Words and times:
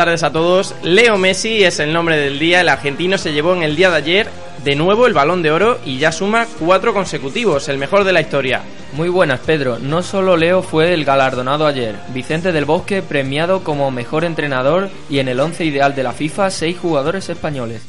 tardes 0.00 0.22
a 0.22 0.32
todos. 0.32 0.74
Leo 0.82 1.18
Messi 1.18 1.62
es 1.62 1.78
el 1.78 1.92
nombre 1.92 2.16
del 2.16 2.38
día. 2.38 2.62
El 2.62 2.70
argentino 2.70 3.18
se 3.18 3.34
llevó 3.34 3.54
en 3.54 3.62
el 3.62 3.76
día 3.76 3.90
de 3.90 3.96
ayer 3.96 4.30
de 4.64 4.74
nuevo 4.74 5.06
el 5.06 5.12
balón 5.12 5.42
de 5.42 5.50
oro 5.50 5.78
y 5.84 5.98
ya 5.98 6.10
suma 6.10 6.46
cuatro 6.58 6.94
consecutivos, 6.94 7.68
el 7.68 7.76
mejor 7.76 8.04
de 8.04 8.14
la 8.14 8.22
historia. 8.22 8.62
Muy 8.94 9.10
buenas, 9.10 9.40
Pedro. 9.40 9.78
No 9.78 10.02
solo 10.02 10.38
Leo 10.38 10.62
fue 10.62 10.94
el 10.94 11.04
galardonado 11.04 11.66
ayer. 11.66 11.96
Vicente 12.14 12.50
del 12.50 12.64
Bosque 12.64 13.02
premiado 13.02 13.62
como 13.62 13.90
mejor 13.90 14.24
entrenador 14.24 14.88
y 15.10 15.18
en 15.18 15.28
el 15.28 15.38
once 15.38 15.66
ideal 15.66 15.94
de 15.94 16.02
la 16.02 16.12
FIFA 16.12 16.48
seis 16.48 16.78
jugadores 16.78 17.28
españoles. 17.28 17.82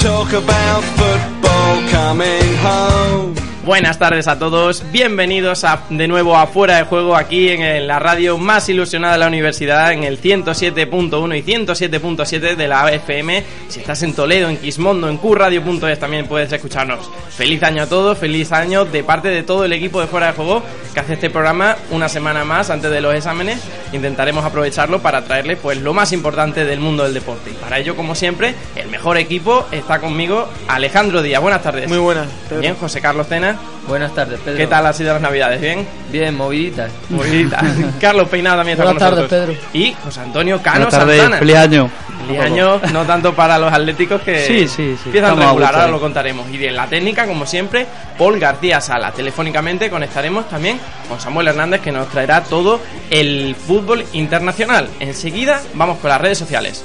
Talk 0.00 0.32
about 0.32 0.82
football 0.96 1.82
coming 1.92 2.56
home. 2.64 3.51
Buenas 3.64 3.96
tardes 3.96 4.26
a 4.26 4.40
todos, 4.40 4.82
bienvenidos 4.90 5.62
a, 5.62 5.84
de 5.88 6.08
nuevo 6.08 6.36
a 6.36 6.48
Fuera 6.48 6.78
de 6.78 6.82
Juego 6.82 7.14
aquí 7.14 7.48
en, 7.48 7.86
la 7.86 8.00
radio 8.00 8.36
más 8.36 8.68
ilusionada 8.68 9.12
de 9.12 9.20
la 9.20 9.28
universidad 9.28 9.92
en 9.92 10.02
el 10.02 10.20
107.1 10.20 11.38
y 11.38 11.42
107.7 11.42 12.56
de 12.56 12.66
la 12.66 12.90
FM. 12.90 13.44
Si 13.68 13.78
estás 13.78 14.02
en 14.02 14.14
Toledo, 14.14 14.48
en 14.48 14.56
Quismondo, 14.56 15.08
en 15.08 15.16
Qradio.es 15.16 16.00
también 16.00 16.26
puedes 16.26 16.52
escucharnos. 16.52 17.08
Feliz 17.30 17.62
año 17.62 17.84
a 17.84 17.86
todos, 17.86 18.18
feliz 18.18 18.50
año 18.50 18.84
de 18.84 19.04
parte 19.04 19.28
de 19.28 19.44
todo 19.44 19.64
el 19.64 19.72
equipo 19.72 20.00
de 20.00 20.08
Fuera 20.08 20.26
de 20.26 20.32
Juego 20.32 20.64
que 20.92 21.00
hace 21.00 21.14
este 21.14 21.30
programa 21.30 21.76
una 21.90 22.08
semana 22.08 22.44
más 22.44 22.68
antes 22.68 22.90
de 22.90 23.00
los 23.00 23.14
exámenes. 23.14 23.60
Intentaremos 23.92 24.44
aprovecharlo 24.44 25.00
para 25.00 25.22
traerles 25.22 25.58
pues 25.62 25.80
lo 25.80 25.94
más 25.94 26.12
importante 26.12 26.64
del 26.64 26.80
mundo 26.80 27.04
del 27.04 27.14
deporte. 27.14 27.50
Y 27.50 27.54
para 27.54 27.78
ello, 27.78 27.94
como 27.94 28.16
siempre, 28.16 28.56
el 28.74 28.88
mejor 28.88 29.18
equipo 29.18 29.66
está 29.70 30.00
conmigo 30.00 30.48
Alejandro 30.66 31.22
Díaz. 31.22 31.40
Buenas 31.40 31.62
tardes. 31.62 31.88
Muy 31.88 31.98
buenas. 31.98 32.26
Bien, 32.60 32.74
José 32.74 33.00
Carlos 33.00 33.28
Tena. 33.28 33.51
Buenas 33.88 34.14
tardes, 34.14 34.38
Pedro. 34.40 34.56
¿Qué 34.58 34.66
tal 34.66 34.86
ha 34.86 34.92
sido 34.92 35.12
las 35.12 35.22
navidades? 35.22 35.60
¿Bien? 35.60 35.86
Bien, 36.10 36.36
moviditas. 36.36 36.90
Moviditas. 37.10 37.62
Carlos 38.00 38.28
Peinado 38.28 38.58
también 38.58 38.78
está 38.78 38.84
Buenas 38.92 39.02
con 39.02 39.16
tardes, 39.16 39.30
nosotros. 39.30 39.56
Pedro. 39.58 39.78
Y 39.84 39.94
José 40.04 40.20
Antonio 40.20 40.62
Cano 40.62 40.76
Buenas 40.84 40.94
tardes, 40.94 41.16
Santana. 41.18 41.38
feliz 41.38 41.56
año. 41.56 41.90
Feliz 42.26 42.40
año, 42.40 42.80
no 42.92 43.04
tanto 43.04 43.34
para 43.34 43.58
los 43.58 43.72
atléticos 43.72 44.20
que 44.22 44.46
Sí, 44.46 44.68
sí, 44.68 44.96
sí, 44.96 45.06
empiezan 45.06 45.30
estamos 45.30 45.44
a 45.44 45.48
regular, 45.48 45.74
ahora 45.74 45.88
lo 45.88 46.00
contaremos. 46.00 46.48
Y 46.50 46.64
en 46.64 46.76
la 46.76 46.86
técnica, 46.86 47.26
como 47.26 47.44
siempre, 47.46 47.84
Paul 48.16 48.38
García 48.38 48.80
Sala. 48.80 49.10
Telefónicamente 49.10 49.90
conectaremos 49.90 50.48
también 50.48 50.78
con 51.08 51.18
Samuel 51.20 51.48
Hernández 51.48 51.80
que 51.80 51.90
nos 51.90 52.08
traerá 52.08 52.44
todo 52.44 52.80
el 53.10 53.56
fútbol 53.56 54.04
internacional. 54.12 54.88
Enseguida 55.00 55.60
vamos 55.74 55.98
con 55.98 56.10
las 56.10 56.20
redes 56.20 56.38
sociales. 56.38 56.84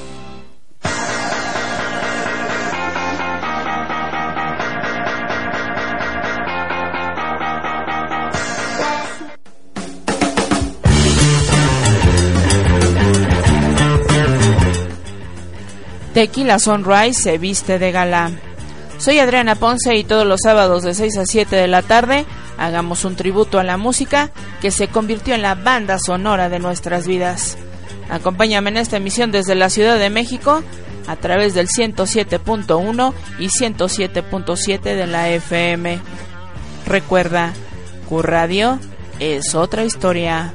Tequila 16.18 16.58
Sunrise 16.58 17.22
se 17.22 17.38
viste 17.38 17.78
de 17.78 17.92
gala. 17.92 18.32
Soy 18.98 19.20
Adriana 19.20 19.54
Ponce 19.54 19.96
y 19.96 20.04
todos 20.04 20.26
los 20.26 20.40
sábados 20.42 20.82
de 20.82 20.96
6 20.96 21.16
a 21.16 21.26
7 21.28 21.56
de 21.56 21.68
la 21.68 21.84
tarde 21.84 22.26
hagamos 22.58 23.06
un 23.06 23.16
tributo 23.16 23.60
a 23.60 23.64
la 23.64 23.78
música 23.78 24.32
que 24.60 24.72
se 24.72 24.88
convirtió 24.88 25.36
en 25.36 25.44
la 25.44 25.54
banda 25.54 26.00
sonora 26.00 26.50
de 26.50 26.58
nuestras 26.58 27.06
vidas. 27.06 27.56
Acompáñame 28.10 28.72
en 28.72 28.78
esta 28.78 28.98
emisión 28.98 29.32
desde 29.32 29.54
la 29.54 29.70
Ciudad 29.70 30.00
de 30.00 30.10
México 30.10 30.64
a 31.06 31.16
través 31.18 31.54
del 31.54 31.68
107.1 31.68 33.14
y 33.38 33.50
107.7 33.50 34.82
de 34.82 35.06
la 35.06 35.30
FM. 35.30 36.00
Recuerda, 36.88 37.54
Q 38.10 38.24
Radio 38.24 38.80
es 39.20 39.54
otra 39.54 39.86
historia. 39.86 40.52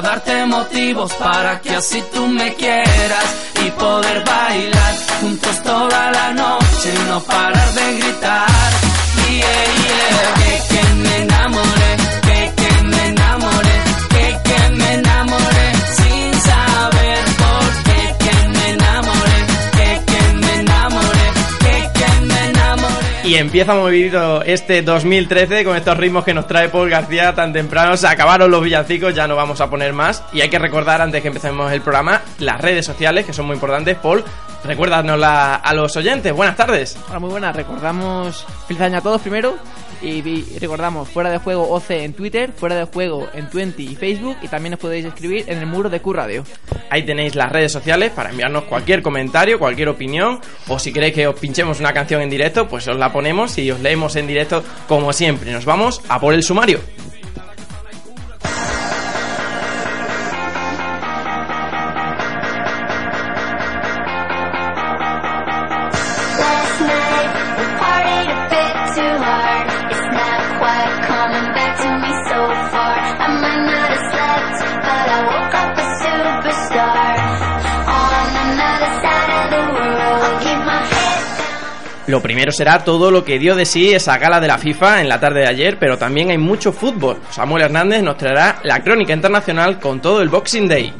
Darte 0.00 0.46
motivos 0.46 1.12
para 1.14 1.60
que 1.60 1.74
así 1.74 2.02
tú 2.12 2.26
me 2.26 2.54
quieras 2.54 3.28
y 3.64 3.70
poder 3.70 4.24
bailar 4.24 4.94
juntos 5.20 5.62
toda 5.62 6.10
la 6.10 6.32
noche 6.32 6.94
y 6.94 7.10
no 7.10 7.20
parar 7.20 7.72
de 7.74 7.96
gritar. 7.98 8.70
Yeah, 9.26 9.64
yeah, 9.82 10.34
que, 10.38 10.74
que 10.74 10.94
me 10.94 11.16
enamoré, 11.22 11.85
Y 23.26 23.34
empieza 23.34 23.74
movidito 23.74 24.44
este 24.44 24.82
2013 24.82 25.64
con 25.64 25.76
estos 25.76 25.96
ritmos 25.98 26.22
que 26.22 26.32
nos 26.32 26.46
trae 26.46 26.68
Paul 26.68 26.88
García 26.88 27.34
tan 27.34 27.52
temprano. 27.52 27.96
Se 27.96 28.06
acabaron 28.06 28.48
los 28.52 28.62
villancicos, 28.62 29.16
ya 29.16 29.26
no 29.26 29.34
vamos 29.34 29.60
a 29.60 29.68
poner 29.68 29.92
más. 29.92 30.22
Y 30.32 30.42
hay 30.42 30.48
que 30.48 30.60
recordar, 30.60 31.02
antes 31.02 31.22
que 31.22 31.28
empecemos 31.28 31.72
el 31.72 31.80
programa, 31.80 32.22
las 32.38 32.60
redes 32.60 32.86
sociales, 32.86 33.26
que 33.26 33.32
son 33.32 33.46
muy 33.46 33.54
importantes. 33.54 33.96
Paul, 33.96 34.22
recuérdanosla 34.62 35.56
a 35.56 35.74
los 35.74 35.96
oyentes. 35.96 36.32
Buenas 36.32 36.54
tardes. 36.54 36.96
Hola, 37.08 37.18
muy 37.18 37.30
buenas. 37.30 37.56
Recordamos 37.56 38.46
feliz 38.68 38.80
año 38.80 38.98
a 38.98 39.00
todos 39.00 39.20
primero. 39.20 39.56
Y, 40.06 40.58
recordamos 40.60 41.08
fuera 41.08 41.30
de 41.30 41.38
juego 41.38 41.68
OC 41.68 41.90
en 41.90 42.12
Twitter, 42.12 42.52
fuera 42.52 42.76
de 42.76 42.84
juego 42.84 43.28
en 43.34 43.50
Twenty 43.50 43.88
y 43.88 43.96
Facebook. 43.96 44.36
Y 44.40 44.48
también 44.48 44.74
os 44.74 44.80
podéis 44.80 45.04
escribir 45.04 45.44
en 45.48 45.58
el 45.58 45.66
muro 45.66 45.90
de 45.90 46.00
Q 46.00 46.12
Radio. 46.12 46.44
Ahí 46.90 47.04
tenéis 47.04 47.34
las 47.34 47.50
redes 47.50 47.72
sociales 47.72 48.12
para 48.12 48.30
enviarnos 48.30 48.64
cualquier 48.64 49.02
comentario, 49.02 49.58
cualquier 49.58 49.88
opinión. 49.88 50.40
O 50.68 50.78
si 50.78 50.92
queréis 50.92 51.14
que 51.14 51.26
os 51.26 51.38
pinchemos 51.38 51.80
una 51.80 51.92
canción 51.92 52.22
en 52.22 52.30
directo, 52.30 52.68
pues 52.68 52.86
os 52.86 52.96
la 52.96 53.12
ponemos 53.12 53.58
y 53.58 53.68
os 53.70 53.80
leemos 53.80 54.14
en 54.14 54.28
directo 54.28 54.62
como 54.86 55.12
siempre. 55.12 55.50
Nos 55.50 55.64
vamos 55.64 56.00
a 56.08 56.20
por 56.20 56.34
el 56.34 56.44
sumario. 56.44 56.78
Lo 82.06 82.22
primero 82.22 82.52
será 82.52 82.84
todo 82.84 83.10
lo 83.10 83.24
que 83.24 83.38
dio 83.38 83.56
de 83.56 83.66
sí 83.66 83.92
esa 83.92 84.16
gala 84.18 84.38
de 84.38 84.46
la 84.46 84.58
FIFA 84.58 85.00
en 85.00 85.08
la 85.08 85.18
tarde 85.18 85.40
de 85.40 85.48
ayer, 85.48 85.78
pero 85.78 85.98
también 85.98 86.30
hay 86.30 86.38
mucho 86.38 86.72
fútbol. 86.72 87.20
Samuel 87.30 87.64
Hernández 87.64 88.02
nos 88.02 88.16
traerá 88.16 88.60
la 88.62 88.80
crónica 88.80 89.12
internacional 89.12 89.80
con 89.80 90.00
todo 90.00 90.22
el 90.22 90.28
Boxing 90.28 90.68
Day. 90.68 90.92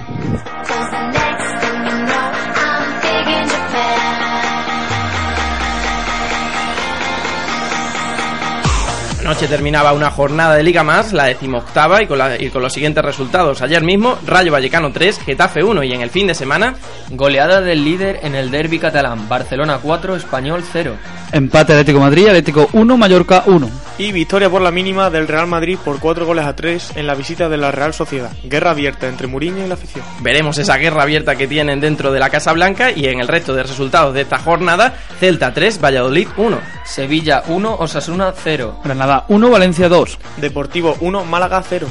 Anoche 9.27 9.49
terminaba 9.49 9.93
una 9.93 10.09
jornada 10.13 10.55
de 10.55 10.63
Liga 10.63 10.85
más, 10.85 11.13
la 11.13 11.25
decimoctava, 11.25 12.01
y 12.01 12.07
con, 12.07 12.17
la- 12.17 12.41
y 12.41 12.49
con 12.49 12.63
los 12.63 12.73
siguientes 12.73 13.05
resultados. 13.05 13.61
Ayer 13.61 13.83
mismo, 13.83 14.17
Rayo 14.25 14.53
Vallecano 14.53 14.93
3, 14.93 15.19
Getafe 15.19 15.65
1, 15.65 15.83
y 15.83 15.93
en 15.93 16.01
el 16.01 16.11
fin 16.11 16.29
de 16.29 16.35
semana, 16.35 16.75
Goleada 17.11 17.61
del 17.61 17.85
líder 17.85 18.21
en 18.23 18.37
el 18.37 18.53
derby 18.53 18.79
catalán. 18.79 19.29
Barcelona 19.29 19.81
4, 19.83 20.15
Español 20.15 20.63
0. 20.73 20.95
Empate 21.33 21.73
Atlético 21.73 21.99
Madrid, 21.99 22.29
Atlético 22.29 22.69
1, 22.73 22.97
Mallorca 22.97 23.43
1. 23.47 23.69
Y 23.99 24.13
victoria 24.13 24.49
por 24.49 24.61
la 24.63 24.71
mínima 24.71 25.11
del 25.11 25.27
Real 25.27 25.47
Madrid 25.49 25.77
por 25.85 25.99
4 25.99 26.25
goles 26.25 26.45
a 26.45 26.55
3 26.55 26.93
en 26.97 27.07
la 27.07 27.15
visita 27.15 27.49
de 27.49 27.57
la 27.57 27.73
Real 27.73 27.95
Sociedad. 27.95 28.31
Guerra 28.45 28.71
abierta 28.73 29.09
entre 29.09 29.27
Mourinho 29.27 29.65
y 29.65 29.69
la 29.69 29.75
afición. 29.75 30.05
veremos 30.21 30.59
esa 30.59 30.77
guerra 30.77 31.03
abierta 31.03 31.35
que 31.35 31.49
tienen 31.49 31.81
dentro 31.81 32.13
de 32.13 32.21
la 32.21 32.31
Casa 32.31 32.53
Blanca, 32.53 32.93
y 32.93 33.07
en 33.07 33.19
el 33.21 33.27
resto 33.27 33.55
de 33.55 33.65
resultados 33.65 34.15
de 34.15 34.21
esta 34.21 34.39
jornada, 34.39 34.95
Celta 35.19 35.53
3, 35.53 35.81
Valladolid 35.83 36.29
1. 36.37 36.59
Sevilla 36.85 37.43
1, 37.49 37.77
Osasuna 37.81 38.33
0. 38.37 38.81
Granada 38.85 39.16
1, 39.29 39.51
Valencia 39.51 39.89
2. 39.89 40.19
Deportivo 40.39 40.97
1, 41.01 41.25
Málaga 41.25 41.63
0. 41.63 41.87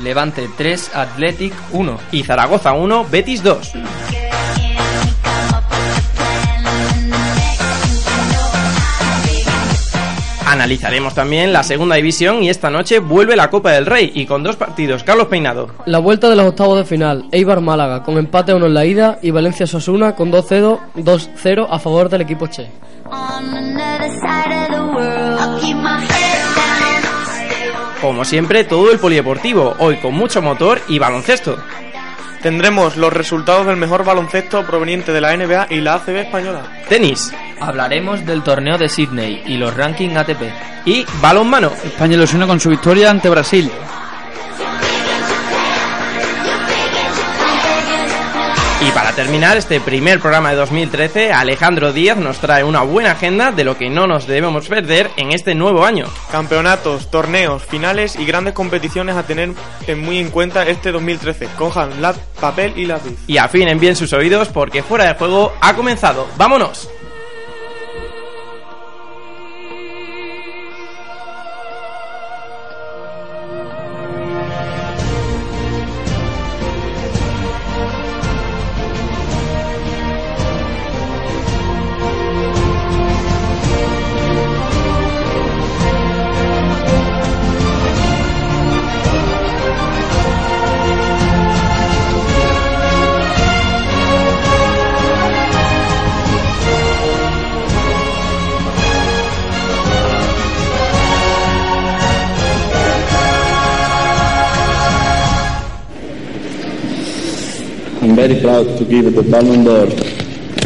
Levante 0.00 0.48
3, 0.56 0.94
Athletic 0.94 1.52
1. 1.72 1.98
Y 2.12 2.22
Zaragoza 2.22 2.72
1, 2.72 3.06
Betis 3.10 3.42
2. 3.42 3.72
Analizaremos 10.48 11.14
también 11.14 11.52
la 11.52 11.62
segunda 11.62 11.96
división 11.96 12.42
y 12.42 12.48
esta 12.48 12.70
noche 12.70 13.00
vuelve 13.00 13.36
la 13.36 13.50
Copa 13.50 13.72
del 13.72 13.84
Rey 13.84 14.12
y 14.14 14.24
con 14.24 14.42
dos 14.42 14.56
partidos. 14.56 15.04
Carlos 15.04 15.26
Peinado. 15.26 15.68
La 15.84 15.98
vuelta 15.98 16.30
de 16.30 16.36
los 16.36 16.46
octavos 16.46 16.78
de 16.78 16.84
final, 16.86 17.26
Eibar 17.32 17.60
Málaga 17.60 18.02
con 18.02 18.16
empate 18.16 18.52
a 18.52 18.56
1 18.56 18.64
en 18.64 18.74
la 18.74 18.86
ida 18.86 19.18
y 19.20 19.30
Valencia 19.30 19.66
Sosuna 19.66 20.14
con 20.14 20.32
2-0 20.32 20.78
2-0 20.96 21.66
a 21.68 21.78
favor 21.78 22.08
del 22.08 22.22
equipo 22.22 22.46
Che. 22.46 22.70
Como 28.00 28.24
siempre, 28.24 28.62
todo 28.62 28.92
el 28.92 28.98
polideportivo, 29.00 29.74
hoy 29.78 29.96
con 29.96 30.14
mucho 30.14 30.40
motor 30.40 30.80
y 30.88 31.00
baloncesto. 31.00 31.58
Tendremos 32.42 32.96
los 32.96 33.12
resultados 33.12 33.66
del 33.66 33.76
mejor 33.76 34.04
baloncesto 34.04 34.64
proveniente 34.64 35.12
de 35.12 35.20
la 35.20 35.36
NBA 35.36 35.66
y 35.70 35.80
la 35.80 35.94
ACB 35.94 36.16
española. 36.18 36.62
Tenis 36.88 37.32
Hablaremos 37.58 38.24
del 38.24 38.44
torneo 38.44 38.78
de 38.78 38.88
Sydney 38.88 39.42
y 39.46 39.56
los 39.56 39.76
rankings 39.76 40.16
ATP. 40.16 40.42
y 40.84 41.04
balonmano. 41.20 41.72
España 41.84 42.14
ilusiona 42.14 42.46
con 42.46 42.60
su 42.60 42.68
victoria 42.68 43.10
ante 43.10 43.28
Brasil. 43.28 43.68
Terminar 49.18 49.56
este 49.56 49.80
primer 49.80 50.20
programa 50.20 50.50
de 50.50 50.56
2013, 50.58 51.32
Alejandro 51.32 51.92
Díaz 51.92 52.16
nos 52.18 52.38
trae 52.38 52.62
una 52.62 52.82
buena 52.82 53.10
agenda 53.10 53.50
de 53.50 53.64
lo 53.64 53.76
que 53.76 53.90
no 53.90 54.06
nos 54.06 54.28
debemos 54.28 54.68
perder 54.68 55.10
en 55.16 55.32
este 55.32 55.56
nuevo 55.56 55.84
año. 55.84 56.06
Campeonatos, 56.30 57.10
torneos, 57.10 57.64
finales 57.64 58.14
y 58.14 58.24
grandes 58.24 58.54
competiciones 58.54 59.16
a 59.16 59.24
tener 59.24 59.54
en 59.88 60.00
muy 60.04 60.18
en 60.18 60.30
cuenta 60.30 60.68
este 60.68 60.92
2013. 60.92 61.48
Cojan 61.58 62.00
la 62.00 62.14
papel 62.40 62.74
y 62.76 62.86
lápiz. 62.86 63.18
Y 63.26 63.38
afinen 63.38 63.80
bien 63.80 63.96
sus 63.96 64.12
oídos 64.12 64.50
porque 64.50 64.84
fuera 64.84 65.06
de 65.06 65.14
juego 65.14 65.52
ha 65.60 65.74
comenzado. 65.74 66.28
¡Vámonos! 66.36 66.88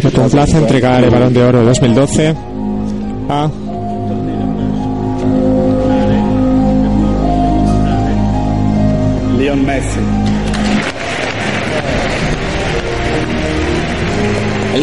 Me 0.03 0.11
complace 0.11 0.57
entregar 0.57 1.05
el 1.05 1.11
Balón 1.11 1.35
de 1.35 1.43
Oro 1.43 1.63
2012 1.65 2.35
a 3.29 3.51
Leon 9.39 9.67
Messi. 9.67 10.01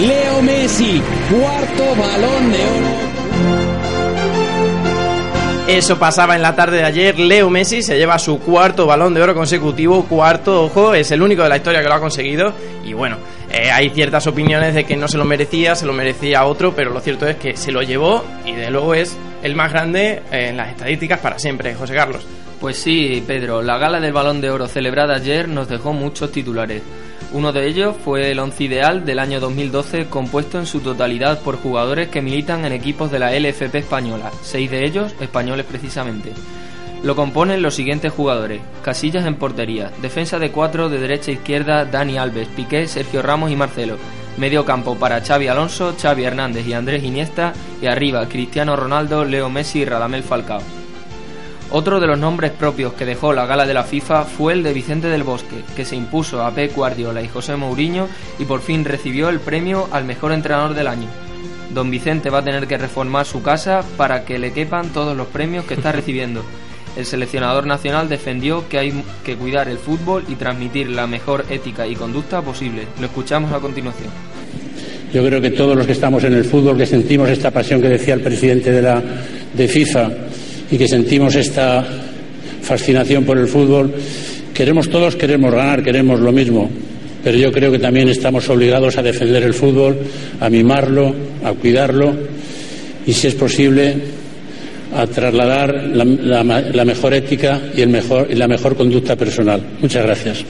Leo 0.08 0.42
Messi, 0.44 1.02
cuarto 1.30 1.84
balón 1.96 2.52
de 2.52 2.58
oro. 2.60 3.09
Eso 5.80 5.98
pasaba 5.98 6.36
en 6.36 6.42
la 6.42 6.58
tarde 6.58 6.76
de 6.76 6.84
ayer. 6.84 7.18
Leo 7.18 7.50
Messi 7.50 7.82
se 7.82 7.98
lleva 7.98 8.20
su 8.20 8.38
cuarto 8.42 8.86
balón 8.86 9.14
de 9.14 9.22
oro 9.22 9.34
consecutivo. 9.34 10.04
Cuarto, 10.04 10.66
ojo, 10.66 10.94
es 10.94 11.10
el 11.12 11.22
único 11.22 11.42
de 11.44 11.48
la 11.48 11.56
historia 11.56 11.82
que 11.82 11.88
lo 11.88 11.94
ha 11.94 12.02
conseguido. 12.02 12.52
Y 12.84 12.92
bueno, 12.92 13.16
eh, 13.50 13.72
hay 13.72 13.90
ciertas 13.92 14.28
opiniones 14.28 14.74
de 14.74 14.84
que 14.84 14.98
no 14.98 15.08
se 15.08 15.18
lo 15.18 15.24
merecía, 15.24 15.76
se 15.76 15.86
lo 15.86 15.94
merecía 15.94 16.44
otro, 16.44 16.76
pero 16.76 16.92
lo 16.92 17.00
cierto 17.00 17.26
es 17.30 17.38
que 17.38 17.56
se 17.56 17.72
lo 17.72 17.82
llevó 17.82 18.26
y 18.46 18.52
de 18.52 18.70
luego 18.70 18.94
es 18.94 19.16
el 19.42 19.56
más 19.56 19.72
grande 19.72 20.22
en 20.32 20.58
las 20.58 20.68
estadísticas 20.68 21.22
para 21.22 21.40
siempre, 21.40 21.74
José 21.76 21.96
Carlos. 21.96 22.28
Pues 22.60 22.76
sí, 22.76 23.24
Pedro, 23.26 23.62
la 23.62 23.78
gala 23.78 24.02
del 24.02 24.12
Balón 24.12 24.42
de 24.42 24.50
Oro 24.50 24.68
celebrada 24.68 25.16
ayer 25.16 25.48
nos 25.48 25.70
dejó 25.70 25.94
muchos 25.94 26.30
titulares. 26.30 26.82
Uno 27.32 27.52
de 27.52 27.68
ellos 27.68 27.96
fue 28.04 28.32
el 28.32 28.40
once 28.40 28.64
ideal 28.64 29.06
del 29.06 29.20
año 29.20 29.40
2012, 29.40 30.08
compuesto 30.08 30.58
en 30.58 30.66
su 30.66 30.80
totalidad 30.80 31.42
por 31.42 31.58
jugadores 31.58 32.10
que 32.10 32.22
militan 32.22 32.66
en 32.66 32.74
equipos 32.74 33.12
de 33.12 33.20
la 33.20 33.38
LFP 33.38 33.76
española, 33.76 34.32
seis 34.42 34.72
de 34.72 34.86
ellos 34.86 35.14
españoles 35.20 35.66
precisamente. 35.66 36.34
Lo 37.04 37.16
componen 37.16 37.62
los 37.62 37.76
siguientes 37.76 38.12
jugadores: 38.12 38.62
Casillas 38.82 39.26
en 39.26 39.36
portería, 39.36 39.92
defensa 40.02 40.40
de 40.40 40.52
cuatro 40.52 40.90
de 40.90 41.00
derecha 41.00 41.32
a 41.32 41.36
izquierda, 41.36 41.86
Dani 41.86 42.18
Alves, 42.18 42.48
Piqué, 42.48 42.88
Sergio 42.88 43.22
Ramos 43.22 43.52
y 43.52 43.56
Marcelo. 43.56 43.98
Medio 44.38 44.66
campo 44.66 44.96
para 44.96 45.22
Xavi 45.22 45.48
Alonso, 45.48 45.96
Xavi 46.02 46.24
Hernández 46.24 46.66
y 46.68 46.74
Andrés 46.74 47.04
Iniesta. 47.04 47.54
Y 47.82 47.88
arriba 47.88 48.28
Cristiano 48.28 48.76
Ronaldo, 48.76 49.24
Leo 49.24 49.50
Messi 49.50 49.80
y 49.80 49.86
Radamel 49.86 50.24
Falcao. 50.24 50.79
Otro 51.72 52.00
de 52.00 52.08
los 52.08 52.18
nombres 52.18 52.52
propios 52.52 52.94
que 52.94 53.06
dejó 53.06 53.32
la 53.32 53.46
gala 53.46 53.68
de 53.68 53.76
la 53.76 53.84
FIFA 53.84 54.24
fue 54.24 54.54
el 54.54 54.64
de 54.64 54.74
Vicente 54.74 55.08
del 55.08 55.22
Bosque, 55.22 55.64
que 55.76 55.86
se 55.86 55.96
impuso 55.96 56.44
a 56.44 56.52
Pep 56.52 56.76
Guardiola 56.76 57.22
y 57.22 57.28
José 57.28 57.56
Mourinho 57.56 58.08
y 58.40 58.46
por 58.46 58.62
fin 58.62 58.84
recibió 58.86 59.30
el 59.30 59.40
premio 59.40 59.88
al 59.92 60.04
mejor 60.04 60.32
entrenador 60.32 60.74
del 60.74 60.88
año. 60.88 61.08
Don 61.72 61.92
Vicente 61.92 62.32
va 62.32 62.40
a 62.40 62.44
tener 62.44 62.66
que 62.66 62.80
reformar 62.80 63.28
su 63.28 63.44
casa 63.44 63.84
para 63.98 64.26
que 64.26 64.40
le 64.40 64.52
quepan 64.52 64.90
todos 64.90 65.16
los 65.16 65.28
premios 65.28 65.66
que 65.66 65.76
está 65.76 65.92
recibiendo. 65.92 66.44
El 66.98 67.06
seleccionador 67.06 67.68
nacional 67.68 68.10
defendió 68.10 68.68
que 68.68 68.80
hay 68.80 69.04
que 69.24 69.36
cuidar 69.36 69.70
el 69.70 69.78
fútbol 69.78 70.24
y 70.28 70.36
transmitir 70.36 70.90
la 70.90 71.06
mejor 71.06 71.46
ética 71.52 71.86
y 71.86 71.96
conducta 71.96 72.42
posible. 72.42 72.88
Lo 73.00 73.06
escuchamos 73.06 73.54
a 73.54 73.60
continuación. 73.60 74.10
Yo 75.14 75.24
creo 75.24 75.40
que 75.40 75.52
todos 75.52 75.76
los 75.76 75.86
que 75.86 75.92
estamos 75.94 76.24
en 76.24 76.34
el 76.34 76.46
fútbol, 76.46 76.78
que 76.78 76.88
sentimos 76.88 77.30
esta 77.30 77.52
pasión 77.52 77.80
que 77.80 77.90
decía 77.90 78.16
el 78.16 78.22
presidente 78.22 78.72
de 78.72 78.82
la 78.82 79.04
de 79.54 79.68
FIFA 79.68 80.10
y 80.72 80.78
que 80.78 80.88
sentimos 80.88 81.36
esta 81.36 81.86
fascinación 82.62 83.24
por 83.26 83.38
el 83.38 83.48
fútbol, 83.48 83.94
queremos 84.54 84.90
todos 84.90 85.16
queremos 85.16 85.54
ganar, 85.54 85.84
queremos 85.84 86.20
lo 86.20 86.32
mismo, 86.32 86.70
pero 87.24 87.38
yo 87.38 87.52
creo 87.52 87.72
que 87.72 87.80
también 87.80 88.10
estamos 88.10 88.50
obligados 88.50 88.98
a 88.98 89.04
defender 89.04 89.44
el 89.44 89.54
fútbol, 89.54 89.98
a 90.40 90.50
mimarlo, 90.50 91.14
a 91.44 91.54
cuidarlo 91.54 92.14
y 93.06 93.14
si 93.14 93.28
es 93.28 93.36
posible 93.36 93.96
a 94.96 95.06
trasladar 95.08 95.74
la, 95.94 96.86
mejor 96.86 97.14
ética 97.14 97.62
y, 97.76 97.82
el 97.82 97.90
mejor, 97.90 98.28
y 98.30 98.36
la 98.36 98.48
mejor 98.48 98.76
conducta 98.76 99.16
personal. 99.16 99.62
Muchas 99.82 100.04
gracias. 100.04 100.46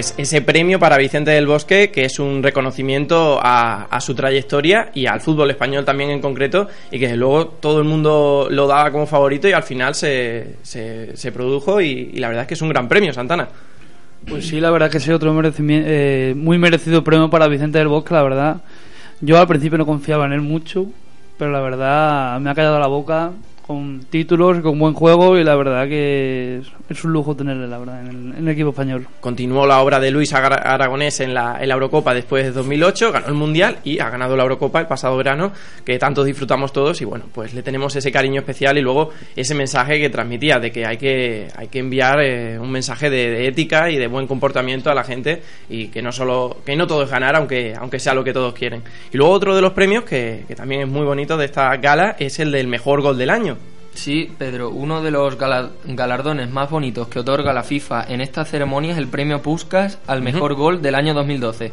Pues 0.00 0.14
ese 0.16 0.40
premio 0.40 0.78
para 0.78 0.96
Vicente 0.96 1.30
del 1.30 1.46
Bosque, 1.46 1.90
que 1.90 2.06
es 2.06 2.18
un 2.18 2.42
reconocimiento 2.42 3.38
a, 3.42 4.00
su 4.00 4.14
trayectoria 4.14 4.90
y 4.94 5.04
al 5.04 5.20
fútbol 5.20 5.50
español 5.50 5.84
también 5.84 6.08
en 6.08 6.22
concreto, 6.22 6.68
y 6.90 6.98
que 6.98 7.04
desde 7.04 7.18
luego 7.18 7.48
todo 7.48 7.80
el 7.80 7.84
mundo 7.84 8.48
lo 8.50 8.66
daba 8.66 8.90
como 8.92 9.06
favorito 9.06 9.46
y 9.46 9.52
al 9.52 9.62
final 9.62 9.94
se, 9.94 10.56
se, 10.62 11.32
produjo 11.32 11.82
y, 11.82 12.12
la 12.12 12.28
verdad 12.28 12.44
es 12.44 12.48
que 12.48 12.54
es 12.54 12.62
un 12.62 12.70
gran 12.70 12.88
premio, 12.88 13.12
Santana. 13.12 13.46
Pues 14.26 14.48
sí, 14.48 14.58
la 14.58 14.70
verdad 14.70 14.90
que 14.90 15.00
sí, 15.00 15.10
otro 15.12 15.34
merecimi- 15.34 15.82
eh, 15.84 16.32
muy 16.34 16.56
merecido 16.56 17.04
premio 17.04 17.28
para 17.28 17.46
Vicente 17.46 17.76
del 17.76 17.88
Bosque, 17.88 18.14
la 18.14 18.22
verdad. 18.22 18.62
Yo 19.20 19.38
al 19.38 19.46
principio 19.46 19.76
no 19.76 19.84
confiaba 19.84 20.24
en 20.24 20.32
él 20.32 20.40
mucho, 20.40 20.86
pero 21.36 21.50
la 21.50 21.60
verdad 21.60 22.40
me 22.40 22.48
ha 22.48 22.54
callado 22.54 22.80
la 22.80 22.86
boca 22.86 23.32
con 23.70 24.00
títulos, 24.00 24.58
con 24.62 24.80
buen 24.80 24.94
juego 24.94 25.38
y 25.38 25.44
la 25.44 25.54
verdad 25.54 25.86
que 25.86 26.58
es, 26.58 26.66
es 26.88 27.04
un 27.04 27.12
lujo 27.12 27.36
tenerle, 27.36 27.68
la 27.68 27.78
verdad, 27.78 28.00
en 28.00 28.08
el, 28.08 28.16
en 28.38 28.38
el 28.38 28.48
equipo 28.48 28.70
español. 28.70 29.06
Continuó 29.20 29.64
la 29.64 29.80
obra 29.80 30.00
de 30.00 30.10
Luis 30.10 30.32
Aragonés 30.32 31.20
en 31.20 31.34
la, 31.34 31.56
en 31.60 31.68
la 31.68 31.74
Eurocopa 31.74 32.12
después 32.12 32.42
de 32.42 32.50
2008, 32.50 33.12
ganó 33.12 33.28
el 33.28 33.34
Mundial 33.34 33.78
y 33.84 34.00
ha 34.00 34.10
ganado 34.10 34.36
la 34.36 34.42
Eurocopa 34.42 34.80
el 34.80 34.88
pasado 34.88 35.16
verano, 35.16 35.52
que 35.84 36.00
tanto 36.00 36.24
disfrutamos 36.24 36.72
todos 36.72 37.00
y 37.00 37.04
bueno, 37.04 37.26
pues 37.32 37.54
le 37.54 37.62
tenemos 37.62 37.94
ese 37.94 38.10
cariño 38.10 38.40
especial 38.40 38.76
y 38.76 38.80
luego 38.80 39.10
ese 39.36 39.54
mensaje 39.54 40.00
que 40.00 40.10
transmitía 40.10 40.58
de 40.58 40.72
que 40.72 40.84
hay 40.84 40.96
que, 40.96 41.46
hay 41.54 41.68
que 41.68 41.78
enviar 41.78 42.20
eh, 42.24 42.58
un 42.58 42.72
mensaje 42.72 43.08
de, 43.08 43.30
de 43.30 43.46
ética 43.46 43.88
y 43.88 43.98
de 43.98 44.08
buen 44.08 44.26
comportamiento 44.26 44.90
a 44.90 44.96
la 44.96 45.04
gente 45.04 45.42
y 45.68 45.86
que 45.90 46.02
no 46.02 46.10
solo, 46.10 46.56
que 46.66 46.74
no 46.74 46.88
todo 46.88 47.04
es 47.04 47.10
ganar, 47.10 47.36
aunque, 47.36 47.76
aunque 47.78 48.00
sea 48.00 48.14
lo 48.14 48.24
que 48.24 48.32
todos 48.32 48.52
quieren. 48.52 48.82
Y 49.12 49.16
luego 49.16 49.32
otro 49.32 49.54
de 49.54 49.62
los 49.62 49.74
premios 49.74 50.02
que, 50.02 50.42
que 50.48 50.56
también 50.56 50.80
es 50.80 50.88
muy 50.88 51.06
bonito 51.06 51.36
de 51.36 51.44
esta 51.44 51.76
gala 51.76 52.16
es 52.18 52.40
el 52.40 52.50
del 52.50 52.66
mejor 52.66 53.00
gol 53.00 53.16
del 53.16 53.30
año. 53.30 53.59
Sí, 53.94 54.32
Pedro, 54.38 54.70
uno 54.70 55.02
de 55.02 55.10
los 55.10 55.36
gala- 55.36 55.70
galardones 55.84 56.50
más 56.50 56.70
bonitos 56.70 57.08
que 57.08 57.18
otorga 57.18 57.52
la 57.52 57.62
FIFA 57.64 58.04
en 58.08 58.20
esta 58.20 58.44
ceremonia 58.44 58.92
es 58.92 58.98
el 58.98 59.08
premio 59.08 59.42
Puskas 59.42 59.98
al 60.06 60.22
mejor 60.22 60.54
gol 60.54 60.80
del 60.80 60.94
año 60.94 61.12
2012. 61.12 61.72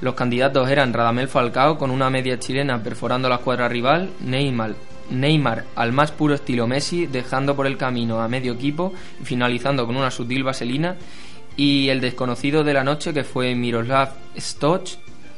Los 0.00 0.14
candidatos 0.14 0.68
eran 0.68 0.92
Radamel 0.92 1.28
Falcao 1.28 1.78
con 1.78 1.90
una 1.90 2.10
media 2.10 2.38
chilena 2.38 2.82
perforando 2.82 3.28
la 3.28 3.36
escuadra 3.36 3.68
rival, 3.68 4.10
Neymar, 4.20 4.74
Neymar 5.10 5.64
al 5.74 5.92
más 5.92 6.10
puro 6.12 6.34
estilo 6.34 6.66
Messi, 6.66 7.06
dejando 7.06 7.56
por 7.56 7.66
el 7.66 7.76
camino 7.78 8.20
a 8.20 8.28
medio 8.28 8.52
equipo 8.52 8.92
y 9.20 9.24
finalizando 9.24 9.86
con 9.86 9.96
una 9.96 10.10
sutil 10.10 10.44
vaselina, 10.44 10.96
y 11.56 11.88
el 11.88 12.00
desconocido 12.00 12.62
de 12.64 12.74
la 12.74 12.84
noche 12.84 13.14
que 13.14 13.24
fue 13.24 13.54
Miroslav 13.54 14.10
Stoch, 14.36 14.90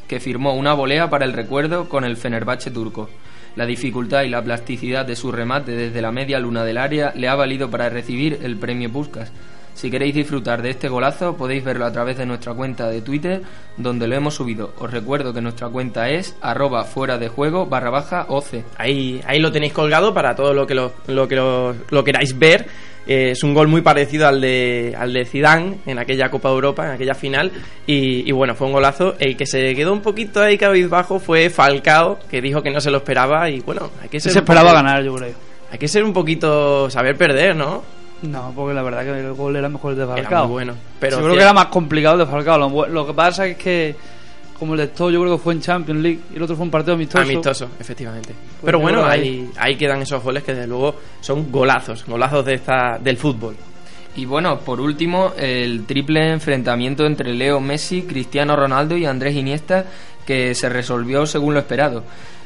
que 0.09 0.21
firmó 0.21 0.54
una 0.54 0.73
volea 0.75 1.09
para 1.11 1.25
el 1.25 1.33
recuerdo 1.33 1.88
con 1.88 2.04
el 2.04 2.16
Fenerbahce 2.16 2.71
turco. 2.71 3.09
La 3.56 3.66
dificultad 3.66 4.22
y 4.22 4.28
la 4.28 4.44
plasticidad 4.44 5.06
de 5.06 5.16
su 5.16 5.32
remate 5.32 5.72
desde 5.72 6.02
la 6.02 6.12
media 6.12 6.38
luna 6.38 6.62
del 6.62 6.76
área 6.76 7.12
le 7.16 7.28
ha 7.28 7.34
valido 7.34 7.70
para 7.70 7.88
recibir 7.88 8.38
el 8.42 8.56
premio 8.56 8.92
Puskas. 8.92 9.32
Si 9.72 9.90
queréis 9.90 10.14
disfrutar 10.14 10.62
de 10.62 10.70
este 10.70 10.88
golazo 10.88 11.36
podéis 11.36 11.64
verlo 11.64 11.84
a 11.84 11.92
través 11.92 12.16
de 12.16 12.25
nuestra 12.25 12.54
cuenta 12.54 12.88
de 12.88 13.02
Twitter 13.02 13.42
donde 13.76 14.06
lo 14.06 14.14
hemos 14.14 14.34
subido. 14.34 14.72
Os 14.78 14.90
recuerdo 14.90 15.34
que 15.34 15.40
nuestra 15.40 15.68
cuenta 15.68 16.08
es 16.08 16.34
arroba 16.40 16.84
fuera 16.84 17.18
de 17.18 17.28
juego 17.28 17.66
barra 17.66 17.90
baja 17.90 18.26
OC. 18.28 18.64
Ahí, 18.78 19.20
ahí 19.26 19.38
lo 19.38 19.52
tenéis 19.52 19.72
colgado 19.75 20.14
para 20.14 20.34
todo 20.34 20.54
lo 20.54 20.66
que 20.66 20.75
lo, 20.75 20.92
lo 21.06 21.26
que 21.28 21.36
lo, 21.36 21.75
lo 21.90 22.04
queráis 22.04 22.38
ver. 22.38 22.66
Eh, 23.06 23.30
es 23.30 23.42
un 23.44 23.54
gol 23.54 23.68
muy 23.68 23.82
parecido 23.82 24.26
al 24.26 24.40
de 24.40 24.94
al 24.98 25.12
de 25.12 25.25
Zidane 25.25 25.78
en 25.86 25.98
aquella 25.98 26.28
Copa 26.28 26.48
de 26.48 26.54
Europa, 26.56 26.86
en 26.86 26.92
aquella 26.92 27.14
final 27.14 27.52
y, 27.86 28.28
y 28.28 28.32
bueno, 28.32 28.54
fue 28.54 28.66
un 28.66 28.72
golazo. 28.72 29.14
El 29.20 29.36
que 29.36 29.46
se 29.46 29.75
quedó 29.76 29.92
un 29.92 30.00
poquito 30.02 30.42
ahí 30.42 30.58
cabizbajo 30.58 31.20
fue 31.20 31.48
Falcao, 31.50 32.18
que 32.28 32.40
dijo 32.42 32.62
que 32.62 32.70
no 32.70 32.80
se 32.80 32.90
lo 32.90 32.96
esperaba 32.98 33.48
y 33.48 33.60
bueno, 33.60 33.90
hay 34.02 34.08
que 34.08 34.18
ser 34.20 34.32
Se 34.32 34.38
esperaba 34.40 34.70
poco- 34.70 34.82
ganar, 34.82 35.04
yo 35.04 35.14
creo. 35.14 35.34
Hay 35.70 35.78
que 35.78 35.88
ser 35.88 36.02
un 36.04 36.12
poquito 36.12 36.90
saber 36.90 37.16
perder, 37.16 37.54
¿no? 37.54 37.82
No, 38.22 38.52
porque 38.56 38.72
la 38.75 38.82
verdad 38.82 39.04
que 39.04 39.10
el 39.20 39.32
gol 39.34 39.54
era 39.56 39.68
mejor 39.68 39.92
el 39.92 39.98
de 39.98 40.04
Era 40.04 40.14
Falcao. 40.14 40.44
muy 40.46 40.52
bueno, 40.52 40.75
pero 40.98 41.18
cier- 41.20 41.34
que 41.36 41.42
era 41.42 41.52
más 41.52 41.66
complicado 41.66 42.14
el 42.14 42.26
de 42.26 42.32
Falcao. 42.32 42.86
Lo 42.88 43.06
que 43.06 43.12
pasa 43.14 43.46
es 43.46 43.56
que, 43.56 43.94
como 44.56 44.75
el 44.75 44.80
de 44.80 44.86
Stowe, 44.88 45.12
yo 45.12 45.20
creo 45.20 45.36
que 45.36 45.42
fue 45.42 45.54
en 45.54 45.60
Champions 45.60 46.00
League 46.00 46.20
y 46.32 46.36
el 46.36 46.42
otro 46.42 46.56
fue 46.56 46.64
un 46.64 46.70
partido 46.70 46.94
amistoso. 46.94 47.22
Amistoso, 47.22 47.68
efectivamente. 47.78 48.28
Pues 48.28 48.64
Pero 48.64 48.80
bueno, 48.80 49.04
ahí, 49.04 49.50
ahí 49.56 49.76
quedan 49.76 50.02
esos 50.02 50.22
goles 50.22 50.42
que 50.42 50.54
desde 50.54 50.66
luego 50.66 50.96
son 51.20 51.50
golazos, 51.50 52.04
golazos 52.06 52.44
de 52.44 52.54
esta, 52.54 52.98
del 52.98 53.16
fútbol. 53.16 53.56
Y 54.16 54.25
bueno, 54.25 54.60
por 54.60 54.80
último, 54.80 55.32
el 55.36 55.84
triple 55.84 56.32
enfrentamiento 56.32 57.04
entre 57.04 57.34
Leo 57.34 57.60
Messi, 57.60 58.02
Cristiano 58.02 58.56
Ronaldo 58.56 58.96
y 58.96 59.04
Andrés 59.04 59.36
Iniesta 59.36 59.84
que 60.26 60.54
se 60.54 60.68
resolvió 60.68 61.25
según 61.25 61.54
lo 61.54 61.60
esperado. 61.60 62.02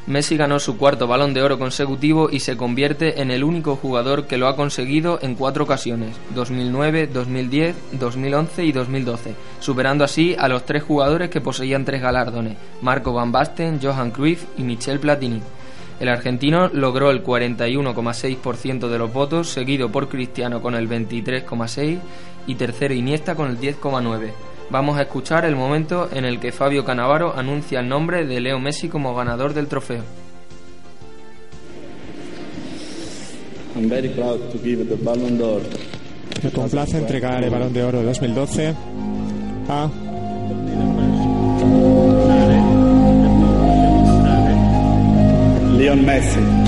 Messi 0.06 0.36
ganó 0.36 0.58
su 0.58 0.76
cuarto 0.76 1.06
balón 1.06 1.34
de 1.34 1.42
oro 1.42 1.58
consecutivo 1.58 2.30
y 2.30 2.40
se 2.40 2.56
convierte 2.56 3.20
en 3.20 3.30
el 3.30 3.44
único 3.44 3.76
jugador 3.76 4.26
que 4.26 4.38
lo 4.38 4.48
ha 4.48 4.56
conseguido 4.56 5.18
en 5.22 5.34
cuatro 5.34 5.64
ocasiones, 5.64 6.16
2009, 6.34 7.06
2010, 7.06 7.76
2011 7.92 8.64
y 8.64 8.72
2012, 8.72 9.34
superando 9.60 10.02
así 10.02 10.34
a 10.38 10.48
los 10.48 10.64
tres 10.64 10.82
jugadores 10.82 11.30
que 11.30 11.40
poseían 11.40 11.84
tres 11.84 12.00
galardones, 12.00 12.56
Marco 12.80 13.12
Van 13.12 13.30
Basten, 13.30 13.78
Johan 13.80 14.10
Cruyff 14.10 14.44
y 14.56 14.62
Michel 14.62 15.00
Platini. 15.00 15.42
El 16.00 16.08
argentino 16.08 16.68
logró 16.72 17.10
el 17.10 17.22
41,6% 17.22 18.88
de 18.88 18.98
los 18.98 19.12
votos, 19.12 19.50
seguido 19.50 19.92
por 19.92 20.08
Cristiano 20.08 20.62
con 20.62 20.74
el 20.74 20.88
23,6% 20.88 22.00
y 22.46 22.54
tercero 22.54 22.94
Iniesta 22.94 23.34
con 23.34 23.50
el 23.50 23.60
10,9%. 23.60 24.49
Vamos 24.70 24.98
a 24.98 25.02
escuchar 25.02 25.44
el 25.44 25.56
momento 25.56 26.08
en 26.12 26.24
el 26.24 26.38
que 26.38 26.52
Fabio 26.52 26.84
Canavaro 26.84 27.36
anuncia 27.36 27.80
el 27.80 27.88
nombre 27.88 28.24
de 28.24 28.40
Leo 28.40 28.60
Messi 28.60 28.88
como 28.88 29.14
ganador 29.16 29.52
del 29.52 29.66
trofeo. 29.66 30.04
I'm 33.74 33.88
very 33.88 34.08
proud 34.10 34.38
to 34.52 34.58
give 34.62 34.84
the 34.84 34.96
Ballon 34.96 35.38
d'Or. 35.38 35.62
Me 36.42 36.50
complace 36.50 36.98
entregar 36.98 37.42
el 37.42 37.50
Balón 37.50 37.72
de 37.72 37.82
Oro 37.82 38.02
2012 38.02 38.74
a 39.68 39.88
Leon 45.76 46.04
Messi. 46.04 46.59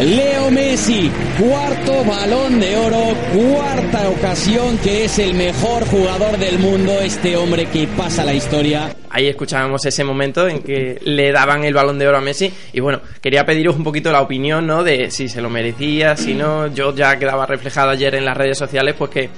Leo 0.00 0.50
Messi, 0.50 1.10
cuarto 1.40 2.04
balón 2.04 2.60
de 2.60 2.76
oro, 2.76 3.14
cuarta 3.32 4.10
ocasión 4.10 4.76
que 4.78 5.06
es 5.06 5.18
el 5.18 5.32
mejor 5.32 5.86
jugador 5.86 6.36
del 6.36 6.58
mundo, 6.58 7.00
este 7.00 7.34
hombre 7.34 7.64
que 7.64 7.88
pasa 7.88 8.22
la 8.22 8.34
historia. 8.34 8.94
Ahí 9.08 9.26
escuchábamos 9.26 9.86
ese 9.86 10.04
momento 10.04 10.46
en 10.46 10.62
que 10.62 11.00
le 11.02 11.32
daban 11.32 11.64
el 11.64 11.72
balón 11.72 11.98
de 11.98 12.06
oro 12.06 12.18
a 12.18 12.20
Messi. 12.20 12.52
Y 12.74 12.80
bueno, 12.80 13.00
quería 13.22 13.46
pediros 13.46 13.74
un 13.76 13.84
poquito 13.84 14.12
la 14.12 14.20
opinión, 14.20 14.66
¿no? 14.66 14.84
De 14.84 15.10
si 15.10 15.28
se 15.28 15.40
lo 15.40 15.48
merecía, 15.48 16.14
si 16.14 16.34
no. 16.34 16.66
Yo 16.66 16.94
ya 16.94 17.18
quedaba 17.18 17.46
reflejado 17.46 17.88
ayer 17.88 18.16
en 18.16 18.26
las 18.26 18.36
redes 18.36 18.58
sociales, 18.58 18.94
pues 18.98 19.10
que 19.10 19.30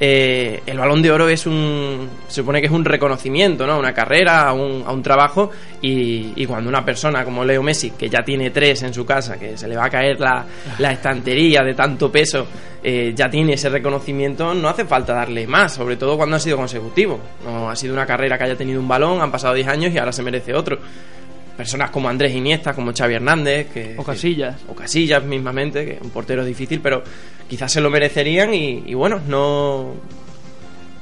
eh, 0.00 0.62
el 0.66 0.78
balón 0.78 1.02
de 1.02 1.10
oro 1.10 1.28
es 1.28 1.46
un. 1.46 2.08
Se 2.26 2.36
supone 2.36 2.60
que 2.60 2.66
es 2.66 2.72
un 2.72 2.84
reconocimiento, 2.84 3.66
¿no? 3.66 3.78
Una 3.78 3.94
carrera, 3.94 4.48
a 4.48 4.52
un, 4.52 4.82
a 4.86 4.92
un 4.92 5.02
trabajo. 5.02 5.50
Y, 5.80 6.32
y 6.34 6.46
cuando 6.46 6.68
una 6.68 6.84
persona 6.84 7.24
como 7.24 7.44
Leo 7.44 7.62
Messi, 7.62 7.90
que 7.90 8.08
ya 8.08 8.22
tiene 8.22 8.50
tres 8.50 8.82
en 8.82 8.92
su 8.92 9.06
casa, 9.06 9.38
que 9.38 9.56
se 9.56 9.68
le 9.68 9.76
va 9.76 9.84
a 9.84 9.90
caer 9.90 10.18
la, 10.18 10.44
la 10.78 10.92
estantería 10.92 11.62
de 11.62 11.74
tanto 11.74 12.10
peso, 12.10 12.46
eh, 12.82 13.12
ya 13.14 13.30
tiene 13.30 13.54
ese 13.54 13.68
reconocimiento, 13.68 14.52
no 14.54 14.68
hace 14.68 14.84
falta 14.84 15.14
darle 15.14 15.46
más, 15.46 15.74
sobre 15.74 15.96
todo 15.96 16.16
cuando 16.16 16.36
ha 16.36 16.40
sido 16.40 16.56
consecutivo. 16.56 17.20
No 17.44 17.70
ha 17.70 17.76
sido 17.76 17.94
una 17.94 18.06
carrera 18.06 18.36
que 18.36 18.44
haya 18.44 18.56
tenido 18.56 18.80
un 18.80 18.88
balón, 18.88 19.20
han 19.20 19.30
pasado 19.30 19.54
10 19.54 19.68
años 19.68 19.92
y 19.92 19.98
ahora 19.98 20.12
se 20.12 20.22
merece 20.22 20.54
otro. 20.54 20.78
Personas 21.56 21.90
como 21.90 22.08
Andrés 22.08 22.34
Iniesta, 22.34 22.72
como 22.74 22.92
Xavi 22.92 23.14
Hernández, 23.14 23.68
que, 23.72 23.94
O 23.96 24.02
Casillas. 24.02 24.56
que- 24.56 24.72
o 24.72 24.74
Casillas 24.74 25.22
mismamente, 25.24 25.84
que 25.84 25.98
un 26.02 26.10
portero 26.10 26.44
difícil, 26.44 26.80
pero 26.80 27.02
quizás 27.48 27.70
se 27.72 27.80
lo 27.80 27.90
merecerían 27.90 28.52
y, 28.52 28.82
y 28.86 28.94
bueno, 28.94 29.20
no, 29.28 29.92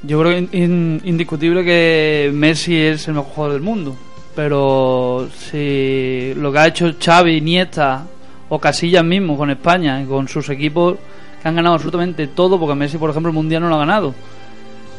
Yo 0.05 0.21
creo 0.21 0.33
que 0.51 0.59
in- 0.59 1.01
indiscutible 1.05 1.65
que 1.65 2.31
Messi 2.35 2.77
es 2.77 3.07
el 3.09 3.15
mejor 3.15 3.31
jugador 3.33 3.53
del 3.55 3.63
mundo. 3.63 3.97
Pero 4.35 5.29
si 5.37 6.33
lo 6.37 6.51
que 6.53 6.59
ha 6.59 6.67
hecho 6.67 6.93
Xavi, 7.03 7.37
Iniesta 7.37 8.05
o 8.49 8.59
Casillas 8.59 9.05
mismo 9.05 9.37
con 9.37 9.51
España 9.51 10.03
y 10.03 10.07
con 10.07 10.27
sus 10.27 10.49
equipos 10.51 10.97
que 11.41 11.49
han 11.49 11.55
ganado 11.55 11.75
absolutamente 11.77 12.27
todo, 12.29 12.59
porque 12.59 12.75
Messi, 12.75 12.99
por 12.99 13.11
ejemplo, 13.11 13.31
el 13.31 13.35
Mundial 13.35 13.63
no 13.63 13.69
lo 13.69 13.77
ha 13.77 13.81
ganado. 13.81 14.15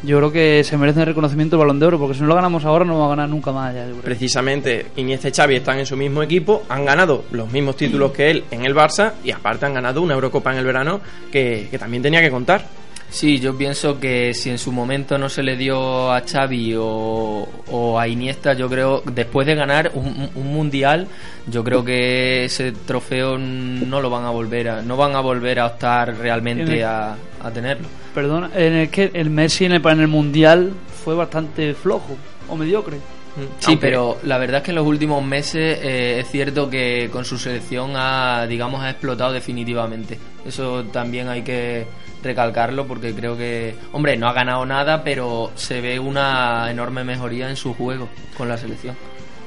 Yo 0.04 0.18
creo 0.18 0.32
que 0.32 0.64
se 0.64 0.76
merece 0.76 1.00
el 1.00 1.06
reconocimiento 1.06 1.56
el 1.56 1.60
Balón 1.60 1.80
de 1.80 1.86
Oro, 1.86 1.98
porque 1.98 2.14
si 2.14 2.20
no 2.20 2.26
lo 2.26 2.34
ganamos 2.34 2.64
ahora 2.64 2.84
no 2.84 2.94
lo 2.94 3.00
va 3.00 3.06
a 3.06 3.08
ganar 3.10 3.28
nunca 3.28 3.52
más. 3.52 3.74
Ya, 3.74 3.86
precisamente 4.02 4.86
Iniesta 4.96 5.28
y 5.28 5.32
Xavi 5.32 5.56
están 5.56 5.78
en 5.78 5.86
su 5.86 5.96
mismo 5.96 6.22
equipo, 6.22 6.64
han 6.68 6.84
ganado 6.84 7.24
los 7.32 7.50
mismos 7.50 7.76
títulos 7.76 8.12
que 8.12 8.30
él 8.30 8.44
en 8.50 8.64
el 8.64 8.74
Barça 8.74 9.14
y 9.24 9.30
aparte 9.30 9.66
han 9.66 9.74
ganado 9.74 10.02
una 10.02 10.14
Eurocopa 10.14 10.52
en 10.52 10.58
el 10.58 10.66
verano 10.66 11.00
que 11.32 11.68
también 11.78 12.02
tenía 12.02 12.20
que 12.20 12.30
contar. 12.30 12.83
Sí, 13.10 13.38
yo 13.38 13.56
pienso 13.56 14.00
que 14.00 14.34
si 14.34 14.50
en 14.50 14.58
su 14.58 14.72
momento 14.72 15.16
no 15.18 15.28
se 15.28 15.44
le 15.44 15.56
dio 15.56 16.10
a 16.12 16.20
Xavi 16.22 16.74
o, 16.76 17.48
o 17.70 17.98
a 18.00 18.08
Iniesta, 18.08 18.54
yo 18.54 18.68
creo, 18.68 19.02
después 19.06 19.46
de 19.46 19.54
ganar 19.54 19.92
un, 19.94 20.30
un 20.34 20.46
mundial, 20.52 21.06
yo 21.46 21.62
creo 21.62 21.84
que 21.84 22.44
ese 22.46 22.72
trofeo 22.72 23.38
no 23.38 24.00
lo 24.00 24.10
van 24.10 24.24
a 24.24 24.30
volver 24.30 24.68
a, 24.68 24.82
no 24.82 24.96
van 24.96 25.14
a 25.14 25.20
volver 25.20 25.60
a 25.60 25.66
optar 25.66 26.08
el- 26.08 26.18
realmente 26.18 26.82
a, 26.82 27.14
a 27.40 27.50
tenerlo. 27.52 27.86
Perdona, 28.14 28.50
en 28.54 28.72
el 28.74 28.90
que 28.90 29.10
el 29.14 29.30
Messi 29.30 29.64
en 29.64 29.72
el, 29.72 29.86
en 29.86 30.00
el 30.00 30.08
Mundial 30.08 30.72
fue 31.04 31.14
bastante 31.14 31.72
flojo 31.74 32.16
o 32.48 32.56
mediocre. 32.56 32.96
Sí, 33.58 33.66
Aunque- 33.72 33.80
pero 33.86 34.18
la 34.24 34.38
verdad 34.38 34.56
es 34.58 34.62
que 34.64 34.70
en 34.72 34.76
los 34.76 34.86
últimos 34.86 35.22
meses 35.24 35.78
eh, 35.82 36.18
es 36.20 36.28
cierto 36.30 36.68
que 36.68 37.08
con 37.12 37.24
su 37.24 37.38
selección 37.38 37.92
ha, 37.94 38.44
digamos, 38.48 38.82
ha 38.82 38.90
explotado 38.90 39.32
definitivamente. 39.32 40.18
Eso 40.44 40.84
también 40.92 41.28
hay 41.28 41.42
que 41.42 41.84
recalcarlo 42.24 42.86
porque 42.86 43.14
creo 43.14 43.36
que, 43.36 43.74
hombre, 43.92 44.16
no 44.16 44.28
ha 44.28 44.32
ganado 44.32 44.66
nada, 44.66 45.04
pero 45.04 45.52
se 45.54 45.80
ve 45.80 45.98
una 46.00 46.70
enorme 46.70 47.04
mejoría 47.04 47.48
en 47.48 47.56
su 47.56 47.74
juego 47.74 48.08
con 48.36 48.48
la 48.48 48.56
selección. 48.56 48.96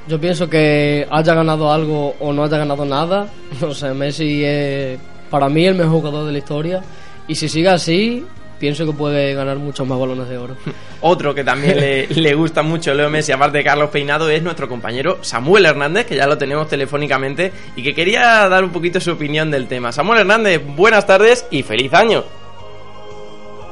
Yo 0.07 0.21
pienso 0.21 0.49
que 0.49 1.05
haya 1.09 1.33
ganado 1.33 1.71
algo 1.71 2.15
o 2.19 2.31
no 2.31 2.43
haya 2.43 2.57
ganado 2.57 2.85
nada. 2.85 3.27
No 3.61 3.73
sé, 3.73 3.93
Messi 3.93 4.43
es 4.45 4.99
para 5.29 5.49
mí 5.49 5.65
el 5.65 5.75
mejor 5.75 5.93
jugador 5.93 6.25
de 6.25 6.31
la 6.31 6.37
historia. 6.37 6.81
Y 7.27 7.35
si 7.35 7.49
sigue 7.49 7.67
así, 7.67 8.25
pienso 8.59 8.85
que 8.85 8.93
puede 8.93 9.33
ganar 9.33 9.57
muchos 9.57 9.85
más 9.85 9.99
balones 9.99 10.29
de 10.29 10.37
oro. 10.37 10.55
Otro 11.01 11.35
que 11.35 11.43
también 11.43 11.77
le, 11.77 12.07
le 12.09 12.33
gusta 12.35 12.61
mucho 12.63 12.91
a 12.91 12.93
Leo 12.93 13.09
Messi, 13.09 13.33
aparte 13.33 13.57
de 13.57 13.63
Carlos 13.65 13.89
Peinado, 13.89 14.29
es 14.29 14.41
nuestro 14.41 14.69
compañero 14.69 15.19
Samuel 15.21 15.65
Hernández, 15.65 16.05
que 16.05 16.15
ya 16.15 16.27
lo 16.27 16.37
tenemos 16.37 16.69
telefónicamente 16.69 17.51
y 17.75 17.83
que 17.83 17.93
quería 17.93 18.47
dar 18.47 18.63
un 18.63 18.71
poquito 18.71 19.01
su 19.01 19.11
opinión 19.11 19.51
del 19.51 19.67
tema. 19.67 19.91
Samuel 19.91 20.21
Hernández, 20.21 20.61
buenas 20.65 21.05
tardes 21.05 21.45
y 21.51 21.63
feliz 21.63 21.93
año. 21.93 22.23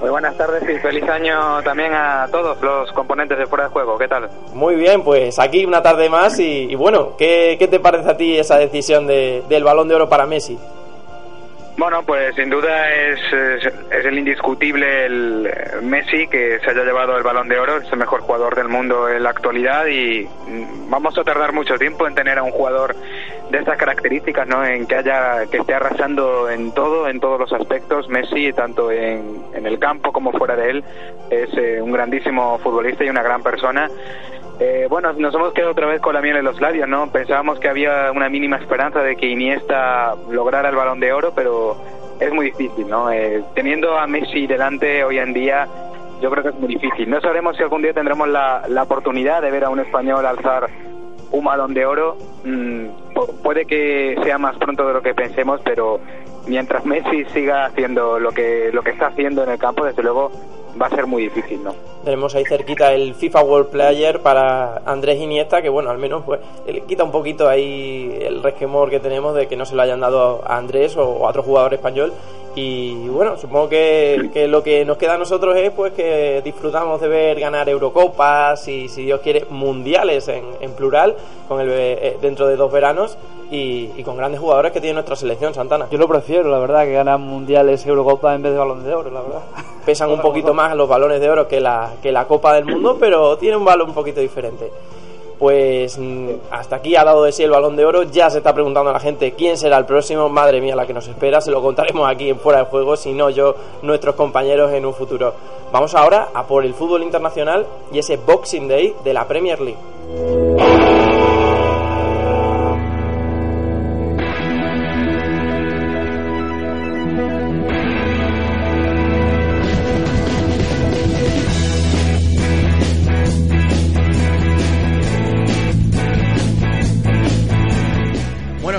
Muy 0.01 0.09
buenas 0.09 0.35
tardes 0.37 0.61
y 0.69 0.77
feliz 0.79 1.03
año 1.09 1.61
también 1.63 1.93
a 1.93 2.27
todos 2.31 2.61
los 2.61 2.91
componentes 2.91 3.37
de 3.37 3.45
Fuera 3.47 3.65
de 3.65 3.69
Juego. 3.71 3.97
¿Qué 3.97 4.07
tal? 4.07 4.29
Muy 4.53 4.75
bien, 4.75 5.03
pues 5.03 5.39
aquí 5.39 5.65
una 5.65 5.81
tarde 5.81 6.09
más 6.09 6.37
y, 6.39 6.67
y 6.69 6.75
bueno, 6.75 7.15
¿qué, 7.17 7.55
qué 7.57 7.67
te 7.67 7.79
parece 7.79 8.09
a 8.09 8.17
ti 8.17 8.37
esa 8.37 8.57
decisión 8.57 9.07
de- 9.07 9.43
del 9.47 9.63
balón 9.63 9.87
de 9.87 9.95
oro 9.95 10.09
para 10.09 10.25
Messi? 10.25 10.59
Bueno, 11.77 12.03
pues 12.03 12.33
sin 12.35 12.49
duda 12.49 12.89
es, 12.89 13.19
es, 13.33 13.65
es 13.91 14.05
el 14.05 14.17
indiscutible 14.17 15.05
el 15.07 15.45
eh, 15.47 15.81
Messi 15.81 16.25
que 16.27 16.57
se 16.63 16.69
haya 16.69 16.83
llevado 16.85 17.17
el 17.17 17.23
balón 17.23 17.49
de 17.49 17.59
oro, 17.59 17.77
es 17.77 17.91
el 17.91 17.97
mejor 17.99 18.21
jugador 18.21 18.55
del 18.55 18.69
mundo 18.69 19.09
en 19.09 19.23
la 19.23 19.31
actualidad 19.31 19.85
y 19.87 20.23
mm, 20.47 20.89
vamos 20.89 21.17
a 21.17 21.23
tardar 21.25 21.51
mucho 21.51 21.75
tiempo 21.77 22.07
en 22.07 22.15
tener 22.15 22.37
a 22.37 22.43
un 22.43 22.51
jugador 22.51 22.95
de 23.55 23.61
estas 23.61 23.77
características, 23.77 24.47
¿no? 24.47 24.65
En 24.65 24.85
que 24.85 24.95
haya 24.95 25.45
que 25.49 25.57
esté 25.57 25.73
arrasando 25.73 26.49
en 26.49 26.73
todo, 26.73 27.07
en 27.07 27.19
todos 27.19 27.39
los 27.39 27.53
aspectos. 27.53 28.09
Messi, 28.09 28.51
tanto 28.51 28.91
en, 28.91 29.41
en 29.53 29.65
el 29.65 29.79
campo 29.79 30.11
como 30.11 30.31
fuera 30.31 30.55
de 30.55 30.71
él, 30.71 30.83
es 31.29 31.49
eh, 31.57 31.81
un 31.81 31.91
grandísimo 31.91 32.57
futbolista 32.59 33.05
y 33.05 33.09
una 33.09 33.23
gran 33.23 33.41
persona. 33.41 33.89
Eh, 34.59 34.87
bueno, 34.89 35.13
nos 35.13 35.33
hemos 35.33 35.53
quedado 35.53 35.71
otra 35.71 35.87
vez 35.87 36.01
con 36.01 36.13
la 36.13 36.21
miel 36.21 36.37
en 36.37 36.45
los 36.45 36.59
labios, 36.59 36.87
¿no? 36.87 37.09
Pensábamos 37.11 37.59
que 37.59 37.69
había 37.69 38.11
una 38.13 38.29
mínima 38.29 38.57
esperanza 38.57 38.99
de 39.01 39.15
que 39.15 39.27
Iniesta 39.27 40.15
lograra 40.29 40.69
el 40.69 40.75
Balón 40.75 40.99
de 40.99 41.13
Oro, 41.13 41.31
pero 41.33 41.77
es 42.19 42.33
muy 42.33 42.47
difícil, 42.47 42.87
¿no? 42.89 43.09
Eh, 43.11 43.43
teniendo 43.53 43.97
a 43.97 44.05
Messi 44.05 44.47
delante 44.47 45.03
hoy 45.03 45.19
en 45.19 45.33
día, 45.33 45.67
yo 46.21 46.29
creo 46.29 46.43
que 46.43 46.49
es 46.49 46.55
muy 46.55 46.67
difícil. 46.67 47.09
No 47.09 47.21
sabremos 47.21 47.55
si 47.55 47.63
algún 47.63 47.81
día 47.81 47.93
tendremos 47.93 48.27
la, 48.27 48.63
la 48.67 48.83
oportunidad 48.83 49.41
de 49.41 49.51
ver 49.51 49.63
a 49.63 49.69
un 49.69 49.79
español 49.79 50.25
alzar 50.25 50.69
un 51.31 51.43
balón 51.43 51.73
de 51.73 51.85
oro. 51.85 52.17
Mm, 52.43 52.85
pu- 53.13 53.31
puede 53.43 53.65
que 53.65 54.15
sea 54.23 54.37
más 54.37 54.57
pronto 54.57 54.85
de 54.87 54.93
lo 54.93 55.01
que 55.01 55.13
pensemos, 55.13 55.59
pero 55.63 55.99
mientras 56.47 56.85
Messi 56.85 57.25
siga 57.33 57.65
haciendo 57.65 58.19
lo 58.19 58.31
que, 58.31 58.69
lo 58.73 58.83
que 58.83 58.91
está 58.91 59.07
haciendo 59.07 59.43
en 59.43 59.49
el 59.49 59.57
campo, 59.57 59.85
desde 59.85 60.03
luego 60.03 60.31
va 60.79 60.87
a 60.87 60.89
ser 60.89 61.07
muy 61.07 61.23
difícil, 61.23 61.63
¿no? 61.63 61.73
Tenemos 62.03 62.35
ahí 62.35 62.43
cerquita 62.45 62.93
el 62.93 63.15
FIFA 63.15 63.43
World 63.43 63.69
Player 63.69 64.19
para 64.21 64.77
Andrés 64.85 65.17
Iniesta, 65.19 65.61
que 65.61 65.69
bueno, 65.69 65.89
al 65.89 65.97
menos 65.97 66.23
pues 66.25 66.41
le 66.67 66.81
quita 66.81 67.03
un 67.05 67.11
poquito 67.11 67.47
ahí 67.47 68.15
el 68.21 68.43
resquemor 68.43 68.89
que 68.89 68.99
tenemos 68.99 69.33
de 69.35 69.47
que 69.47 69.55
no 69.55 69.65
se 69.65 69.75
lo 69.75 69.81
hayan 69.81 70.01
dado 70.01 70.41
a 70.45 70.57
Andrés 70.57 70.97
o 70.97 71.25
a 71.25 71.29
otro 71.29 71.43
jugador 71.43 71.73
español. 71.73 72.11
Y 72.55 73.09
bueno, 73.09 73.37
supongo 73.37 73.67
que, 73.67 74.29
que 74.33 74.47
lo 74.47 74.63
que 74.63 74.85
nos 74.85 74.95
queda 74.97 75.15
a 75.15 75.17
nosotros 75.17 75.57
es 75.57 75.71
pues 75.71 75.91
que 75.91 76.41
disfrutamos 76.41 77.01
de 77.01 77.09
ver 77.09 77.37
ganar 77.37 77.67
Eurocopas 77.67 78.65
y 78.69 78.87
si 78.87 79.03
Dios 79.03 79.19
quiere 79.19 79.45
mundiales 79.49 80.29
en, 80.29 80.45
en 80.61 80.71
plural 80.71 81.17
con 81.49 81.59
el, 81.59 81.69
eh, 81.69 82.17
dentro 82.21 82.47
de 82.47 82.55
dos 82.55 82.71
veranos 82.71 83.17
y, 83.51 83.91
y 83.97 84.03
con 84.03 84.15
grandes 84.15 84.39
jugadores 84.39 84.71
que 84.71 84.79
tiene 84.79 84.93
nuestra 84.93 85.17
selección 85.17 85.53
Santana. 85.53 85.87
Yo 85.91 85.97
lo 85.97 86.07
prefiero, 86.07 86.49
la 86.49 86.59
verdad, 86.59 86.85
que 86.85 86.93
ganan 86.93 87.21
mundiales 87.21 87.85
Eurocopa 87.85 88.33
en 88.33 88.41
vez 88.41 88.53
de 88.53 88.57
balón 88.57 88.85
de 88.85 88.93
oro, 88.95 89.11
la 89.11 89.21
verdad. 89.21 89.41
pesan 89.85 90.09
un 90.09 90.21
poquito 90.21 90.53
más 90.53 90.73
los 90.75 90.87
balones 90.87 91.19
de 91.19 91.29
oro 91.29 91.49
que 91.49 91.59
la, 91.59 91.91
que 92.01 92.13
la 92.13 92.25
Copa 92.25 92.53
del 92.53 92.65
Mundo, 92.65 92.95
pero 92.97 93.37
tiene 93.37 93.57
un 93.57 93.65
valor 93.65 93.87
un 93.87 93.93
poquito 93.93 94.21
diferente. 94.21 94.71
Pues 95.39 95.97
mm, 95.97 96.29
hasta 96.51 96.77
aquí 96.77 96.95
ha 96.95 97.03
dado 97.03 97.23
de 97.23 97.31
sí 97.31 97.43
el 97.43 97.51
balón 97.51 97.75
de 97.75 97.85
oro. 97.85 98.03
Ya 98.03 98.29
se 98.29 98.37
está 98.39 98.53
preguntando 98.53 98.91
la 98.91 98.99
gente 98.99 99.33
quién 99.33 99.57
será 99.57 99.77
el 99.77 99.85
próximo. 99.85 100.29
Madre 100.29 100.61
mía, 100.61 100.75
la 100.75 100.85
que 100.85 100.93
nos 100.93 101.07
espera. 101.07 101.41
Se 101.41 101.51
lo 101.51 101.61
contaremos 101.61 102.07
aquí 102.07 102.29
en 102.29 102.39
Fuera 102.39 102.59
de 102.59 102.65
Juego, 102.65 102.95
si 102.95 103.13
no 103.13 103.29
yo, 103.29 103.55
nuestros 103.81 104.15
compañeros 104.15 104.71
en 104.71 104.85
un 104.85 104.93
futuro. 104.93 105.33
Vamos 105.71 105.93
ahora 105.95 106.29
a 106.33 106.43
por 106.43 106.63
el 106.63 106.73
fútbol 106.73 107.03
internacional 107.03 107.65
y 107.91 107.99
ese 107.99 108.17
Boxing 108.17 108.67
Day 108.67 108.95
de 109.03 109.13
la 109.13 109.27
Premier 109.27 109.59
League. 109.59 110.74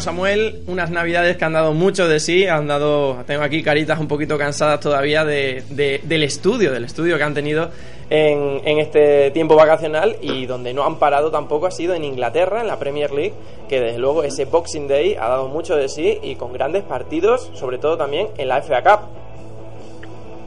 Samuel, 0.07 0.63
unas 0.69 0.91
navidades 0.91 1.37
que 1.37 1.45
han 1.45 1.53
dado 1.53 1.73
mucho 1.75 2.07
de 2.09 2.21
sí, 2.21 2.47
han 2.47 2.69
dado, 2.69 3.25
tengo 3.27 3.43
aquí 3.43 3.61
caritas 3.63 3.99
un 3.99 4.07
poquito 4.07 4.39
cansadas 4.39 4.79
todavía 4.79 5.25
de, 5.25 5.65
de- 5.71 6.01
del 6.05 6.23
estudio, 6.23 6.71
del 6.73 6.85
estudio 6.85 7.19
que 7.19 7.25
han 7.25 7.35
tenido 7.35 7.71
en, 8.09 8.61
en 8.65 8.79
este 8.79 9.33
tiempo 9.33 9.57
vacacional 9.57 10.15
y 10.23 10.47
donde 10.47 10.73
no 10.73 10.85
han 10.85 11.01
parado 11.01 11.33
tampoco 11.33 11.67
ha 11.67 11.73
sido 11.73 11.93
en 11.95 12.05
Inglaterra, 12.05 12.61
en 12.61 12.69
la 12.69 12.79
Premier 12.79 13.11
League, 13.11 13.35
que 13.69 13.81
desde 13.81 13.99
luego 13.99 14.23
ese 14.23 14.45
Boxing 14.45 14.87
Day 14.87 15.17
ha 15.21 15.29
dado 15.29 15.49
mucho 15.49 15.75
de 15.75 15.89
sí 15.89 16.21
y 16.23 16.37
con 16.37 16.53
grandes 16.53 16.85
partidos, 16.85 17.51
sobre 17.55 17.79
todo 17.79 17.97
también 17.99 18.29
en 18.39 18.47
la 18.47 18.63
FA 18.63 18.83
Cup. 18.83 19.01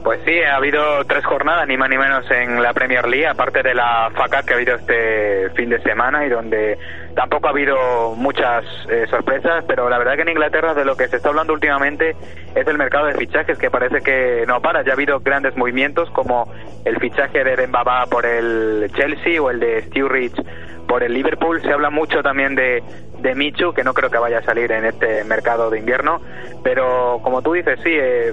Pues 0.02 0.20
sí, 0.24 0.32
ha 0.40 0.56
habido 0.56 1.04
tres 1.06 1.22
jornadas, 1.26 1.68
ni 1.68 1.76
más 1.76 1.90
ni 1.90 1.98
menos, 1.98 2.24
en 2.30 2.62
la 2.62 2.72
Premier 2.72 3.06
League, 3.06 3.26
aparte 3.26 3.62
de 3.62 3.74
la 3.74 4.10
FACA 4.16 4.42
que 4.42 4.54
ha 4.54 4.56
habido 4.56 4.74
este 4.76 5.50
fin 5.50 5.68
de 5.68 5.78
semana 5.82 6.24
y 6.24 6.30
donde 6.30 6.78
tampoco 7.14 7.48
ha 7.48 7.50
habido 7.50 8.14
muchas 8.16 8.64
eh, 8.88 9.06
sorpresas, 9.08 9.64
pero 9.66 9.88
la 9.88 9.98
verdad 9.98 10.16
que 10.16 10.22
en 10.22 10.30
Inglaterra 10.30 10.74
de 10.74 10.84
lo 10.84 10.96
que 10.96 11.08
se 11.08 11.16
está 11.16 11.30
hablando 11.30 11.52
últimamente 11.52 12.16
es 12.54 12.66
del 12.66 12.78
mercado 12.78 13.06
de 13.06 13.14
fichajes, 13.14 13.58
que 13.58 13.70
parece 13.70 14.00
que 14.00 14.44
no 14.46 14.60
para. 14.60 14.82
Ya 14.82 14.92
ha 14.92 14.94
habido 14.94 15.20
grandes 15.20 15.56
movimientos 15.56 16.10
como 16.10 16.52
el 16.84 16.98
fichaje 16.98 17.44
de 17.44 17.56
Dembaba 17.56 18.06
por 18.06 18.26
el 18.26 18.90
Chelsea 18.94 19.40
o 19.40 19.50
el 19.50 19.60
de 19.60 19.82
Sturridge 19.82 20.42
por 20.86 21.02
el 21.02 21.14
Liverpool. 21.14 21.60
Se 21.62 21.72
habla 21.72 21.90
mucho 21.90 22.22
también 22.22 22.54
de, 22.54 22.82
de 23.20 23.34
Michu, 23.34 23.72
que 23.72 23.84
no 23.84 23.94
creo 23.94 24.10
que 24.10 24.18
vaya 24.18 24.38
a 24.38 24.42
salir 24.42 24.72
en 24.72 24.84
este 24.84 25.24
mercado 25.24 25.70
de 25.70 25.78
invierno, 25.78 26.20
pero 26.64 27.20
como 27.22 27.42
tú 27.42 27.52
dices, 27.52 27.78
sí, 27.82 27.90
eh, 27.92 28.32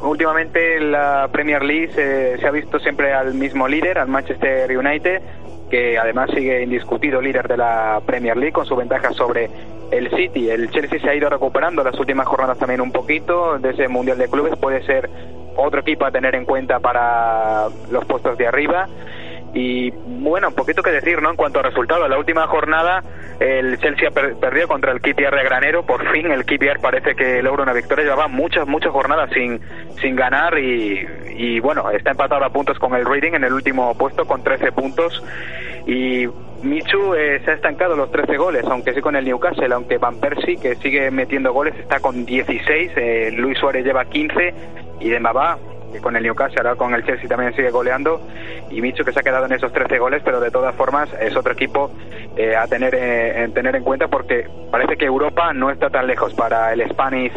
últimamente 0.00 0.80
la 0.80 1.28
Premier 1.32 1.62
League 1.62 1.92
se, 1.92 2.38
se 2.38 2.46
ha 2.46 2.50
visto 2.50 2.78
siempre 2.78 3.12
al 3.12 3.34
mismo 3.34 3.68
líder, 3.68 3.98
al 3.98 4.08
Manchester 4.08 4.76
United, 4.76 5.22
que 5.72 5.96
además 5.98 6.28
sigue 6.34 6.62
indiscutido 6.62 7.22
líder 7.22 7.48
de 7.48 7.56
la 7.56 8.02
Premier 8.04 8.36
League 8.36 8.52
con 8.52 8.66
su 8.66 8.76
ventaja 8.76 9.10
sobre 9.12 9.48
el 9.90 10.10
City. 10.10 10.50
El 10.50 10.70
Chelsea 10.70 11.00
se 11.00 11.08
ha 11.08 11.14
ido 11.14 11.30
recuperando 11.30 11.82
las 11.82 11.98
últimas 11.98 12.28
jornadas 12.28 12.58
también 12.58 12.82
un 12.82 12.92
poquito 12.92 13.58
de 13.58 13.70
ese 13.70 13.88
Mundial 13.88 14.18
de 14.18 14.28
Clubes, 14.28 14.54
puede 14.58 14.82
ser 14.84 15.08
otro 15.56 15.80
equipo 15.80 16.04
a 16.04 16.10
tener 16.10 16.34
en 16.34 16.44
cuenta 16.44 16.78
para 16.78 17.68
los 17.90 18.04
puestos 18.04 18.36
de 18.36 18.46
arriba. 18.46 18.86
Y 19.54 19.90
bueno, 19.90 20.48
un 20.48 20.54
poquito 20.54 20.82
que 20.82 20.90
decir, 20.90 21.20
¿no? 21.20 21.30
En 21.30 21.36
cuanto 21.36 21.60
a 21.60 21.62
resultados, 21.62 22.08
la 22.08 22.18
última 22.18 22.46
jornada 22.46 23.02
el 23.38 23.78
Chelsea 23.80 24.10
per- 24.10 24.36
perdió 24.36 24.66
contra 24.68 24.92
el 24.92 25.00
KPR 25.00 25.36
de 25.36 25.44
Granero. 25.44 25.84
Por 25.84 26.10
fin 26.12 26.30
el 26.30 26.44
KPR 26.44 26.80
parece 26.80 27.14
que 27.14 27.42
logra 27.42 27.62
una 27.64 27.72
victoria. 27.72 28.04
Llevaba 28.04 28.28
muchas, 28.28 28.66
muchas 28.66 28.92
jornadas 28.92 29.30
sin, 29.34 29.60
sin 30.00 30.16
ganar 30.16 30.58
y, 30.58 31.06
y 31.36 31.60
bueno, 31.60 31.90
está 31.90 32.12
empatado 32.12 32.44
a 32.44 32.50
puntos 32.50 32.78
con 32.78 32.94
el 32.94 33.04
Reading 33.04 33.32
en 33.34 33.44
el 33.44 33.52
último 33.52 33.94
puesto 33.98 34.24
con 34.24 34.42
13 34.42 34.72
puntos. 34.72 35.22
Y 35.86 36.28
Michu 36.62 37.14
eh, 37.14 37.42
se 37.44 37.50
ha 37.50 37.54
estancado 37.54 37.96
los 37.96 38.10
13 38.12 38.36
goles, 38.36 38.64
aunque 38.70 38.94
sí 38.94 39.00
con 39.00 39.16
el 39.16 39.24
Newcastle, 39.24 39.74
aunque 39.74 39.98
Van 39.98 40.20
Persie, 40.20 40.56
que 40.56 40.76
sigue 40.76 41.10
metiendo 41.10 41.52
goles, 41.52 41.74
está 41.78 41.98
con 41.98 42.24
16, 42.24 42.92
eh, 42.96 43.30
Luis 43.36 43.58
Suárez 43.58 43.84
lleva 43.84 44.04
15 44.04 44.54
y 45.00 45.08
Dembaba 45.10 45.58
que 45.92 46.00
con 46.00 46.16
el 46.16 46.22
Newcastle, 46.22 46.60
ahora 46.60 46.76
con 46.76 46.94
el 46.94 47.04
Chelsea 47.04 47.28
también 47.28 47.54
sigue 47.54 47.70
goleando 47.70 48.20
y 48.70 48.80
Michu 48.80 49.04
que 49.04 49.12
se 49.12 49.20
ha 49.20 49.22
quedado 49.22 49.46
en 49.46 49.52
esos 49.52 49.72
13 49.72 49.98
goles, 49.98 50.22
pero 50.24 50.40
de 50.40 50.50
todas 50.50 50.74
formas 50.74 51.08
es 51.20 51.36
otro 51.36 51.52
equipo 51.52 51.90
eh, 52.36 52.56
a 52.56 52.66
tener, 52.66 52.94
eh, 52.94 53.44
en 53.44 53.52
tener 53.52 53.76
en 53.76 53.84
cuenta 53.84 54.08
porque 54.08 54.48
parece 54.70 54.96
que 54.96 55.04
Europa 55.04 55.52
no 55.52 55.70
está 55.70 55.90
tan 55.90 56.06
lejos 56.06 56.34
para 56.34 56.72
el 56.72 56.88
Spanish 56.90 57.32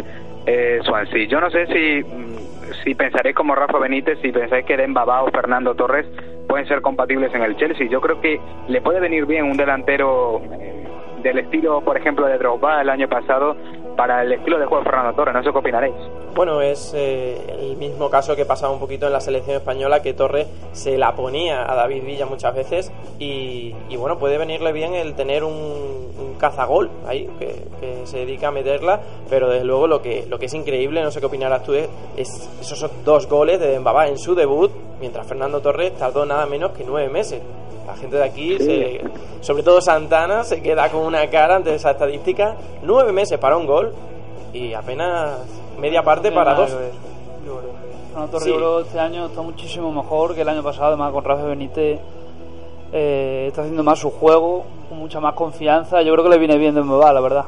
eh, 0.46 0.80
Swansea. 0.84 1.28
Yo 1.28 1.42
no 1.42 1.50
sé 1.50 1.66
si, 1.68 2.04
mm, 2.04 2.36
si 2.84 2.96
pensaré 2.96 3.34
como 3.34 3.56
Rafa 3.56 3.80
Benítez, 3.80 4.20
si 4.22 4.32
pensáis 4.32 4.66
que 4.66 4.78
Dembaba 4.78 5.24
o 5.24 5.32
Fernando 5.32 5.76
Torres 5.76 6.06
pueden 6.48 6.68
ser 6.68 6.82
compatibles 6.82 7.34
en 7.34 7.42
el 7.42 7.56
Chelsea. 7.58 7.88
Yo 7.88 8.02
creo 8.02 8.22
que 8.22 8.40
le 8.68 8.82
puede 8.82 9.00
venir 9.00 9.26
bien 9.26 9.46
un 9.46 9.58
delantero 9.58 10.42
eh, 10.60 10.88
del 11.24 11.40
estilo, 11.40 11.82
por 11.82 11.98
ejemplo, 11.98 12.28
de 12.28 12.38
Drogba 12.38 12.82
el 12.82 12.90
año 12.90 13.08
pasado 13.10 13.58
para 13.98 14.22
el 14.22 14.34
estilo 14.34 14.60
de 14.60 14.66
juego 14.66 14.84
de 14.84 14.90
Fernando 14.90 15.14
Torres. 15.14 15.34
No 15.34 15.44
sé 15.44 15.52
qué 15.52 15.58
opinaréis. 15.58 15.96
Bueno, 16.36 16.62
es 16.62 16.92
eh, 16.94 17.38
el 17.62 17.78
mismo 17.78 18.10
caso 18.10 18.36
que 18.36 18.44
pasaba 18.44 18.74
un 18.74 18.80
poquito 18.80 19.08
en 19.08 19.14
la 19.14 19.22
selección 19.22 19.56
española, 19.56 20.02
que 20.02 20.14
Torres 20.14 20.48
se 20.74 20.98
la 20.98 21.16
ponía 21.16 21.64
a 21.72 21.76
David 21.76 22.04
Villa 22.04 22.26
muchas 22.26 22.54
veces 22.54 22.92
y, 23.20 23.74
y 23.88 23.96
bueno, 23.96 24.20
puede 24.20 24.38
venirle 24.38 24.74
bien 24.74 24.94
el 24.96 25.14
tener 25.14 25.46
un, 25.46 25.54
un 25.54 26.36
cazagol 26.38 26.90
ahí, 27.08 27.30
que, 27.40 27.64
que 27.80 28.06
se 28.06 28.18
dedica 28.18 28.50
a 28.50 28.52
meterla, 28.52 29.00
pero 29.30 29.50
desde 29.50 29.64
luego 29.64 29.88
lo 29.88 30.02
que, 30.02 30.26
lo 30.28 30.38
que 30.38 30.48
es 30.48 30.54
increíble, 30.54 31.02
no 31.04 31.10
sé 31.10 31.22
qué 31.22 31.28
opinarás 31.28 31.64
tú, 31.64 31.74
es, 31.74 31.88
es 32.18 32.50
esos 32.60 32.92
dos 33.06 33.28
goles 33.30 33.58
de 33.62 33.68
Dembaba 33.68 34.10
en 34.10 34.18
su 34.18 34.36
debut, 34.36 34.72
mientras 35.00 35.26
Fernando 35.26 35.62
Torres 35.62 35.94
tardó 35.96 36.26
nada 36.26 36.46
menos 36.48 36.72
que 36.74 36.84
nueve 36.84 37.08
meses. 37.10 37.42
La 37.88 37.96
gente 37.96 38.18
de 38.18 38.24
aquí, 38.24 38.58
se- 38.58 39.00
sobre 39.40 39.64
todo 39.64 39.80
Santana, 39.80 40.44
se 40.44 40.62
queda 40.62 40.90
con 40.92 41.04
una 41.06 41.26
cara 41.30 41.56
ante 41.56 41.74
esa 41.76 41.92
estadística. 41.92 42.56
Nueve 42.82 43.14
meses 43.14 43.38
para 43.38 43.56
un 43.56 43.68
gol 43.68 43.94
y 44.52 44.74
apenas 44.74 45.38
media 45.80 46.04
parte 46.04 46.32
para 46.32 46.54
dos. 46.54 46.70
Fernando 48.16 48.40
Sí. 48.40 48.54
Este 48.82 49.00
año 49.00 49.26
está 49.26 49.42
muchísimo 49.42 49.92
mejor 49.92 50.36
que 50.36 50.42
el 50.42 50.50
año 50.50 50.64
pasado, 50.64 50.88
además 50.88 51.12
con 51.12 51.24
Rafa 51.24 51.44
Benítez 51.44 52.00
eh, 52.94 53.46
está 53.48 53.62
haciendo 53.62 53.84
más 53.84 54.00
su 54.00 54.10
juego, 54.10 54.64
con 54.88 55.00
mucha 55.00 55.20
más 55.20 55.34
confianza. 55.34 56.02
Yo 56.02 56.14
creo 56.14 56.24
que 56.24 56.30
le 56.30 56.38
viene 56.38 56.58
bien 56.58 56.76
de 56.76 56.82
Mbaba, 56.82 57.12
la 57.12 57.20
verdad. 57.20 57.46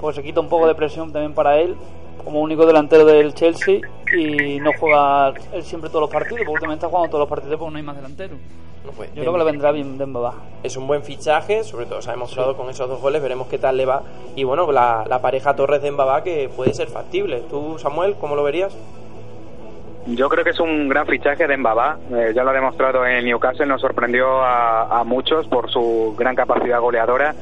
Porque 0.00 0.16
se 0.16 0.22
quita 0.22 0.40
un 0.40 0.48
poco 0.48 0.66
de 0.66 0.74
presión 0.74 1.10
también 1.10 1.32
para 1.32 1.58
él, 1.58 1.74
como 2.22 2.40
único 2.40 2.66
delantero 2.66 3.06
del 3.06 3.32
Chelsea, 3.32 3.80
y 4.14 4.60
no 4.60 4.70
juega 4.78 5.32
él 5.52 5.62
siempre 5.62 5.90
todos 5.90 6.02
los 6.02 6.10
partidos, 6.10 6.40
porque 6.40 6.52
últimamente 6.52 6.86
está 6.86 6.88
jugando 6.88 7.10
todos 7.10 7.20
los 7.20 7.28
partidos 7.28 7.58
porque 7.58 7.72
no 7.72 7.76
hay 7.78 7.82
más 7.82 7.96
delantero. 7.96 8.36
No, 8.84 8.90
pues, 8.92 9.08
Yo 9.14 9.22
creo 9.22 9.32
que 9.32 9.38
le 9.38 9.44
vendrá 9.44 9.72
bien 9.72 9.96
de 9.96 10.04
Mbaba. 10.06 10.34
Es 10.62 10.76
un 10.76 10.86
buen 10.86 11.02
fichaje, 11.02 11.64
sobre 11.64 11.86
todo 11.86 12.02
se 12.02 12.10
ha 12.10 12.12
demostrado 12.12 12.56
con 12.56 12.68
esos 12.68 12.88
dos 12.88 13.00
goles, 13.00 13.22
veremos 13.22 13.48
qué 13.48 13.58
tal 13.58 13.76
le 13.76 13.86
va. 13.86 14.02
Y 14.36 14.44
bueno, 14.44 14.70
la, 14.70 15.04
la 15.08 15.20
pareja 15.20 15.56
Torres 15.56 15.80
de 15.80 15.90
Mbaba 15.90 16.22
que 16.22 16.50
puede 16.54 16.74
ser 16.74 16.88
factible. 16.88 17.42
¿Tú, 17.48 17.78
Samuel, 17.78 18.16
cómo 18.20 18.36
lo 18.36 18.42
verías? 18.42 18.76
Yo 20.06 20.28
creo 20.28 20.44
que 20.44 20.50
es 20.50 20.60
un 20.60 20.86
gran 20.88 21.06
fichaje 21.06 21.46
de 21.46 21.56
Mbaba. 21.56 21.96
Eh, 22.12 22.32
ya 22.34 22.44
lo 22.44 22.50
ha 22.50 22.52
demostrado 22.52 23.06
en 23.06 23.24
Newcastle, 23.24 23.64
nos 23.64 23.80
sorprendió 23.80 24.42
a, 24.42 25.00
a 25.00 25.04
muchos 25.04 25.46
por 25.48 25.70
su 25.70 26.14
gran 26.18 26.36
capacidad 26.36 26.78
goleadora. 26.78 27.34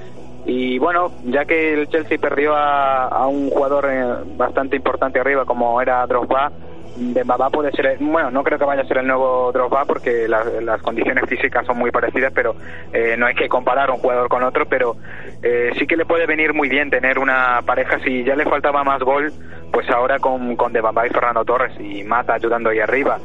Y 0.45 0.79
bueno, 0.79 1.13
ya 1.25 1.45
que 1.45 1.75
el 1.75 1.89
Chelsea 1.89 2.19
perdió 2.19 2.55
a, 2.55 3.07
a 3.07 3.27
un 3.29 3.51
jugador 3.51 3.89
eh, 3.89 4.05
bastante 4.37 4.77
importante 4.77 5.21
arriba 5.21 5.45
como 5.45 5.81
era 5.81 6.07
Drogba, 6.07 6.51
Dembaba 6.95 7.49
puede 7.49 7.73
ser, 7.73 7.97
bueno, 8.01 8.31
no 8.31 8.45
creo 8.45 8.59
que 8.59 8.67
vaya 8.67 8.83
a 8.83 8.87
ser 8.87 8.99
el 8.99 9.07
nuevo 9.07 9.51
Drogba 9.51 9.87
porque 9.87 10.29
las, 10.29 10.47
las 10.63 10.83
condiciones 10.83 11.25
físicas 11.27 11.65
son 11.65 11.79
muy 11.79 11.91
parecidas, 11.91 12.33
pero 12.35 12.55
eh, 12.93 13.17
no 13.17 13.27
hay 13.27 13.35
que 13.35 13.49
comparar 13.49 13.91
un 13.91 13.97
jugador 13.97 14.29
con 14.29 14.43
otro, 14.43 14.67
pero 14.67 14.97
eh, 15.43 15.71
sí 15.79 15.87
que 15.87 15.97
le 15.97 16.05
puede 16.05 16.27
venir 16.27 16.53
muy 16.55 16.69
bien 16.69 16.91
tener 16.91 17.19
una 17.19 17.61
pareja, 17.65 17.99
si 18.01 18.25
ya 18.25 18.35
le 18.37 18.45
faltaba 18.45 18.85
más 18.85 19.01
gol, 19.03 19.33
pues 19.73 19.89
ahora 19.91 20.19
con, 20.19 20.55
con 20.57 20.73
Dembaba 20.73 21.07
y 21.07 21.11
Fernando 21.11 21.45
Torres 21.45 21.73
y 21.81 22.05
Mata 22.05 22.35
ayudando 22.35 22.71
ahí 22.71 22.79
arriba 22.81 23.19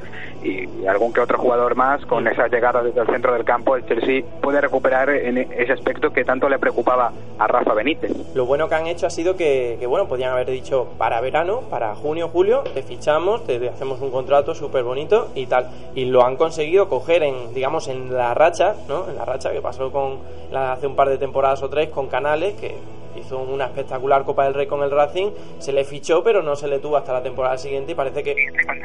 y, 0.44 0.86
algún 0.88 1.12
que 1.12 1.20
otro 1.20 1.38
jugador 1.38 1.76
más 1.76 2.06
con 2.06 2.26
esa 2.28 2.48
llegada 2.48 2.82
desde 2.82 3.02
el 3.02 3.08
centro 3.08 3.34
del 3.34 3.44
campo, 3.44 3.76
el 3.76 3.86
Chelsea 3.86 4.24
puede 4.42 4.62
recuperar 4.62 5.10
en 5.10 5.38
ese 5.38 5.74
aspecto 5.74 6.12
que 6.12 6.24
tanto 6.24 6.48
le 6.48 6.58
preocupaba 6.60 7.12
a 7.38 7.48
Rafa 7.48 7.74
Benítez. 7.74 8.12
Lo 8.34 8.46
bueno 8.46 8.70
que 8.70 8.76
han 8.76 8.88
hecho 8.88 9.08
ha 9.08 9.10
sido 9.10 9.36
que, 9.36 9.76
que, 9.80 9.86
bueno, 9.88 10.08
podían 10.08 10.32
haber 10.32 10.48
dicho 10.50 10.94
para 10.98 11.20
verano, 11.22 11.62
para 11.70 11.94
junio, 11.96 12.30
julio, 12.30 12.64
te 12.74 12.82
fichamos, 12.82 13.46
te 13.46 13.68
hacemos 13.68 14.00
un 14.00 14.10
contrato 14.12 14.56
súper 14.56 14.84
bonito 14.84 15.32
y 15.36 15.48
tal. 15.48 15.68
Y 15.96 16.06
lo 16.06 16.24
han 16.26 16.38
conseguido 16.38 16.88
coger 16.88 17.24
en, 17.24 17.54
digamos, 17.54 17.88
en 17.90 18.16
la 18.16 18.34
racha, 18.34 18.76
¿no? 18.88 19.10
En 19.10 19.18
la 19.18 19.26
racha 19.26 19.52
que 19.52 19.60
pasó 19.62 19.92
con 19.92 20.20
la- 20.52 20.72
hace 20.74 20.88
un 20.88 20.96
par 20.96 21.10
de 21.10 21.18
temporadas 21.18 21.62
o 21.64 21.70
tres 21.70 21.90
con 21.90 22.07
Canales, 22.08 22.56
que 22.56 22.76
hizo 23.16 23.40
una 23.40 23.66
espectacular 23.66 24.24
Copa 24.24 24.46
del 24.46 24.54
Rey 24.54 24.68
con 24.68 24.84
el 24.84 24.92
Racing, 24.92 25.32
se 25.60 25.74
le 25.74 25.84
fichó 25.84 26.24
pero 26.24 26.44
no 26.44 26.56
se 26.56 26.68
le 26.68 26.80
tuvo 26.80 26.98
hasta 26.98 27.14
la 27.14 27.24
temporada 27.24 27.58
siguiente 27.58 27.94
y 27.94 27.96
parece 27.96 28.24
que 28.24 28.36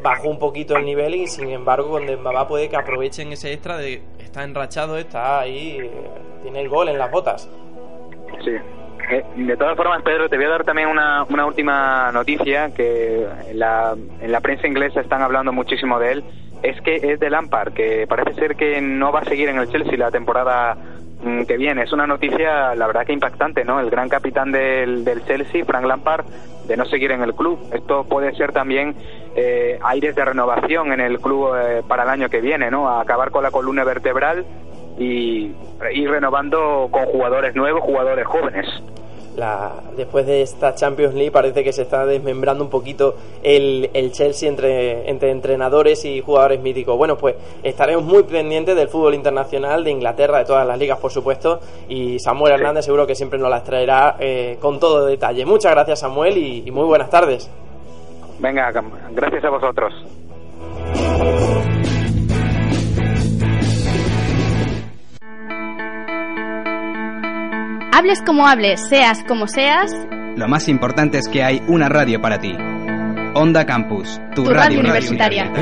bajó 0.02 0.28
un 0.28 0.38
poquito 0.38 0.76
el 0.76 0.84
nivel 0.84 1.14
y 1.14 1.26
sin 1.26 1.50
embargo 1.50 1.90
con 1.90 2.06
Dembaba 2.06 2.48
puede 2.48 2.68
que 2.68 2.76
aprovechen 2.76 3.32
ese 3.32 3.52
extra 3.52 3.76
de 3.76 4.02
está 4.18 4.44
enrachado, 4.44 4.96
está 4.96 5.40
ahí, 5.40 5.78
tiene 6.42 6.60
el 6.60 6.68
gol 6.68 6.88
en 6.88 6.98
las 6.98 7.10
botas. 7.10 7.48
Sí. 8.42 8.52
Eh, 9.10 9.24
De 9.36 9.56
todas 9.56 9.76
formas, 9.76 10.00
Pedro, 10.02 10.28
te 10.28 10.36
voy 10.36 10.46
a 10.46 10.50
dar 10.50 10.64
también 10.64 10.88
una, 10.88 11.24
una 11.24 11.44
última 11.44 12.10
noticia 12.12 12.72
que 12.72 13.26
en 13.48 13.58
la, 13.58 13.94
en 14.20 14.32
la 14.32 14.40
prensa 14.40 14.66
inglesa 14.66 15.00
están 15.00 15.20
hablando 15.20 15.52
muchísimo 15.52 15.98
de 15.98 16.12
él. 16.12 16.24
Es 16.62 16.80
que 16.80 16.96
es 16.96 17.18
de 17.20 17.28
Lampard, 17.28 17.74
que 17.74 18.06
parece 18.06 18.34
ser 18.34 18.56
que 18.56 18.80
no 18.80 19.12
va 19.12 19.20
a 19.20 19.24
seguir 19.24 19.48
en 19.48 19.58
el 19.58 19.68
Chelsea 19.70 19.98
la 19.98 20.10
temporada 20.10 20.76
que 21.46 21.56
viene. 21.56 21.82
Es 21.82 21.92
una 21.92 22.06
noticia, 22.06 22.74
la 22.74 22.86
verdad 22.86 23.06
que 23.06 23.12
impactante, 23.12 23.64
¿no? 23.64 23.80
El 23.80 23.90
gran 23.90 24.08
capitán 24.08 24.50
del, 24.50 25.04
del 25.04 25.24
Chelsea, 25.24 25.64
Frank 25.64 25.84
Lampard, 25.84 26.24
de 26.66 26.76
no 26.76 26.84
seguir 26.84 27.12
en 27.12 27.22
el 27.22 27.34
club. 27.34 27.58
Esto 27.72 28.04
puede 28.04 28.34
ser 28.34 28.52
también 28.52 28.94
eh, 29.36 29.78
aires 29.82 30.14
de 30.14 30.24
renovación 30.24 30.92
en 30.92 31.00
el 31.00 31.20
club 31.20 31.54
eh, 31.56 31.82
para 31.86 32.02
el 32.02 32.08
año 32.08 32.28
que 32.28 32.40
viene, 32.40 32.70
¿no? 32.70 32.88
Acabar 32.88 33.30
con 33.30 33.42
la 33.42 33.50
columna 33.50 33.84
vertebral 33.84 34.44
y 34.98 35.52
ir 35.94 36.10
renovando 36.10 36.88
con 36.90 37.06
jugadores 37.06 37.54
nuevos, 37.54 37.82
jugadores 37.82 38.26
jóvenes. 38.26 38.66
La, 39.36 39.72
después 39.96 40.26
de 40.26 40.42
esta 40.42 40.74
Champions 40.74 41.14
League 41.14 41.30
parece 41.30 41.64
que 41.64 41.72
se 41.72 41.82
está 41.82 42.06
desmembrando 42.06 42.64
un 42.64 42.70
poquito 42.70 43.14
el, 43.42 43.90
el 43.94 44.12
Chelsea 44.12 44.48
entre, 44.48 45.08
entre 45.08 45.30
entrenadores 45.30 46.04
y 46.04 46.20
jugadores 46.20 46.60
míticos. 46.60 46.96
Bueno, 46.96 47.16
pues 47.16 47.36
estaremos 47.62 48.04
muy 48.04 48.22
pendientes 48.24 48.76
del 48.76 48.88
fútbol 48.88 49.14
internacional 49.14 49.84
de 49.84 49.90
Inglaterra, 49.90 50.38
de 50.38 50.44
todas 50.44 50.66
las 50.66 50.78
ligas, 50.78 50.98
por 50.98 51.10
supuesto, 51.10 51.60
y 51.88 52.18
Samuel 52.18 52.54
Hernández 52.54 52.84
seguro 52.84 53.06
que 53.06 53.14
siempre 53.14 53.38
nos 53.38 53.50
las 53.50 53.64
traerá 53.64 54.16
eh, 54.18 54.58
con 54.60 54.78
todo 54.78 55.06
detalle. 55.06 55.44
Muchas 55.44 55.72
gracias, 55.72 56.00
Samuel, 56.00 56.36
y, 56.36 56.62
y 56.66 56.70
muy 56.70 56.84
buenas 56.84 57.10
tardes. 57.10 57.50
Venga, 58.38 58.72
gracias 59.12 59.44
a 59.44 59.50
vosotros. 59.50 59.92
Hables 67.94 68.22
como 68.24 68.46
hables, 68.46 68.80
seas 68.88 69.22
como 69.28 69.46
seas, 69.46 69.92
Lo 70.34 70.48
más 70.48 70.66
importante 70.68 71.18
es 71.18 71.28
que 71.28 71.44
hay 71.44 71.62
una 71.68 71.90
radio 71.90 72.22
para 72.22 72.38
ti. 72.40 72.54
Onda 73.34 73.66
Campus, 73.66 74.18
tu, 74.34 74.44
tu 74.44 74.50
radio 74.50 74.80
universitaria. 74.80 75.52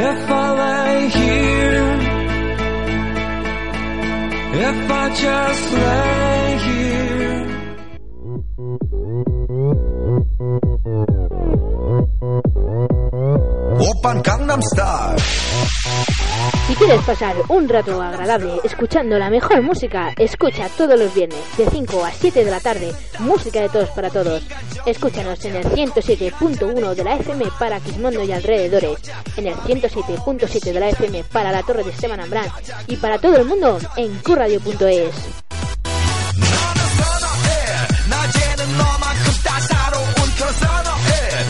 Open 13.81 14.23
Gangnam 14.23 14.62
Style. 14.62 16.30
Si 16.67 16.75
quieres 16.77 17.03
pasar 17.03 17.35
un 17.49 17.69
rato 17.69 18.01
agradable 18.01 18.61
escuchando 18.63 19.19
la 19.19 19.29
mejor 19.29 19.61
música, 19.63 20.13
escucha 20.17 20.69
todos 20.77 20.99
los 20.99 21.13
viernes 21.15 21.41
de 21.57 21.69
5 21.69 22.05
a 22.05 22.13
7 22.13 22.45
de 22.45 22.51
la 22.51 22.61
tarde 22.61 22.93
música 23.19 23.61
de 23.61 23.69
todos 23.69 23.91
para 23.91 24.11
todos. 24.11 24.43
Escúchanos 24.87 25.45
en 25.45 25.57
el 25.57 25.65
107.1 25.65 26.95
de 26.95 27.05
la 27.05 27.17
FM 27.17 27.45
para 27.59 27.81
Quismondo 27.81 28.23
y 28.25 28.33
alrededores, 28.33 28.99
en 29.37 29.49
el 29.49 29.55
107.7 29.55 30.73
de 30.73 30.81
la 30.81 30.89
FM 30.91 31.25
para 31.25 31.53
la 31.53 31.63
Torre 31.63 31.85
de 31.85 31.91
Esteban 31.91 32.21
Ambrán 32.21 32.47
y 32.87 32.97
para 32.97 33.19
todo 33.19 33.37
el 33.37 33.45
mundo 33.45 33.79
en 33.97 34.17
curradio.es. 34.19 35.15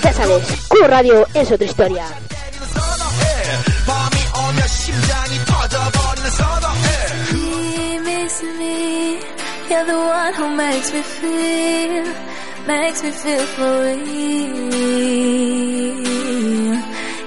Ya 0.02 0.12
sabes, 0.12 0.66
Q 0.68 0.76
es 1.34 1.52
otra 1.52 1.66
historia. 1.66 2.06
Who 10.40 10.48
makes 10.56 10.90
me 10.94 11.02
feel, 11.02 12.04
makes 12.66 13.02
me 13.02 13.10
feel. 13.10 13.44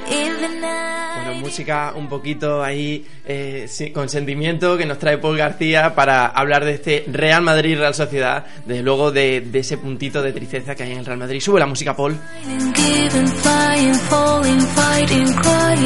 Even. 0.10 0.62
Bueno, 0.62 1.40
música 1.40 1.94
un 1.96 2.08
poquito 2.10 2.64
ahí 2.64 3.06
eh, 3.26 3.68
con 3.94 4.10
sentimiento 4.10 4.78
que 4.78 4.86
nos 4.86 5.00
trae 5.00 5.18
Paul 5.18 5.38
García 5.38 5.96
para 5.96 6.26
hablar 6.28 6.66
de 6.66 6.74
este 6.74 7.06
Real 7.08 7.42
Madrid-Real 7.42 7.94
Sociedad, 7.94 8.46
desde 8.66 8.84
luego 8.84 9.12
de, 9.12 9.42
de 9.42 9.60
ese 9.60 9.78
puntito 9.78 10.22
de 10.22 10.34
tristeza 10.34 10.76
que 10.76 10.84
hay 10.84 10.92
en 10.92 11.00
el 11.00 11.06
Real 11.06 11.18
Madrid. 11.20 11.40
Sube 11.40 11.60
la 11.60 11.66
música, 11.68 11.96
Paul. 11.96 12.18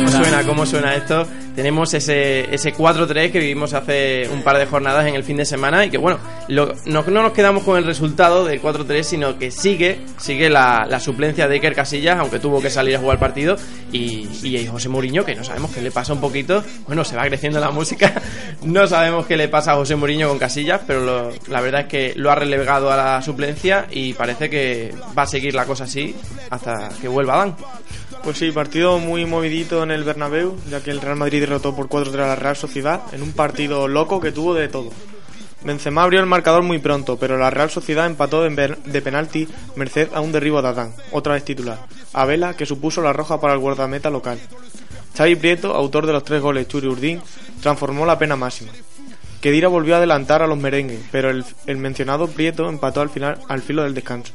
¿Cómo 0.05 0.07
suena? 0.23 0.43
¿Cómo 0.45 0.65
suena 0.65 0.95
esto? 0.95 1.27
Tenemos 1.55 1.91
ese, 1.95 2.53
ese 2.53 2.73
4-3 2.73 3.31
que 3.31 3.39
vivimos 3.39 3.73
hace 3.73 4.29
un 4.31 4.43
par 4.43 4.57
de 4.59 4.67
jornadas 4.67 5.07
en 5.07 5.15
el 5.15 5.23
fin 5.23 5.37
de 5.37 5.45
semana 5.45 5.85
y 5.85 5.89
que 5.89 5.97
bueno, 5.97 6.19
lo- 6.49 6.75
no, 6.85 7.01
no 7.07 7.23
nos 7.23 7.31
quedamos 7.31 7.63
con 7.63 7.77
el 7.77 7.83
resultado 7.83 8.45
del 8.45 8.61
4-3, 8.61 9.01
sino 9.01 9.39
que 9.39 9.49
sigue, 9.49 9.99
sigue 10.17 10.49
la, 10.51 10.85
la 10.87 10.99
suplencia 10.99 11.47
de 11.47 11.55
Iker 11.55 11.73
Casillas, 11.73 12.17
aunque 12.19 12.37
tuvo 12.39 12.61
que 12.61 12.69
salir 12.69 12.95
a 12.95 12.99
jugar 12.99 13.15
el 13.15 13.19
partido, 13.19 13.57
y, 13.91 14.27
y 14.43 14.67
José 14.67 14.89
Mourinho, 14.89 15.25
que 15.25 15.33
no 15.33 15.43
sabemos 15.43 15.71
qué 15.71 15.81
le 15.81 15.89
pasa 15.89 16.13
un 16.13 16.21
poquito, 16.21 16.63
bueno, 16.85 17.03
se 17.03 17.15
va 17.15 17.26
creciendo 17.27 17.59
la 17.59 17.71
música, 17.71 18.21
no 18.63 18.87
sabemos 18.87 19.25
qué 19.25 19.37
le 19.37 19.47
pasa 19.47 19.73
a 19.73 19.75
José 19.75 19.95
Mourinho 19.95 20.29
con 20.29 20.39
Casillas, 20.39 20.81
pero 20.87 21.31
la 21.47 21.61
verdad 21.61 21.81
es 21.81 21.87
que 21.87 22.13
lo 22.15 22.31
ha 22.31 22.35
relegado 22.35 22.91
a 22.91 22.97
la 22.97 23.21
suplencia 23.21 23.87
y 23.91 24.13
parece 24.13 24.49
que 24.49 24.93
va 25.17 25.23
a 25.23 25.27
seguir 25.27 25.53
la 25.53 25.65
cosa 25.65 25.83
así 25.83 26.15
hasta 26.49 26.89
que 27.01 27.07
vuelva 27.07 27.35
Adán. 27.35 27.55
Pues 28.23 28.37
sí, 28.37 28.51
partido 28.51 28.99
muy 28.99 29.25
movidito 29.25 29.83
en 29.83 29.91
el 29.91 30.03
Bernabéu, 30.03 30.57
ya 30.69 30.81
que 30.81 30.91
el 30.91 31.01
Real 31.01 31.17
Madrid 31.17 31.41
derrotó 31.41 31.75
por 31.75 31.87
4-3 31.87 32.13
a 32.15 32.27
la 32.27 32.35
Real 32.35 32.55
Sociedad 32.55 33.01
en 33.13 33.21
un 33.21 33.31
partido 33.31 33.87
loco 33.87 34.19
que 34.19 34.31
tuvo 34.31 34.53
de 34.53 34.67
todo. 34.67 34.91
Benzema 35.63 36.03
abrió 36.03 36.19
el 36.19 36.25
marcador 36.25 36.63
muy 36.63 36.79
pronto, 36.79 37.17
pero 37.17 37.37
la 37.37 37.49
Real 37.49 37.69
Sociedad 37.69 38.05
empató 38.05 38.43
de 38.43 39.01
penalti 39.01 39.47
merced 39.75 40.09
a 40.13 40.21
un 40.21 40.31
derribo 40.31 40.61
de 40.61 40.67
Adán, 40.69 40.93
otra 41.11 41.33
vez 41.33 41.45
titular, 41.45 41.79
a 42.13 42.25
Vela 42.25 42.55
que 42.55 42.65
supuso 42.65 43.01
la 43.01 43.13
roja 43.13 43.41
para 43.41 43.53
el 43.53 43.59
guardameta 43.59 44.09
local. 44.09 44.39
Xavi 45.17 45.35
Prieto, 45.35 45.73
autor 45.73 46.05
de 46.05 46.13
los 46.13 46.23
tres 46.23 46.43
goles 46.43 46.67
Churi 46.67 46.85
Urdín, 46.85 47.21
transformó 47.63 48.05
la 48.05 48.19
pena 48.19 48.35
máxima. 48.35 48.71
Kedira 49.41 49.67
volvió 49.67 49.95
a 49.95 49.97
adelantar 49.97 50.43
a 50.43 50.47
los 50.47 50.59
merengues, 50.59 50.99
pero 51.11 51.31
el, 51.31 51.77
mencionado 51.77 52.27
Prieto 52.27 52.69
empató 52.69 53.01
al 53.01 53.09
final 53.09 53.39
al 53.47 53.63
filo 53.63 53.81
del 53.81 53.95
descanso. 53.95 54.31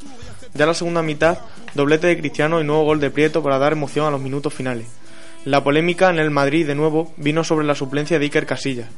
Ya 0.55 0.67
la 0.67 0.75
segunda 0.75 1.05
mitad, 1.05 1.39
doblete 1.75 2.09
de 2.09 2.19
Cristiano 2.19 2.61
y 2.61 2.65
nuevo 2.65 2.83
gol 2.83 2.99
de 2.99 3.11
Prieto 3.11 3.45
para 3.45 3.61
dar 3.61 3.75
emoción 3.75 4.07
a 4.07 4.11
los 4.11 4.21
minutos 4.21 4.55
finales. 4.55 4.89
La 5.45 5.63
polémica 5.63 6.11
en 6.11 6.19
el 6.19 6.33
Madrid 6.33 6.67
de 6.67 6.75
nuevo 6.75 7.13
vino 7.17 7.45
sobre 7.45 7.65
la 7.65 7.77
suplencia 7.77 8.19
de 8.19 8.25
Iker 8.25 8.47
Casillas. 8.47 8.89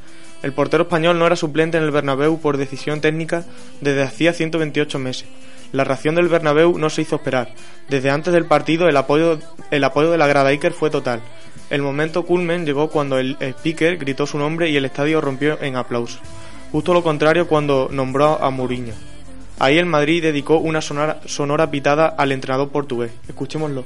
El 0.42 0.54
portero 0.54 0.84
español 0.84 1.18
no 1.18 1.26
era 1.26 1.36
suplente 1.36 1.76
en 1.76 1.84
el 1.84 1.90
Bernabéu 1.90 2.40
por 2.40 2.56
decisión 2.56 3.02
técnica 3.02 3.44
desde 3.82 4.04
hacía 4.04 4.32
128 4.32 4.98
meses. 4.98 5.26
La 5.72 5.84
reacción 5.84 6.14
del 6.14 6.28
Bernabéu 6.28 6.78
no 6.78 6.88
se 6.88 7.02
hizo 7.02 7.16
esperar. 7.16 7.52
Desde 7.90 8.08
antes 8.08 8.32
del 8.32 8.46
partido 8.46 8.88
el 8.88 8.96
apoyo, 8.96 9.38
el 9.70 9.84
apoyo 9.84 10.10
de 10.10 10.18
la 10.18 10.26
grada 10.26 10.48
Iker 10.48 10.72
fue 10.72 10.88
total. 10.88 11.20
El 11.70 11.82
momento 11.82 12.24
culmen 12.24 12.66
llegó 12.66 12.88
cuando 12.88 13.18
el 13.18 13.36
speaker 13.40 13.96
gritó 13.96 14.26
su 14.26 14.38
nombre 14.38 14.68
y 14.68 14.76
el 14.76 14.84
estadio 14.84 15.20
rompió 15.20 15.60
en 15.62 15.76
aplausos. 15.76 16.20
Justo 16.72 16.92
lo 16.92 17.02
contrario 17.02 17.46
cuando 17.46 17.88
nombró 17.90 18.42
a 18.42 18.50
Mourinho. 18.50 18.94
Ahí 19.58 19.78
el 19.78 19.86
Madrid 19.86 20.22
dedicó 20.22 20.58
una 20.58 20.80
sonora, 20.80 21.20
sonora 21.26 21.70
pitada 21.70 22.06
al 22.06 22.32
entrenador 22.32 22.70
portugués. 22.70 23.12
Escuchémoslo. 23.28 23.84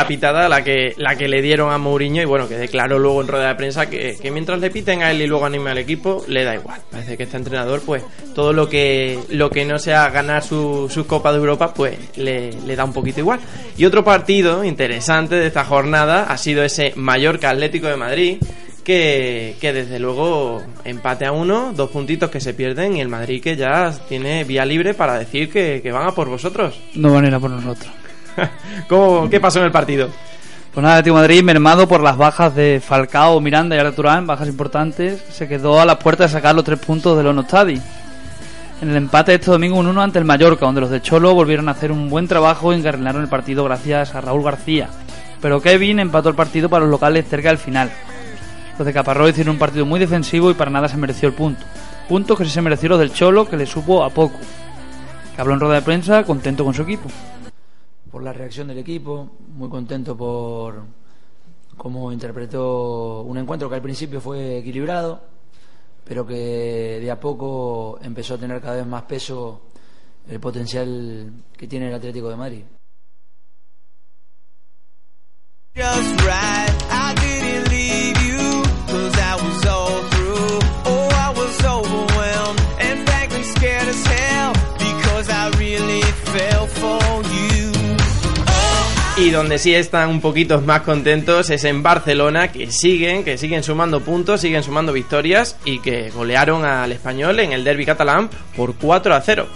Sonora 0.00 0.08
pitada 0.08 0.48
la 0.48 0.64
que, 0.64 0.94
la 0.96 1.16
que 1.16 1.28
le 1.28 1.42
dieron 1.42 1.72
a 1.72 1.78
Mourinho 1.78 2.22
y 2.22 2.24
bueno, 2.24 2.48
que 2.48 2.56
declaró 2.56 2.98
luego 2.98 3.20
en 3.20 3.28
rueda 3.28 3.48
de 3.48 3.54
prensa 3.54 3.88
que, 3.88 4.16
que 4.20 4.30
mientras 4.30 4.60
le 4.60 4.70
piten 4.70 5.02
a 5.02 5.10
él 5.10 5.22
y 5.22 5.26
luego 5.26 5.46
anime 5.46 5.70
al 5.70 5.78
equipo, 5.78 6.24
le 6.28 6.44
da 6.44 6.54
igual. 6.54 6.80
Parece 6.90 7.16
que 7.16 7.24
este 7.24 7.36
entrenador, 7.36 7.82
pues 7.84 8.02
todo 8.34 8.52
lo 8.52 8.68
que, 8.68 9.18
lo 9.30 9.50
que 9.50 9.64
no 9.64 9.78
sea 9.78 10.08
ganar 10.10 10.42
su, 10.42 10.88
su 10.90 11.06
Copa 11.06 11.32
de 11.32 11.38
Europa, 11.38 11.72
pues 11.74 11.96
le, 12.16 12.52
le 12.52 12.76
da 12.76 12.84
un 12.84 12.92
poquito 12.92 13.20
igual. 13.20 13.40
Y 13.76 13.84
otro 13.84 14.04
partido 14.04 14.64
interesante 14.64 15.36
de 15.36 15.46
esta 15.46 15.64
jornada 15.64 16.24
ha 16.24 16.36
sido 16.36 16.62
ese 16.64 16.92
Mallorca 16.96 17.50
Atlético 17.50 17.86
de 17.88 17.96
Madrid. 17.96 18.38
Que, 18.82 19.56
que 19.60 19.74
desde 19.74 20.00
luego 20.00 20.62
empate 20.84 21.26
a 21.26 21.32
uno, 21.32 21.72
dos 21.76 21.90
puntitos 21.90 22.30
que 22.30 22.40
se 22.40 22.54
pierden 22.54 22.96
y 22.96 23.02
el 23.02 23.08
Madrid 23.08 23.40
que 23.40 23.54
ya 23.54 23.92
tiene 24.08 24.42
vía 24.42 24.64
libre 24.64 24.94
para 24.94 25.18
decir 25.18 25.50
que, 25.50 25.80
que 25.82 25.92
van 25.92 26.08
a 26.08 26.12
por 26.12 26.28
vosotros. 26.28 26.80
No 26.94 27.12
van 27.12 27.26
a 27.26 27.28
ir 27.28 27.34
a 27.34 27.38
por 27.38 27.50
nosotros. 27.50 27.92
¿Cómo, 28.88 29.28
¿Qué 29.28 29.40
pasó 29.40 29.58
en 29.60 29.66
el 29.66 29.72
partido? 29.72 30.08
Pues 30.72 30.82
nada, 30.82 30.96
Atlético 30.96 31.16
Madrid, 31.16 31.42
mermado 31.42 31.88
por 31.88 32.00
las 32.00 32.16
bajas 32.16 32.54
de 32.54 32.80
Falcao, 32.84 33.40
Miranda 33.40 33.74
y 33.74 33.80
Arturán, 33.80 34.26
bajas 34.26 34.46
importantes, 34.46 35.20
se 35.30 35.48
quedó 35.48 35.80
a 35.80 35.84
las 35.84 35.96
puertas 35.96 36.30
de 36.30 36.38
sacar 36.38 36.54
los 36.54 36.64
tres 36.64 36.78
puntos 36.78 37.16
del 37.16 37.26
Ono 37.26 37.42
Stadi. 37.42 37.80
En 38.80 38.90
el 38.90 38.96
empate 38.96 39.32
de 39.32 39.36
este 39.36 39.50
domingo 39.50 39.78
un 39.78 39.88
1 39.88 40.00
ante 40.00 40.18
el 40.18 40.24
Mallorca, 40.24 40.64
donde 40.64 40.80
los 40.80 40.90
de 40.90 41.02
Cholo 41.02 41.34
volvieron 41.34 41.68
a 41.68 41.72
hacer 41.72 41.92
un 41.92 42.08
buen 42.08 42.28
trabajo 42.28 42.72
y 42.72 42.76
encarrilaron 42.76 43.20
el 43.20 43.28
partido 43.28 43.64
gracias 43.64 44.14
a 44.14 44.20
Raúl 44.20 44.42
García. 44.42 44.88
Pero 45.42 45.60
Kevin 45.60 45.98
empató 45.98 46.28
el 46.28 46.34
partido 46.34 46.68
para 46.70 46.84
los 46.84 46.90
locales 46.90 47.26
cerca 47.28 47.48
del 47.48 47.58
final. 47.58 47.90
Los 48.78 48.86
de 48.86 48.92
Caparrós 48.92 49.30
hicieron 49.30 49.56
un 49.56 49.58
partido 49.58 49.84
muy 49.84 50.00
defensivo 50.00 50.50
y 50.50 50.54
para 50.54 50.70
nada 50.70 50.88
se 50.88 50.96
mereció 50.96 51.28
el 51.28 51.34
punto. 51.34 51.62
Puntos 52.08 52.38
que 52.38 52.44
sí 52.44 52.50
se 52.50 52.62
mereció 52.62 52.88
los 52.88 52.98
del 52.98 53.12
Cholo, 53.12 53.46
que 53.46 53.56
le 53.56 53.66
supo 53.66 54.02
a 54.02 54.08
poco. 54.08 54.38
Que 55.34 55.40
habló 55.40 55.52
en 55.54 55.60
rueda 55.60 55.74
de 55.74 55.82
prensa 55.82 56.24
contento 56.24 56.64
con 56.64 56.72
su 56.72 56.82
equipo. 56.82 57.10
Por 58.10 58.22
la 58.22 58.32
reacción 58.32 58.68
del 58.68 58.78
equipo, 58.78 59.30
muy 59.54 59.68
contento 59.68 60.16
por 60.16 60.84
cómo 61.76 62.12
interpretó 62.12 63.22
un 63.22 63.38
encuentro 63.38 63.68
que 63.68 63.76
al 63.76 63.82
principio 63.82 64.20
fue 64.20 64.58
equilibrado, 64.58 65.22
pero 66.04 66.26
que 66.26 66.98
de 67.00 67.10
a 67.10 67.20
poco 67.20 67.98
empezó 68.02 68.34
a 68.34 68.38
tener 68.38 68.60
cada 68.60 68.76
vez 68.76 68.86
más 68.86 69.02
peso 69.04 69.62
el 70.28 70.40
potencial 70.40 71.32
que 71.56 71.66
tiene 71.66 71.88
el 71.88 71.94
Atlético 71.94 72.28
de 72.28 72.36
Madrid. 72.36 72.64
Y 89.30 89.32
donde 89.32 89.60
sí 89.60 89.72
están 89.72 90.10
un 90.10 90.20
poquito 90.20 90.60
más 90.60 90.80
contentos 90.80 91.50
es 91.50 91.62
en 91.62 91.84
Barcelona, 91.84 92.50
que 92.50 92.72
siguen, 92.72 93.22
que 93.22 93.38
siguen 93.38 93.62
sumando 93.62 94.00
puntos, 94.00 94.40
siguen 94.40 94.64
sumando 94.64 94.92
victorias 94.92 95.56
y 95.64 95.78
que 95.78 96.10
golearon 96.10 96.64
al 96.64 96.90
español 96.90 97.38
en 97.38 97.52
el 97.52 97.62
derby 97.62 97.86
catalán 97.86 98.28
por 98.56 98.74
4 98.74 99.14
a 99.14 99.20
0. 99.20 99.46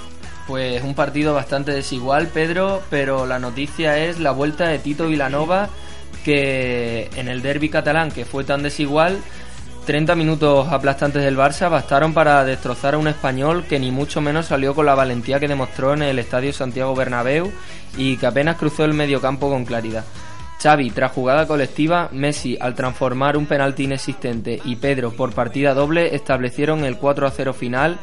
Pues 0.47 0.81
un 0.85 0.95
partido 0.95 1.35
bastante 1.35 1.73
desigual, 1.73 2.29
Pedro, 2.29 2.83
pero 2.89 3.27
la 3.27 3.41
noticia 3.41 3.99
es 3.99 4.21
la 4.21 4.31
vuelta 4.31 4.69
de 4.69 4.79
Tito 4.79 5.09
Vilanova, 5.09 5.69
que 6.25 7.11
en 7.17 7.27
el 7.27 7.43
derby 7.43 7.69
catalán, 7.69 8.13
que 8.13 8.25
fue 8.25 8.45
tan 8.45 8.63
desigual, 8.63 9.19
30 9.85 10.15
minutos 10.15 10.67
aplastantes 10.71 11.23
del 11.23 11.37
Barça 11.37 11.71
bastaron 11.71 12.15
para 12.15 12.45
destrozar 12.45 12.95
a 12.95 12.99
un 12.99 13.09
español 13.09 13.65
que 13.69 13.79
ni 13.79 13.91
mucho 13.91 14.21
menos 14.21 14.47
salió 14.47 14.75
con 14.75 14.87
la 14.87 14.95
valentía 14.95 15.39
que 15.39 15.49
demostró 15.49 15.93
en 15.93 16.03
el 16.03 16.19
Estadio 16.19 16.53
Santiago 16.53 16.95
Bernabéu 16.95 17.53
y 17.97 18.17
que 18.17 18.27
apenas 18.27 18.57
cruzó 18.57 18.85
el 18.85 18.95
mediocampo 18.95 19.51
con 19.51 19.65
claridad. 19.65 20.05
Xavi, 20.63 20.91
tras 20.91 21.13
jugada 21.13 21.47
colectiva, 21.47 22.09
Messi, 22.13 22.57
al 22.59 22.75
transformar 22.75 23.37
un 23.37 23.45
penalti 23.45 23.85
inexistente 23.85 24.61
y 24.65 24.77
Pedro, 24.77 25.11
por 25.13 25.33
partida 25.33 25.75
doble, 25.75 26.15
establecieron 26.15 26.85
el 26.85 26.97
4 26.97 27.27
a 27.27 27.31
0 27.31 27.53
final, 27.53 27.99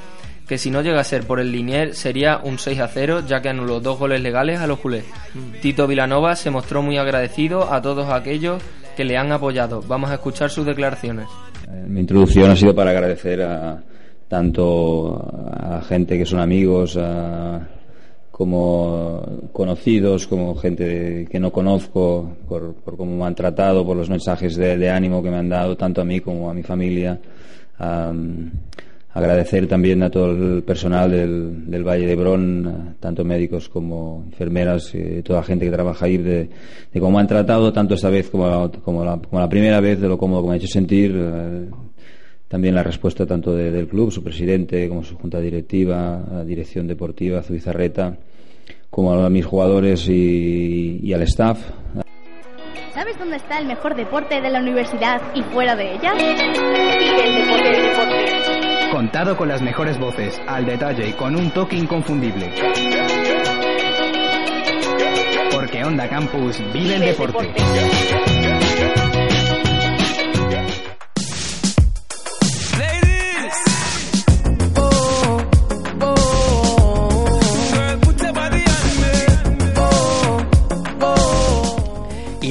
que 0.47 0.57
si 0.57 0.69
no 0.71 0.81
llega 0.81 0.99
a 0.99 1.03
ser 1.03 1.25
por 1.25 1.39
el 1.39 1.51
Linier 1.51 1.95
sería 1.95 2.39
un 2.43 2.59
6 2.59 2.79
a 2.79 2.87
0, 2.87 3.21
ya 3.27 3.41
que 3.41 3.49
anuló 3.49 3.79
dos 3.79 3.97
goles 3.99 4.21
legales 4.21 4.59
a 4.59 4.67
los 4.67 4.79
culés. 4.79 5.05
Tito 5.61 5.87
Vilanova 5.87 6.35
se 6.35 6.49
mostró 6.51 6.81
muy 6.81 6.97
agradecido 6.97 7.71
a 7.71 7.81
todos 7.81 8.09
aquellos 8.09 8.61
que 8.97 9.05
le 9.05 9.17
han 9.17 9.31
apoyado. 9.31 9.81
Vamos 9.87 10.09
a 10.11 10.15
escuchar 10.15 10.49
sus 10.49 10.65
declaraciones. 10.65 11.27
Mi 11.87 12.01
introducción 12.01 12.51
ha 12.51 12.55
sido 12.55 12.75
para 12.75 12.91
agradecer 12.91 13.41
a 13.41 13.81
tanto 14.27 15.15
a 15.53 15.81
gente 15.87 16.17
que 16.17 16.25
son 16.25 16.39
amigos, 16.39 16.97
a- 16.97 17.67
como 18.31 19.49
conocidos, 19.53 20.25
como 20.25 20.55
gente 20.55 21.27
que 21.29 21.39
no 21.39 21.51
conozco, 21.51 22.37
por, 22.49 22.73
por 22.75 22.97
cómo 22.97 23.15
me 23.15 23.23
han 23.25 23.35
tratado, 23.35 23.85
por 23.85 23.95
los 23.95 24.09
mensajes 24.09 24.55
de, 24.55 24.89
ánimo 24.89 25.21
que 25.21 25.29
me 25.29 25.37
han 25.37 25.49
dado, 25.49 25.77
tanto 25.77 26.01
a 26.01 26.05
mí 26.05 26.21
como 26.21 26.49
a 26.49 26.53
mi 26.53 26.63
familia. 26.63 27.19
Am, 27.77 28.51
agradecer 29.13 29.67
también 29.67 30.03
a 30.03 30.09
todo 30.09 30.31
el 30.31 30.63
personal 30.63 31.11
del, 31.11 31.69
del 31.69 31.83
Valle 31.83 32.05
de 32.07 32.15
Brón, 32.15 32.95
tanto 32.99 33.23
médicos 33.25 33.67
como 33.69 34.23
enfermeras, 34.27 34.93
y 34.95 35.21
toda 35.21 35.39
la 35.39 35.45
gente 35.45 35.65
que 35.65 35.71
trabaja 35.71 36.05
ahí, 36.05 36.17
de, 36.17 36.49
cómo 36.99 37.19
han 37.19 37.27
tratado, 37.27 37.73
tanto 37.73 37.93
esta 37.95 38.09
vez 38.09 38.29
como 38.29 38.47
la, 38.47 38.69
como 38.83 39.03
la, 39.03 39.17
como 39.17 39.39
la 39.41 39.49
primera 39.49 39.79
vez, 39.81 39.99
de 39.99 40.07
lo 40.07 40.17
cómodo 40.17 40.41
que 40.43 40.47
me 40.47 40.53
ha 40.53 40.57
hecho 40.57 40.67
sentir. 40.67 41.13
eh, 41.15 41.65
también 42.47 42.75
la 42.75 42.83
respuesta 42.83 43.25
tanto 43.25 43.55
de- 43.55 43.71
del 43.71 43.87
club, 43.87 44.11
su 44.11 44.21
presidente, 44.23 44.89
como 44.89 45.03
su 45.05 45.15
junta 45.15 45.39
directiva, 45.39 46.43
dirección 46.45 46.85
deportiva, 46.85 47.41
Zubizarreta, 47.43 48.17
como 48.89 49.13
a 49.13 49.29
mis 49.29 49.45
jugadores 49.45 50.05
y, 50.09 51.13
al 51.13 51.21
staff. 51.21 51.59
¿Sabes 52.93 53.17
dónde 53.17 53.37
está 53.37 53.57
el 53.57 53.67
mejor 53.67 53.95
deporte 53.95 54.41
de 54.41 54.49
la 54.49 54.59
universidad 54.59 55.21
y 55.33 55.43
fuera 55.43 55.77
de 55.77 55.93
ella? 55.95 56.11
Contado 58.91 59.37
con 59.37 59.47
las 59.47 59.61
mejores 59.61 59.97
voces, 59.97 60.41
al 60.47 60.65
detalle 60.65 61.07
y 61.07 61.13
con 61.13 61.33
un 61.37 61.49
toque 61.51 61.77
inconfundible. 61.77 62.51
Porque 65.49 65.83
Onda 65.85 66.09
Campus 66.09 66.61
vive 66.73 66.95
el 66.95 67.01
deporte. 67.01 67.53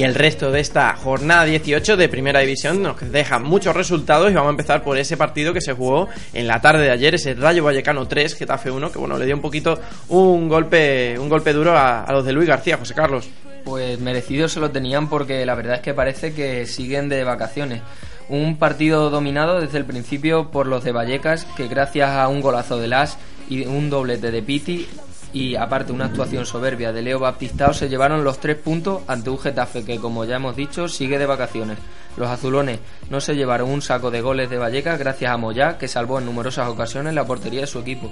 Y 0.01 0.03
el 0.03 0.15
resto 0.15 0.51
de 0.51 0.61
esta 0.61 0.95
jornada 0.95 1.43
18 1.43 1.95
de 1.95 2.09
Primera 2.09 2.39
División 2.39 2.81
nos 2.81 2.99
deja 3.11 3.37
muchos 3.37 3.75
resultados 3.75 4.31
y 4.31 4.33
vamos 4.33 4.47
a 4.47 4.53
empezar 4.53 4.83
por 4.83 4.97
ese 4.97 5.15
partido 5.15 5.53
que 5.53 5.61
se 5.61 5.73
jugó 5.73 6.09
en 6.33 6.47
la 6.47 6.59
tarde 6.59 6.85
de 6.85 6.89
ayer, 6.89 7.13
ese 7.13 7.35
Rayo 7.35 7.63
Vallecano 7.63 8.07
3, 8.07 8.33
Getafe 8.33 8.71
1, 8.71 8.91
que 8.91 8.97
bueno, 8.97 9.19
le 9.19 9.27
dio 9.27 9.35
un 9.35 9.43
poquito 9.43 9.79
un 10.09 10.49
golpe, 10.49 11.19
un 11.19 11.29
golpe 11.29 11.53
duro 11.53 11.77
a, 11.77 12.07
los 12.09 12.25
de 12.25 12.33
Luis 12.33 12.47
García, 12.47 12.77
José 12.77 12.95
Carlos. 12.95 13.29
Pues 13.63 13.99
merecidos 13.99 14.53
se 14.53 14.59
lo 14.59 14.71
tenían 14.71 15.07
porque 15.07 15.45
la 15.45 15.53
verdad 15.53 15.75
es 15.75 15.81
que 15.81 15.93
parece 15.93 16.33
que 16.33 16.65
siguen 16.65 17.07
de 17.07 17.23
vacaciones. 17.23 17.83
Un 18.27 18.57
partido 18.57 19.11
dominado 19.11 19.61
desde 19.61 19.77
el 19.77 19.85
principio 19.85 20.49
por 20.49 20.65
los 20.65 20.83
de 20.83 20.93
Vallecas, 20.93 21.45
que 21.55 21.67
gracias 21.67 22.09
a 22.09 22.27
un 22.27 22.41
golazo 22.41 22.79
de 22.79 22.87
Las 22.87 23.19
y 23.51 23.67
un 23.67 23.91
doblete 23.91 24.31
de 24.31 24.41
Piti 24.41 24.87
y 25.33 25.55
aparte 25.55 25.91
una 25.91 26.05
actuación 26.05 26.45
soberbia 26.45 26.91
de 26.91 27.01
Leo 27.01 27.19
Baptistao 27.19 27.73
se 27.73 27.89
llevaron 27.89 28.23
los 28.23 28.39
tres 28.39 28.57
puntos 28.57 29.01
ante 29.07 29.29
un 29.29 29.39
Getafe 29.39 29.83
que 29.83 29.99
como 29.99 30.25
ya 30.25 30.35
hemos 30.35 30.55
dicho 30.55 30.87
sigue 30.87 31.17
de 31.17 31.25
vacaciones. 31.25 31.77
Los 32.17 32.29
azulones 32.29 32.79
no 33.09 33.21
se 33.21 33.35
llevaron 33.35 33.69
un 33.69 33.81
saco 33.81 34.11
de 34.11 34.21
goles 34.21 34.49
de 34.49 34.57
Vallecas 34.57 34.99
gracias 34.99 35.31
a 35.31 35.37
Moyá 35.37 35.77
que 35.77 35.87
salvó 35.87 36.19
en 36.19 36.25
numerosas 36.25 36.67
ocasiones 36.67 37.13
la 37.13 37.25
portería 37.25 37.61
de 37.61 37.67
su 37.67 37.79
equipo. 37.79 38.11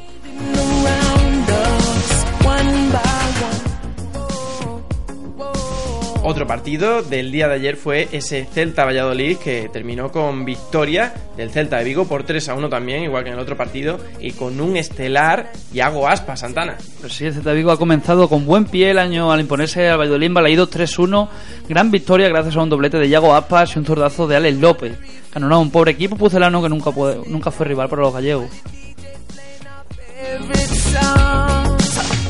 Otro 6.30 6.46
partido 6.46 7.02
del 7.02 7.32
día 7.32 7.48
de 7.48 7.56
ayer 7.56 7.76
fue 7.76 8.08
ese 8.12 8.46
Celta 8.46 8.86
Valladolid 8.86 9.38
que 9.38 9.68
terminó 9.74 10.12
con 10.12 10.46
victoria 10.46 11.12
del 11.36 11.50
Celta 11.50 11.78
de 11.80 11.84
Vigo 11.86 12.08
por 12.08 12.22
3 12.24 12.50
a 12.50 12.54
1 12.54 12.70
también, 12.70 13.02
igual 13.02 13.24
que 13.24 13.30
en 13.30 13.34
el 13.36 13.42
otro 13.42 13.58
partido, 13.58 14.00
y 14.20 14.34
con 14.34 14.62
un 14.62 14.78
estelar 14.78 15.52
Yago 15.74 16.08
Aspa 16.08 16.38
Santana. 16.38 16.78
Pues 17.02 17.13
sí, 17.13 17.26
el 17.26 17.34
Celta 17.34 17.52
Vigo 17.54 17.72
ha 17.72 17.80
comenzado 17.80 18.30
con 18.30 18.46
buen 18.46 18.65
pie 18.65 18.92
el 18.92 19.00
año 19.00 19.32
al 19.32 19.39
imponerse 19.39 19.89
al 19.89 19.98
Valladolid 19.98 20.28
en 20.28 20.34
Balaídos 20.36 20.70
3-1. 20.70 21.30
Gran 21.68 21.89
victoria 21.89 22.30
gracias 22.30 22.56
a 22.58 22.62
un 22.62 22.70
doblete 22.70 23.00
de 23.00 23.10
Yago 23.10 23.34
Aspas 23.34 23.76
y 23.76 23.80
un 23.80 23.86
zurdazo 23.86 24.28
de 24.28 24.36
Alex 24.36 24.58
López. 24.60 25.00
Ganó 25.34 25.60
un 25.60 25.72
pobre 25.72 25.92
equipo 25.94 26.15
pucelano 26.15 26.62
que 26.62 26.70
nunca, 26.70 26.92
puede- 26.92 27.28
nunca 27.28 27.50
fue 27.50 27.65
rival 27.65 27.89
para 27.89 28.04
los 28.04 28.13
gallegos. 28.13 28.50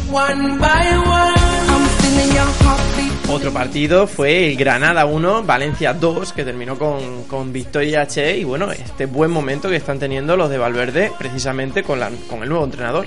One 0.10 0.58
by 0.58 0.98
one, 0.98 1.36
I'm 1.70 1.86
feeling 2.00 2.34
your 2.34 2.48
heartbeat. 2.64 2.99
Otro 3.32 3.54
partido 3.54 4.08
fue 4.08 4.48
el 4.48 4.58
Granada 4.58 5.06
1, 5.06 5.44
Valencia 5.44 5.94
2, 5.94 6.34
que 6.34 6.44
terminó 6.44 6.80
con, 6.80 7.26
con 7.26 7.54
victoria 7.54 8.08
Che 8.08 8.38
y 8.38 8.44
bueno, 8.44 8.72
este 8.72 9.06
buen 9.06 9.30
momento 9.30 9.70
que 9.70 9.76
están 9.76 10.00
teniendo 10.00 10.36
los 10.36 10.50
de 10.50 10.58
Valverde 10.58 11.12
precisamente 11.16 11.84
con, 11.84 12.00
la, 12.00 12.10
con 12.28 12.42
el 12.42 12.50
nuevo 12.50 12.66
entrenador. 12.66 13.06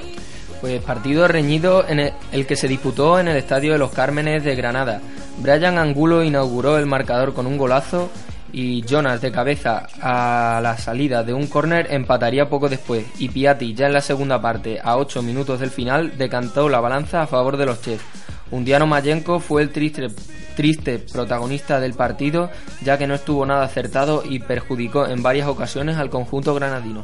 Pues 0.61 0.81
partido 0.81 1.27
reñido 1.27 1.85
en 1.89 2.13
el, 2.31 2.47
que 2.47 2.55
se 2.55 2.69
disputó 2.69 3.19
en 3.19 3.27
el 3.27 3.37
Estadio 3.37 3.73
de 3.73 3.79
los 3.79 3.91
Cármenes 3.91 4.45
de 4.45 4.55
Granada. 4.55 5.01
Brian 5.39 5.77
Angulo 5.77 6.23
inauguró 6.23 6.79
el 6.79 6.87
marcador 6.87 7.35
con 7.35 7.49
un 7.49 7.59
golazo 7.59 8.09
y 8.53 8.83
Jonas 8.83 9.21
de 9.21 9.33
cabeza 9.33 9.89
a 10.01 10.61
la 10.63 10.79
salida 10.79 11.25
de 11.25 11.35
un 11.35 11.49
córner 11.49 11.89
empataría 11.91 12.49
poco 12.49 12.69
después 12.69 13.05
y 13.19 13.29
Piatti 13.29 13.75
ya 13.75 13.87
en 13.87 13.95
la 13.95 14.01
segunda 14.01 14.41
parte 14.41 14.79
a 14.83 14.99
8 14.99 15.21
minutos 15.23 15.59
del 15.59 15.71
final 15.71 16.17
decantó 16.17 16.69
la 16.69 16.79
balanza 16.79 17.23
a 17.23 17.27
favor 17.27 17.57
de 17.57 17.67
los 17.67 17.83
Chefs. 17.83 18.05
Undiano 18.53 18.87
Mayenko 18.87 19.41
fue 19.41 19.63
el 19.63 19.71
triste, 19.71 20.09
triste 20.55 20.99
protagonista 20.99 21.81
del 21.81 21.95
partido 21.95 22.51
ya 22.83 22.99
que 22.99 23.07
no 23.07 23.15
estuvo 23.15 23.45
nada 23.47 23.65
acertado 23.65 24.23
y 24.29 24.39
perjudicó 24.39 25.07
en 25.07 25.23
varias 25.23 25.49
ocasiones 25.49 25.97
al 25.97 26.11
conjunto 26.11 26.55
granadino. 26.55 27.03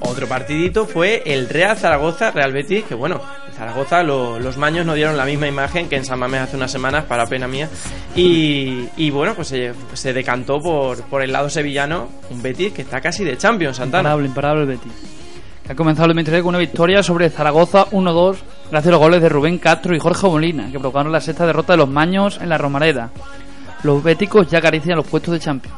Otro 0.00 0.26
partidito 0.26 0.86
fue 0.86 1.22
el 1.26 1.48
Real 1.48 1.76
Zaragoza 1.76 2.30
Real 2.30 2.52
Betis, 2.52 2.84
que 2.84 2.94
bueno, 2.94 3.20
en 3.43 3.43
Zaragoza 3.64 4.02
lo- 4.02 4.38
los 4.38 4.58
maños 4.58 4.84
no 4.84 4.92
dieron 4.92 5.16
la 5.16 5.24
misma 5.24 5.46
imagen 5.48 5.88
que 5.88 5.96
en 5.96 6.04
San 6.04 6.18
Mamés 6.18 6.42
hace 6.42 6.56
unas 6.56 6.70
semanas, 6.70 7.04
para 7.04 7.24
pena 7.26 7.48
mía. 7.48 7.68
Y, 8.14 8.86
y 8.98 9.08
bueno, 9.10 9.34
pues 9.34 9.48
se, 9.48 9.72
se 9.94 10.12
decantó 10.12 10.60
por, 10.60 11.00
por 11.04 11.22
el 11.22 11.32
lado 11.32 11.48
sevillano, 11.48 12.08
un 12.30 12.42
Betis 12.42 12.74
que 12.74 12.82
está 12.82 13.00
casi 13.00 13.24
de 13.24 13.38
Champions, 13.38 13.78
Santana. 13.78 14.10
Imparable, 14.10 14.26
imparable 14.28 14.62
el 14.62 14.68
Betis. 14.68 14.92
Que 15.64 15.72
ha 15.72 15.74
comenzado 15.74 16.08
el 16.10 16.14
23 16.14 16.42
con 16.42 16.50
una 16.50 16.58
victoria 16.58 17.02
sobre 17.02 17.30
Zaragoza 17.30 17.86
1-2 17.90 18.36
gracias 18.70 18.88
a 18.88 18.90
los 18.90 19.00
goles 19.00 19.22
de 19.22 19.30
Rubén 19.30 19.56
Castro 19.58 19.96
y 19.96 19.98
Jorge 19.98 20.26
Molina, 20.28 20.66
que 20.70 20.78
provocaron 20.78 21.10
la 21.10 21.22
sexta 21.22 21.46
derrota 21.46 21.72
de 21.72 21.78
los 21.78 21.88
Maños 21.88 22.38
en 22.42 22.50
la 22.50 22.58
Romareda. 22.58 23.10
Los 23.82 24.02
béticos 24.02 24.46
ya 24.48 24.58
acarician 24.58 24.96
los 24.96 25.06
puestos 25.06 25.32
de 25.32 25.40
Champions. 25.40 25.74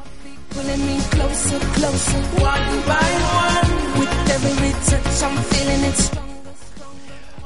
Pulling 0.52 0.86
me 0.86 0.96
closer, 1.10 1.58
closer, 1.74 2.20
one 2.38 2.82
by 2.84 2.94
one. 3.30 4.00
With 4.00 4.30
every 4.30 4.72
touch, 4.72 5.22
I'm 5.22 5.36
feeling 5.44 5.84
it 5.88 5.96
strong. 5.96 6.25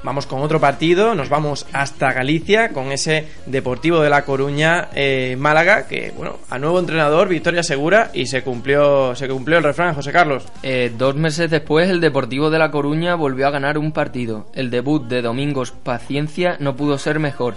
Vamos 0.03 0.27
con 0.27 0.41
otro 0.41 0.59
partido, 0.61 1.15
nos 1.15 1.29
vamos 1.29 1.67
hasta 1.75 2.15
Galicia 2.15 2.71
con 2.71 2.91
ese 2.91 3.29
Deportivo 3.45 4.01
de 4.01 4.09
La 4.09 4.25
Coruña 4.25 4.89
eh, 4.95 5.37
Málaga, 5.39 5.87
que 5.87 6.13
bueno, 6.17 6.39
a 6.49 6.59
nuevo 6.59 6.79
entrenador, 6.81 7.29
victoria 7.29 7.63
segura 7.63 8.11
y 8.15 8.25
se 8.25 8.43
cumplió, 8.43 9.15
se 9.15 9.29
cumplió 9.29 9.59
el 9.59 9.65
refrán, 9.65 9.95
José 9.95 10.11
Carlos. 10.11 10.47
Eh, 10.63 10.91
dos 10.97 11.17
meses 11.17 11.51
después, 11.51 11.91
el 11.91 12.01
Deportivo 12.01 12.49
de 12.49 12.59
La 12.59 12.71
Coruña 12.71 13.15
volvió 13.15 13.47
a 13.47 13.51
ganar 13.51 13.77
un 13.77 13.93
partido. 13.93 14.47
El 14.55 14.71
debut 14.71 15.07
de 15.07 15.21
Domingos 15.21 15.73
Paciencia 15.73 16.57
no 16.61 16.77
pudo 16.77 16.97
ser 16.97 17.19
mejor. 17.19 17.55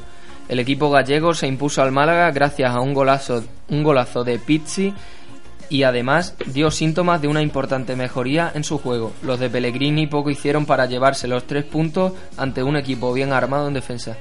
El 0.49 0.59
equipo 0.59 0.89
gallego 0.89 1.33
se 1.33 1.47
impuso 1.47 1.81
al 1.81 1.93
Málaga 1.93 2.29
gracias 2.31 2.75
a 2.75 2.81
un 2.81 2.93
golazo, 2.93 3.45
un 3.69 3.83
golazo 3.83 4.25
de 4.25 4.37
Pizzi 4.37 4.93
y 5.73 5.81
además 5.81 6.35
dio 6.45 6.69
síntomas 6.69 7.19
de 7.19 7.27
una 7.27 7.41
importante 7.41 7.95
mejoría 7.95 8.51
en 8.53 8.63
su 8.63 8.77
juego. 8.77 9.11
Los 9.23 9.39
de 9.39 9.49
Pellegrini 9.49 10.05
poco 10.05 10.29
hicieron 10.29 10.67
para 10.67 10.85
llevarse 10.85 11.27
los 11.27 11.47
tres 11.47 11.63
puntos 11.65 12.13
ante 12.37 12.61
un 12.61 12.77
equipo 12.77 13.11
bien 13.11 13.33
armado 13.33 13.69
en 13.69 13.73
defensa. 13.73 14.15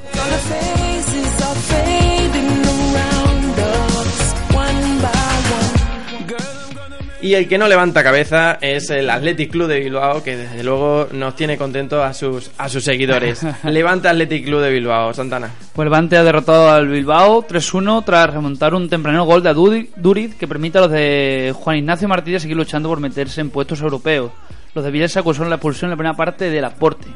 Y 7.22 7.34
el 7.34 7.46
que 7.46 7.56
no 7.56 7.68
levanta 7.68 8.02
cabeza 8.02 8.58
es 8.60 8.90
el 8.90 9.08
Athletic 9.08 9.52
Club 9.52 9.68
de 9.68 9.78
Bilbao, 9.78 10.24
que 10.24 10.36
desde 10.36 10.64
luego 10.64 11.06
nos 11.12 11.36
tiene 11.36 11.56
contento 11.56 12.02
a 12.02 12.12
sus, 12.12 12.50
a 12.58 12.68
sus 12.68 12.82
seguidores. 12.82 13.46
levanta 13.62 14.10
Athletic 14.10 14.44
Club 14.44 14.60
de 14.60 14.72
Bilbao, 14.72 15.14
Santana. 15.14 15.48
Pues 15.72 15.86
el 15.86 15.92
Levante 15.92 16.16
ha 16.16 16.24
derrotado 16.24 16.68
al 16.68 16.88
Bilbao 16.88 17.46
3-1 17.46 18.04
tras 18.04 18.34
remontar 18.34 18.74
un 18.74 18.88
temprano 18.88 19.24
gol 19.24 19.40
de 19.40 19.86
Duriz 19.96 20.34
que 20.34 20.48
permite 20.48 20.78
a 20.78 20.80
los 20.80 20.90
de 20.90 21.54
Juan 21.54 21.76
Ignacio 21.76 22.08
Martínez 22.08 22.42
seguir 22.42 22.56
luchando 22.56 22.88
por 22.88 22.98
meterse 22.98 23.40
en 23.40 23.50
puestos 23.50 23.80
europeos. 23.80 24.32
Los 24.74 24.84
de 24.84 24.90
Bielsa 24.90 25.20
acusaron 25.20 25.48
la 25.48 25.56
expulsión 25.56 25.86
en 25.86 25.90
la 25.90 25.96
primera 25.96 26.16
parte 26.16 26.50
del 26.50 26.64
aporte. 26.64 27.06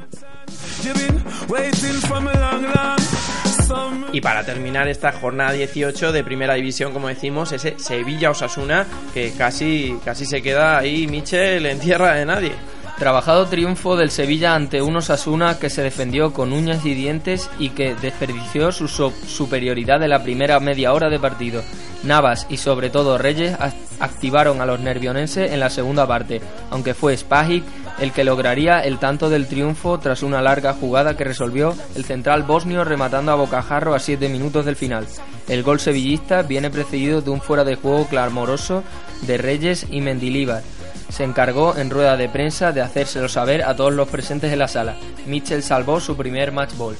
Y 4.13 4.21
para 4.21 4.45
terminar 4.45 4.89
esta 4.89 5.13
jornada 5.13 5.53
18 5.53 6.13
de 6.13 6.25
Primera 6.25 6.55
División, 6.55 6.93
como 6.93 7.09
decimos, 7.09 7.53
ese 7.53 7.75
Sevilla-Osasuna, 7.79 8.87
que 9.13 9.33
casi, 9.33 9.99
casi 10.05 10.25
se 10.25 10.43
queda 10.43 10.79
ahí 10.79 11.07
Michel 11.07 11.67
en 11.67 11.79
tierra 11.79 12.15
de 12.15 12.27
nadie. 12.27 12.53
Trabajado 12.99 13.47
triunfo 13.47 13.95
del 13.95 14.11
Sevilla 14.11 14.55
ante 14.55 14.81
un 14.81 14.97
Osasuna 14.97 15.59
que 15.59 15.69
se 15.69 15.83
defendió 15.83 16.33
con 16.33 16.55
uñas 16.55 16.87
y 16.87 16.95
dientes 16.95 17.51
y 17.59 17.71
que 17.71 17.95
desperdició 17.95 18.73
su 18.73 18.89
superioridad 18.89 20.01
de 20.01 20.09
la 20.09 20.23
primera 20.23 20.59
media 20.61 20.95
hora 20.95 21.11
de 21.11 21.19
partido. 21.19 21.63
Navas 22.05 22.47
y 22.49 22.57
sobre 22.57 22.89
todo 22.89 23.19
Reyes 23.19 23.55
activaron 24.01 24.63
a 24.63 24.67
los 24.67 24.81
nervionenses 24.81 25.53
en 25.53 25.61
la 25.61 25.69
segunda 25.69 26.07
parte, 26.07 26.41
aunque 26.71 26.95
fue 26.95 27.17
Spajic 27.17 27.65
el 27.99 28.13
que 28.13 28.25
lograría 28.25 28.81
el 28.81 28.99
tanto 28.99 29.31
del 29.31 29.47
triunfo 29.47 29.99
tras 29.99 30.23
una 30.23 30.43
larga 30.43 30.73
jugada 30.73 31.17
que 31.17 31.25
resolvió 31.25 31.75
el 31.95 32.05
central 32.05 32.43
bosnio 32.43 32.85
rematando 32.85 33.33
a 33.33 33.37
bocajarro 33.37 33.95
a 33.95 33.99
7 33.99 34.29
minutos 34.29 34.65
del 34.65 34.77
final. 34.77 35.07
El 35.49 35.63
gol 35.63 35.81
sevillista 35.81 36.43
viene 36.43 36.71
precedido 36.71 37.21
de 37.21 37.31
un 37.31 37.41
fuera 37.41 37.65
de 37.65 37.77
juego 37.77 38.07
clamoroso 38.07 38.83
de 39.23 39.39
Reyes 39.39 39.87
y 39.91 40.01
Mendilíbar 40.01 40.63
se 41.09 41.25
encargó 41.25 41.77
en 41.77 41.91
rueda 41.91 42.17
de 42.17 42.29
prensa 42.29 42.73
de 42.73 42.83
hacérselo 42.83 43.29
saber 43.29 43.63
a 43.63 43.77
todos 43.77 43.93
los 43.93 44.09
presentes 44.09 44.53
en 44.53 44.59
la 44.59 44.69
sala. 44.69 44.97
Mitchell 45.27 45.63
salvó 45.63 46.01
su 46.01 46.17
primer 46.17 46.53
match 46.53 46.75
ball. 46.77 46.97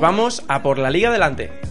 Vamos 0.00 0.42
a 0.48 0.62
por 0.62 0.78
la 0.78 0.90
Liga 0.90 1.10
Delante. 1.10 1.69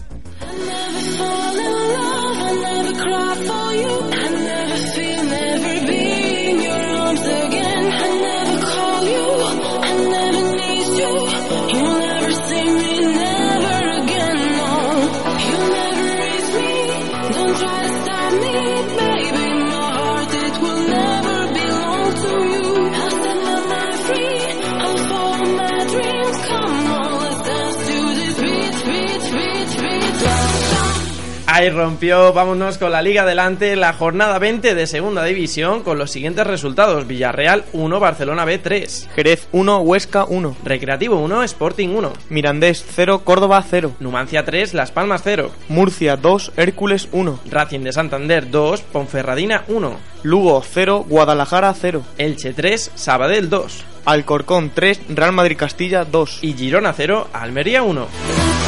Ahí 31.60 31.68
rompió, 31.68 32.32
vámonos 32.32 32.78
con 32.78 32.90
la 32.90 33.02
Liga 33.02 33.26
Delante, 33.26 33.76
la 33.76 33.92
jornada 33.92 34.38
20 34.38 34.74
de 34.74 34.86
Segunda 34.86 35.24
División 35.24 35.82
con 35.82 35.98
los 35.98 36.10
siguientes 36.10 36.46
resultados. 36.46 37.06
Villarreal 37.06 37.66
1, 37.74 38.00
Barcelona 38.00 38.46
B 38.46 38.56
3. 38.56 39.10
Jerez 39.14 39.46
1, 39.52 39.80
Huesca 39.80 40.24
1. 40.24 40.56
Recreativo 40.64 41.18
1, 41.18 41.42
Sporting 41.42 41.90
1. 41.90 42.14
Mirandés 42.30 42.82
0, 42.94 43.20
Córdoba 43.24 43.62
0. 43.62 43.92
Numancia 44.00 44.42
3, 44.42 44.72
Las 44.72 44.90
Palmas 44.90 45.20
0. 45.22 45.50
Murcia 45.68 46.16
2, 46.16 46.52
Hércules 46.56 47.10
1. 47.12 47.40
Racing 47.50 47.80
de 47.80 47.92
Santander 47.92 48.50
2, 48.50 48.80
Ponferradina 48.80 49.64
1. 49.68 49.98
Lugo 50.22 50.62
0, 50.64 51.04
Guadalajara 51.06 51.74
0. 51.78 52.02
Elche 52.16 52.54
3, 52.54 52.92
Sabadell 52.94 53.50
2. 53.50 53.84
Alcorcón 54.06 54.70
3, 54.74 55.02
Real 55.10 55.32
Madrid 55.32 55.58
Castilla 55.58 56.06
2. 56.06 56.38
Y 56.40 56.54
Girona 56.54 56.94
0, 56.94 57.28
Almería 57.34 57.82
1. 57.82 58.59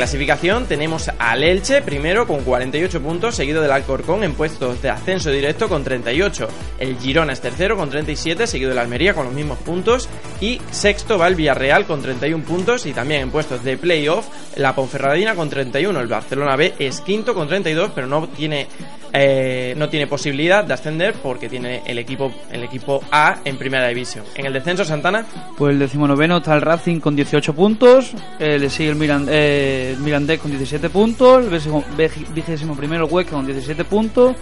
Clasificación 0.00 0.64
tenemos 0.64 1.10
al 1.18 1.42
Elche 1.42 1.82
primero 1.82 2.26
con 2.26 2.40
48 2.40 3.02
puntos, 3.02 3.34
seguido 3.34 3.60
del 3.60 3.70
Alcorcón 3.70 4.24
en 4.24 4.32
puestos 4.32 4.80
de 4.80 4.88
ascenso 4.88 5.30
directo 5.30 5.68
con 5.68 5.84
38. 5.84 6.48
El 6.78 6.96
Girona 6.96 7.34
es 7.34 7.42
tercero 7.42 7.76
con 7.76 7.90
37, 7.90 8.46
seguido 8.46 8.70
del 8.70 8.78
Almería 8.78 9.12
con 9.12 9.26
los 9.26 9.34
mismos 9.34 9.58
puntos. 9.58 10.08
Y 10.40 10.58
sexto 10.70 11.18
va 11.18 11.28
el 11.28 11.34
Villarreal 11.34 11.84
con 11.84 12.00
31 12.00 12.42
puntos 12.44 12.86
y 12.86 12.94
también 12.94 13.20
en 13.20 13.30
puestos 13.30 13.62
de 13.62 13.76
playoff 13.76 14.26
la 14.56 14.74
Ponferradina 14.74 15.34
con 15.34 15.50
31. 15.50 16.00
El 16.00 16.06
Barcelona 16.06 16.56
B 16.56 16.72
es 16.78 17.02
quinto 17.02 17.34
con 17.34 17.48
32, 17.48 17.92
pero 17.94 18.06
no 18.06 18.26
tiene 18.26 18.68
eh, 19.12 19.74
no 19.76 19.88
tiene 19.88 20.06
posibilidad 20.06 20.64
de 20.64 20.74
ascender 20.74 21.14
porque 21.22 21.48
tiene 21.48 21.82
el 21.86 21.98
equipo 21.98 22.32
el 22.50 22.62
equipo 22.62 23.02
A 23.10 23.38
en 23.44 23.56
primera 23.56 23.88
división. 23.88 24.24
En 24.34 24.46
el 24.46 24.52
descenso 24.52 24.84
Santana 24.84 25.26
Pues 25.56 25.72
el 25.72 25.78
decimonoveno 25.78 26.38
está 26.38 26.54
el 26.54 26.62
Racing 26.62 27.00
con 27.00 27.16
18 27.16 27.54
puntos, 27.54 28.12
le 28.38 28.70
sigue 28.70 28.90
el, 28.90 28.96
Miran, 28.96 29.28
el 29.28 29.98
Mirandés 29.98 30.40
con 30.40 30.50
17 30.50 30.90
puntos, 30.90 31.44
el 31.44 32.10
vigésimo 32.34 32.76
primero 32.76 33.06
el 33.06 33.12
Huesca 33.12 33.32
con 33.32 33.46
17 33.46 33.84
puntos 33.84 34.36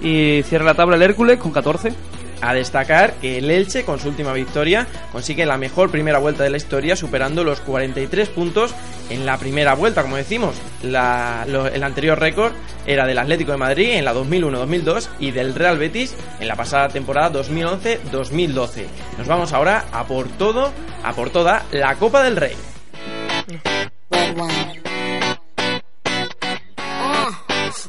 y 0.00 0.42
cierra 0.42 0.64
la 0.64 0.74
tabla 0.74 0.96
el 0.96 1.02
Hércules 1.02 1.38
con 1.38 1.52
14. 1.52 1.92
A 2.40 2.52
destacar 2.54 3.14
que 3.14 3.38
el 3.38 3.50
Elche, 3.50 3.84
con 3.84 3.98
su 3.98 4.08
última 4.08 4.32
victoria, 4.32 4.86
consigue 5.10 5.46
la 5.46 5.56
mejor 5.56 5.90
primera 5.90 6.18
vuelta 6.18 6.44
de 6.44 6.50
la 6.50 6.58
historia, 6.58 6.94
superando 6.94 7.44
los 7.44 7.60
43 7.60 8.28
puntos 8.28 8.74
en 9.08 9.24
la 9.24 9.38
primera 9.38 9.74
vuelta, 9.74 10.02
como 10.02 10.16
decimos. 10.16 10.54
El 10.82 10.94
anterior 11.82 12.18
récord 12.18 12.52
era 12.86 13.06
del 13.06 13.18
Atlético 13.18 13.52
de 13.52 13.58
Madrid 13.58 13.90
en 13.92 14.04
la 14.04 14.14
2001-2002 14.14 15.08
y 15.18 15.30
del 15.30 15.54
Real 15.54 15.78
Betis 15.78 16.14
en 16.38 16.48
la 16.48 16.56
pasada 16.56 16.88
temporada 16.88 17.40
2011-2012. 17.42 18.84
Nos 19.18 19.26
vamos 19.26 19.52
ahora 19.52 19.86
a 19.92 20.04
por 20.04 20.28
todo, 20.28 20.72
a 21.02 21.12
por 21.14 21.30
toda 21.30 21.64
la 21.72 21.94
Copa 21.96 22.22
del 22.22 22.36
Rey. 22.36 22.54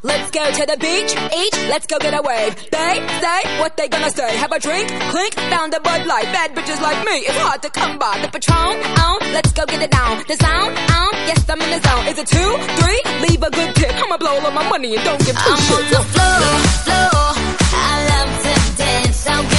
Let's 0.04 0.30
go 0.32 0.44
to 0.46 0.66
the 0.66 0.78
beach, 0.78 1.12
each, 1.34 1.58
let's 1.70 1.88
go 1.88 1.98
get 2.00 2.14
a 2.14 2.22
wave. 2.22 2.54
They 2.70 2.94
say 3.22 3.60
what 3.60 3.76
they 3.78 3.88
gonna 3.88 4.12
say. 4.12 4.38
Have 4.38 4.52
a 4.52 4.60
drink, 4.60 4.88
clink, 5.10 5.34
found 5.50 5.74
a 5.74 5.80
Bud 5.80 6.06
Light. 6.06 6.26
Bad 6.26 6.56
bitches 6.56 6.80
like 6.82 7.04
me, 7.06 7.26
it's 7.26 7.38
hard 7.38 7.62
to 7.64 7.70
come 7.70 7.98
by. 7.98 8.20
The 8.22 8.30
Patron, 8.30 8.78
on, 9.02 9.20
let's 9.34 9.52
go 9.54 9.66
get 9.66 9.82
it 9.82 9.92
down. 9.92 10.24
The 10.28 10.36
sound, 10.38 10.78
on, 10.78 11.12
yes 11.26 11.50
I'm 11.50 11.62
in 11.62 11.70
the 11.72 11.82
zone. 11.88 12.06
Is 12.08 12.18
it 12.20 12.28
two, 12.28 12.52
three? 12.78 13.02
Leave 13.28 13.42
a 13.42 13.50
good 13.50 13.76
tip. 13.76 13.94
I'ma 13.94 14.18
blow 14.18 14.36
all 14.38 14.46
of 14.46 14.54
my 14.54 14.70
money 14.70 14.96
and 14.96 15.04
don't 15.04 15.20
give 15.26 15.36
two 15.36 15.52
I'm 15.52 15.58
shits. 15.58 15.76
on 15.78 15.92
the 15.92 16.04
floor, 16.14 16.46
floor. 16.86 17.28
I 17.74 17.94
love 18.12 18.32
to 18.44 18.78
dance, 18.78 19.18
so 19.18 19.57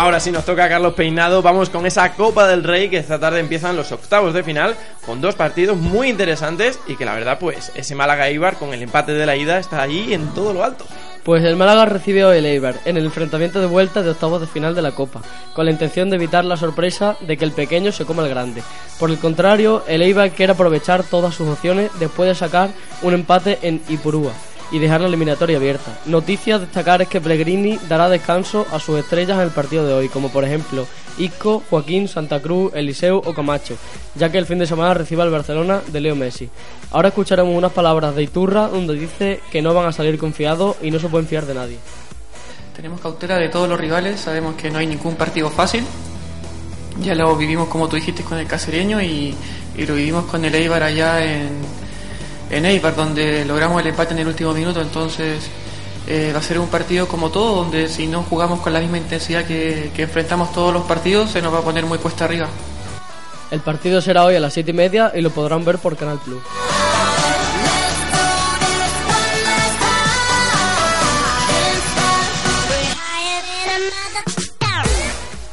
Ahora 0.00 0.18
sí 0.18 0.32
nos 0.32 0.46
toca 0.46 0.64
a 0.64 0.68
Carlos 0.70 0.94
Peinado, 0.94 1.42
vamos 1.42 1.68
con 1.68 1.84
esa 1.84 2.14
Copa 2.14 2.48
del 2.48 2.64
Rey 2.64 2.88
que 2.88 2.96
esta 2.96 3.18
tarde 3.18 3.38
empiezan 3.38 3.76
los 3.76 3.92
octavos 3.92 4.32
de 4.32 4.42
final 4.42 4.74
con 5.04 5.20
dos 5.20 5.34
partidos 5.34 5.76
muy 5.76 6.08
interesantes 6.08 6.80
y 6.86 6.96
que 6.96 7.04
la 7.04 7.12
verdad 7.12 7.36
pues 7.38 7.70
ese 7.74 7.94
Málaga 7.94 8.26
Eibar 8.28 8.56
con 8.56 8.72
el 8.72 8.82
empate 8.82 9.12
de 9.12 9.26
la 9.26 9.36
ida 9.36 9.58
está 9.58 9.82
ahí 9.82 10.14
en 10.14 10.28
todo 10.28 10.54
lo 10.54 10.64
alto. 10.64 10.86
Pues 11.22 11.44
el 11.44 11.54
Málaga 11.56 11.84
recibe 11.84 12.24
hoy 12.24 12.38
el 12.38 12.46
Eibar 12.46 12.76
en 12.86 12.96
el 12.96 13.04
enfrentamiento 13.04 13.60
de 13.60 13.66
vuelta 13.66 14.02
de 14.02 14.08
octavos 14.08 14.40
de 14.40 14.46
final 14.46 14.74
de 14.74 14.80
la 14.80 14.92
Copa, 14.92 15.20
con 15.52 15.66
la 15.66 15.70
intención 15.70 16.08
de 16.08 16.16
evitar 16.16 16.46
la 16.46 16.56
sorpresa 16.56 17.18
de 17.20 17.36
que 17.36 17.44
el 17.44 17.52
pequeño 17.52 17.92
se 17.92 18.06
coma 18.06 18.22
el 18.22 18.30
grande. 18.30 18.62
Por 18.98 19.10
el 19.10 19.18
contrario, 19.18 19.84
el 19.86 20.00
Eibar 20.00 20.30
quiere 20.30 20.54
aprovechar 20.54 21.02
todas 21.02 21.34
sus 21.34 21.46
opciones 21.46 21.90
después 22.00 22.26
de 22.26 22.34
sacar 22.34 22.70
un 23.02 23.12
empate 23.12 23.58
en 23.60 23.82
Ipurúa 23.90 24.32
y 24.72 24.78
dejar 24.78 25.00
la 25.00 25.08
eliminatoria 25.08 25.56
abierta. 25.56 25.98
Noticia 26.06 26.56
a 26.56 26.58
destacar 26.58 27.02
es 27.02 27.08
que 27.08 27.20
Pellegrini 27.20 27.78
dará 27.88 28.08
descanso 28.08 28.66
a 28.70 28.78
sus 28.78 28.98
estrellas 28.98 29.38
en 29.38 29.44
el 29.44 29.50
partido 29.50 29.86
de 29.86 29.92
hoy, 29.92 30.08
como 30.08 30.30
por 30.30 30.44
ejemplo 30.44 30.86
Isco, 31.18 31.62
Joaquín, 31.68 32.08
Santa 32.08 32.40
Cruz, 32.40 32.72
Eliseu 32.74 33.20
o 33.24 33.34
Camacho, 33.34 33.76
ya 34.14 34.30
que 34.30 34.38
el 34.38 34.46
fin 34.46 34.58
de 34.58 34.66
semana 34.66 34.94
recibe 34.94 35.22
al 35.22 35.30
Barcelona 35.30 35.82
de 35.86 36.00
Leo 36.00 36.16
Messi. 36.16 36.48
Ahora 36.90 37.08
escucharemos 37.08 37.56
unas 37.56 37.72
palabras 37.72 38.14
de 38.14 38.22
Iturra 38.22 38.68
donde 38.68 38.94
dice 38.94 39.40
que 39.50 39.62
no 39.62 39.74
van 39.74 39.86
a 39.86 39.92
salir 39.92 40.18
confiados 40.18 40.76
y 40.82 40.90
no 40.90 40.98
se 40.98 41.08
pueden 41.08 41.28
fiar 41.28 41.46
de 41.46 41.54
nadie. 41.54 41.76
Tenemos 42.74 43.00
cautela 43.00 43.36
de 43.36 43.48
todos 43.48 43.68
los 43.68 43.78
rivales, 43.78 44.20
sabemos 44.20 44.54
que 44.54 44.70
no 44.70 44.78
hay 44.78 44.86
ningún 44.86 45.16
partido 45.16 45.50
fácil. 45.50 45.84
Ya 47.02 47.14
lo 47.14 47.36
vivimos 47.36 47.68
como 47.68 47.88
tú 47.88 47.96
dijiste 47.96 48.22
con 48.22 48.38
el 48.38 48.46
casereño 48.46 49.00
y, 49.00 49.34
y 49.76 49.86
lo 49.86 49.94
vivimos 49.94 50.24
con 50.26 50.44
el 50.44 50.54
Eibar 50.54 50.82
allá 50.82 51.24
en, 51.24 51.48
en 52.50 52.66
Eibar, 52.66 52.94
donde 52.94 53.44
logramos 53.44 53.80
el 53.80 53.88
empate 53.88 54.14
en 54.14 54.20
el 54.20 54.28
último 54.28 54.52
minuto. 54.52 54.80
Entonces 54.80 55.48
eh, 56.06 56.30
va 56.34 56.40
a 56.40 56.42
ser 56.42 56.58
un 56.58 56.68
partido 56.68 57.06
como 57.08 57.30
todo, 57.30 57.56
donde 57.56 57.88
si 57.88 58.06
no 58.06 58.22
jugamos 58.22 58.60
con 58.60 58.72
la 58.72 58.80
misma 58.80 58.98
intensidad 58.98 59.44
que, 59.44 59.90
que 59.94 60.02
enfrentamos 60.02 60.52
todos 60.52 60.72
los 60.72 60.84
partidos, 60.84 61.30
se 61.30 61.40
nos 61.40 61.52
va 61.54 61.58
a 61.58 61.62
poner 61.62 61.86
muy 61.86 61.98
cuesta 61.98 62.24
arriba. 62.24 62.48
El 63.50 63.60
partido 63.60 64.00
será 64.00 64.24
hoy 64.24 64.36
a 64.36 64.40
las 64.40 64.52
7 64.52 64.70
y 64.70 64.74
media 64.74 65.12
y 65.14 65.20
lo 65.20 65.30
podrán 65.30 65.64
ver 65.64 65.78
por 65.78 65.96
Canal 65.96 66.18
Plus. 66.18 66.42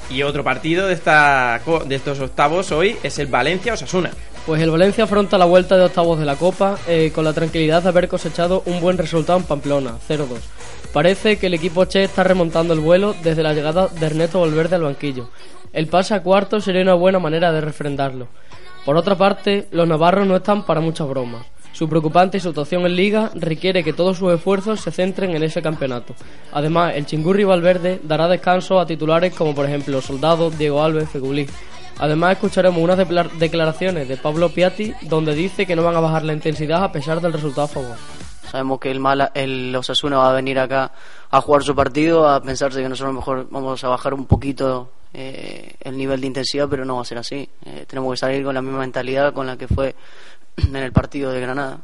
Y 0.09 0.23
otro 0.23 0.43
partido 0.43 0.87
de, 0.87 0.95
esta, 0.95 1.61
de 1.85 1.95
estos 1.95 2.19
octavos 2.19 2.71
hoy 2.71 2.97
es 3.03 3.19
el 3.19 3.27
Valencia-Osasuna. 3.27 4.09
Pues 4.47 4.61
el 4.61 4.71
Valencia 4.71 5.03
afronta 5.03 5.37
la 5.37 5.43
vuelta 5.43 5.75
de 5.75 5.83
octavos 5.83 6.17
de 6.17 6.23
la 6.23 6.37
Copa 6.37 6.77
eh, 6.87 7.11
con 7.13 7.25
la 7.25 7.33
tranquilidad 7.33 7.83
de 7.83 7.89
haber 7.89 8.07
cosechado 8.07 8.63
un 8.65 8.79
buen 8.79 8.97
resultado 8.97 9.37
en 9.37 9.43
Pamplona, 9.43 9.97
0-2. 10.07 10.39
Parece 10.93 11.37
que 11.37 11.47
el 11.47 11.53
equipo 11.53 11.83
Che 11.83 12.05
está 12.05 12.23
remontando 12.23 12.73
el 12.73 12.79
vuelo 12.79 13.13
desde 13.23 13.43
la 13.43 13.53
llegada 13.53 13.89
de 13.89 14.05
Ernesto 14.05 14.39
Valverde 14.39 14.77
al 14.77 14.83
banquillo. 14.83 15.27
El 15.73 15.87
pase 15.87 16.13
a 16.13 16.23
cuarto 16.23 16.61
sería 16.61 16.81
una 16.81 16.93
buena 16.93 17.19
manera 17.19 17.51
de 17.51 17.59
refrendarlo. 17.59 18.29
Por 18.85 18.95
otra 18.95 19.17
parte, 19.17 19.67
los 19.71 19.85
navarros 19.85 20.25
no 20.25 20.37
están 20.37 20.65
para 20.65 20.79
muchas 20.79 21.09
bromas. 21.09 21.45
Su 21.73 21.89
preocupante 21.89 22.39
situación 22.39 22.85
en 22.85 22.95
Liga 22.95 23.31
requiere 23.35 23.83
que 23.83 23.91
todos 23.91 24.17
sus 24.17 24.33
esfuerzos 24.33 24.79
se 24.79 24.91
centren 24.91 25.35
en 25.35 25.43
ese 25.43 25.61
campeonato. 25.61 26.15
Además, 26.53 26.93
el 26.95 27.05
Chingurri 27.05 27.43
Valverde 27.43 27.99
dará 28.01 28.29
descanso 28.29 28.79
a 28.79 28.87
titulares 28.87 29.33
como 29.35 29.53
por 29.53 29.65
ejemplo 29.65 30.01
Soldado, 30.01 30.49
Diego 30.51 30.81
Alves, 30.81 31.09
Fegulí. 31.09 31.47
Además, 31.99 32.33
escucharemos 32.33 32.81
unas 32.81 32.97
decla- 32.99 33.31
declaraciones 33.37 34.07
de 34.07 34.17
Pablo 34.17 34.49
Piatti 34.49 34.93
donde 35.01 35.33
dice 35.33 35.65
que 35.65 35.75
no 35.75 35.83
van 35.83 35.95
a 35.95 35.99
bajar 35.99 36.23
la 36.23 36.33
intensidad 36.33 36.83
a 36.83 36.91
pesar 36.91 37.21
del 37.21 37.33
resultado 37.33 37.63
a 37.65 37.67
favor. 37.67 37.95
Sabemos 38.51 38.79
que 38.79 38.91
el, 38.91 38.99
Mala, 38.99 39.31
el 39.33 39.75
Osasuna 39.75 40.17
va 40.17 40.29
a 40.29 40.33
venir 40.33 40.57
acá 40.59 40.91
a 41.31 41.41
jugar 41.41 41.63
su 41.63 41.75
partido, 41.75 42.29
a 42.29 42.41
pensarse 42.41 42.81
que 42.81 42.87
nosotros 42.87 43.13
mejor 43.15 43.47
vamos 43.49 43.83
a 43.83 43.89
bajar 43.89 44.13
un 44.13 44.25
poquito 44.25 44.89
eh, 45.13 45.75
el 45.81 45.97
nivel 45.97 46.21
de 46.21 46.27
intensidad, 46.27 46.69
pero 46.69 46.85
no 46.85 46.95
va 46.95 47.01
a 47.01 47.05
ser 47.05 47.17
así. 47.17 47.49
Eh, 47.65 47.85
tenemos 47.87 48.13
que 48.13 48.17
salir 48.17 48.43
con 48.45 48.53
la 48.55 48.61
misma 48.61 48.79
mentalidad 48.79 49.33
con 49.33 49.47
la 49.47 49.57
que 49.57 49.67
fue 49.67 49.95
en 50.57 50.75
el 50.75 50.91
partido 50.93 51.31
de 51.31 51.41
Granada. 51.41 51.79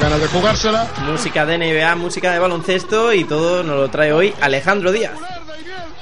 Ganas 0.00 0.20
de 0.20 0.28
jugársela. 0.28 0.86
Música 1.06 1.44
de 1.44 1.58
NBA, 1.58 1.94
música 1.96 2.32
de 2.32 2.38
baloncesto 2.38 3.12
y 3.12 3.24
todo 3.24 3.62
nos 3.62 3.76
lo 3.76 3.88
trae 3.90 4.12
hoy 4.12 4.32
Alejandro 4.40 4.92
Díaz. 4.92 5.18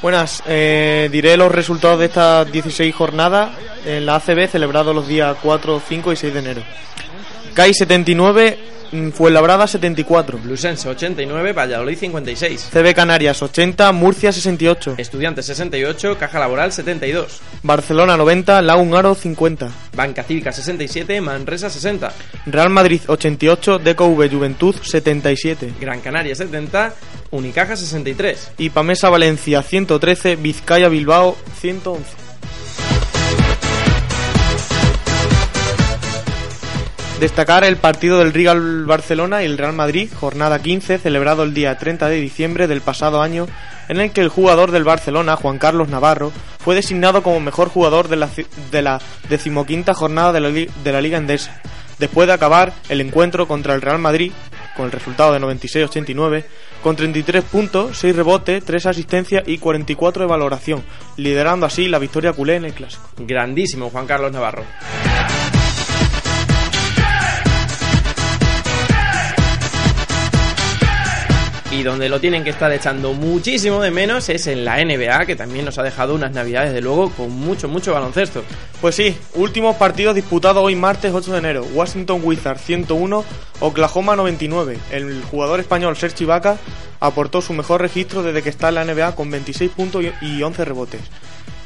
Buenas, 0.02 0.42
eh, 0.46 1.08
diré 1.10 1.36
los 1.36 1.50
resultados 1.50 1.98
de 1.98 2.06
estas 2.06 2.52
16 2.52 2.94
jornadas 2.94 3.50
en 3.84 4.04
la 4.04 4.16
ACB 4.16 4.48
celebrados 4.48 4.94
los 4.94 5.08
días 5.08 5.36
4, 5.42 5.80
5 5.88 6.12
y 6.12 6.16
6 6.16 6.34
de 6.34 6.38
enero. 6.38 6.62
CAI 7.56 7.72
79, 7.72 8.58
mm, 8.92 9.08
Fuenlabrada 9.12 9.66
74. 9.66 10.38
Blusense 10.42 10.90
89, 10.90 11.54
Valladolid 11.54 11.96
56. 11.96 12.68
CB 12.70 12.94
Canarias 12.94 13.40
80, 13.40 13.92
Murcia 13.92 14.30
68. 14.30 14.96
Estudiantes 14.98 15.46
68, 15.46 16.18
Caja 16.18 16.38
Laboral 16.38 16.70
72. 16.70 17.40
Barcelona 17.62 18.14
90, 18.18 18.60
Lagun 18.60 18.94
Aro 18.94 19.14
50. 19.14 19.70
Banca 19.94 20.22
Cívica 20.22 20.52
67, 20.52 21.18
Manresa 21.22 21.70
60. 21.70 22.12
Real 22.44 22.68
Madrid 22.68 23.00
88, 23.06 23.78
DCOV 23.78 24.30
Juventud 24.30 24.74
77. 24.74 25.76
Gran 25.80 26.02
Canaria 26.02 26.34
70, 26.34 26.92
Unicaja 27.30 27.74
63. 27.74 28.50
Y 28.58 28.68
Pamesa 28.68 29.08
Valencia 29.08 29.62
113, 29.62 30.36
Vizcaya 30.36 30.90
Bilbao 30.90 31.38
111. 31.58 32.25
Destacar 37.20 37.64
el 37.64 37.76
partido 37.78 38.18
del 38.18 38.34
Real 38.34 38.84
Barcelona 38.84 39.42
y 39.42 39.46
el 39.46 39.56
Real 39.56 39.72
Madrid, 39.72 40.10
jornada 40.14 40.60
15, 40.60 40.98
celebrado 40.98 41.44
el 41.44 41.54
día 41.54 41.78
30 41.78 42.08
de 42.08 42.20
diciembre 42.20 42.66
del 42.66 42.82
pasado 42.82 43.22
año, 43.22 43.46
en 43.88 44.00
el 44.00 44.10
que 44.12 44.20
el 44.20 44.28
jugador 44.28 44.70
del 44.70 44.84
Barcelona, 44.84 45.36
Juan 45.36 45.58
Carlos 45.58 45.88
Navarro, 45.88 46.30
fue 46.58 46.74
designado 46.74 47.22
como 47.22 47.40
mejor 47.40 47.68
jugador 47.70 48.08
de 48.08 48.16
la, 48.16 48.28
ci- 48.28 48.46
de 48.70 48.82
la 48.82 49.00
decimoquinta 49.30 49.94
jornada 49.94 50.32
de 50.32 50.40
la, 50.40 50.50
de 50.50 50.92
la 50.92 51.00
Liga 51.00 51.16
Endesa, 51.16 51.58
después 51.98 52.26
de 52.26 52.34
acabar 52.34 52.74
el 52.90 53.00
encuentro 53.00 53.48
contra 53.48 53.72
el 53.74 53.80
Real 53.80 53.98
Madrid, 53.98 54.32
con 54.76 54.84
el 54.84 54.92
resultado 54.92 55.32
de 55.32 55.40
96-89, 55.40 56.44
con 56.82 56.96
33 56.96 57.44
puntos, 57.44 57.96
6 57.96 58.14
rebotes, 58.14 58.62
3 58.62 58.86
asistencias 58.86 59.42
y 59.46 59.56
44 59.56 60.24
de 60.24 60.28
valoración, 60.28 60.82
liderando 61.16 61.64
así 61.64 61.88
la 61.88 61.98
victoria 61.98 62.34
culé 62.34 62.56
en 62.56 62.66
el 62.66 62.74
Clásico. 62.74 63.08
Grandísimo 63.16 63.88
Juan 63.88 64.06
Carlos 64.06 64.32
Navarro. 64.32 64.64
Y 71.76 71.82
donde 71.82 72.08
lo 72.08 72.20
tienen 72.20 72.42
que 72.42 72.48
estar 72.48 72.72
echando 72.72 73.12
muchísimo 73.12 73.82
de 73.82 73.90
menos 73.90 74.30
es 74.30 74.46
en 74.46 74.64
la 74.64 74.82
NBA, 74.82 75.26
que 75.26 75.36
también 75.36 75.66
nos 75.66 75.76
ha 75.76 75.82
dejado 75.82 76.14
unas 76.14 76.32
navidades 76.32 76.72
de 76.72 76.80
luego 76.80 77.10
con 77.10 77.30
mucho, 77.30 77.68
mucho 77.68 77.92
baloncesto. 77.92 78.42
Pues 78.80 78.94
sí, 78.94 79.14
últimos 79.34 79.76
partidos 79.76 80.14
disputados 80.14 80.64
hoy 80.64 80.74
martes 80.74 81.12
8 81.12 81.32
de 81.32 81.38
enero. 81.38 81.66
Washington 81.74 82.22
Wizards 82.24 82.62
101, 82.62 83.24
Oklahoma 83.60 84.16
99. 84.16 84.78
El 84.90 85.22
jugador 85.30 85.60
español 85.60 85.98
Serge 85.98 86.24
Ibaka 86.24 86.56
aportó 86.98 87.42
su 87.42 87.52
mejor 87.52 87.82
registro 87.82 88.22
desde 88.22 88.42
que 88.42 88.48
está 88.48 88.70
en 88.70 88.76
la 88.76 88.84
NBA 88.86 89.14
con 89.14 89.30
26 89.30 89.70
puntos 89.72 90.02
y 90.22 90.42
11 90.42 90.64
rebotes. 90.64 91.02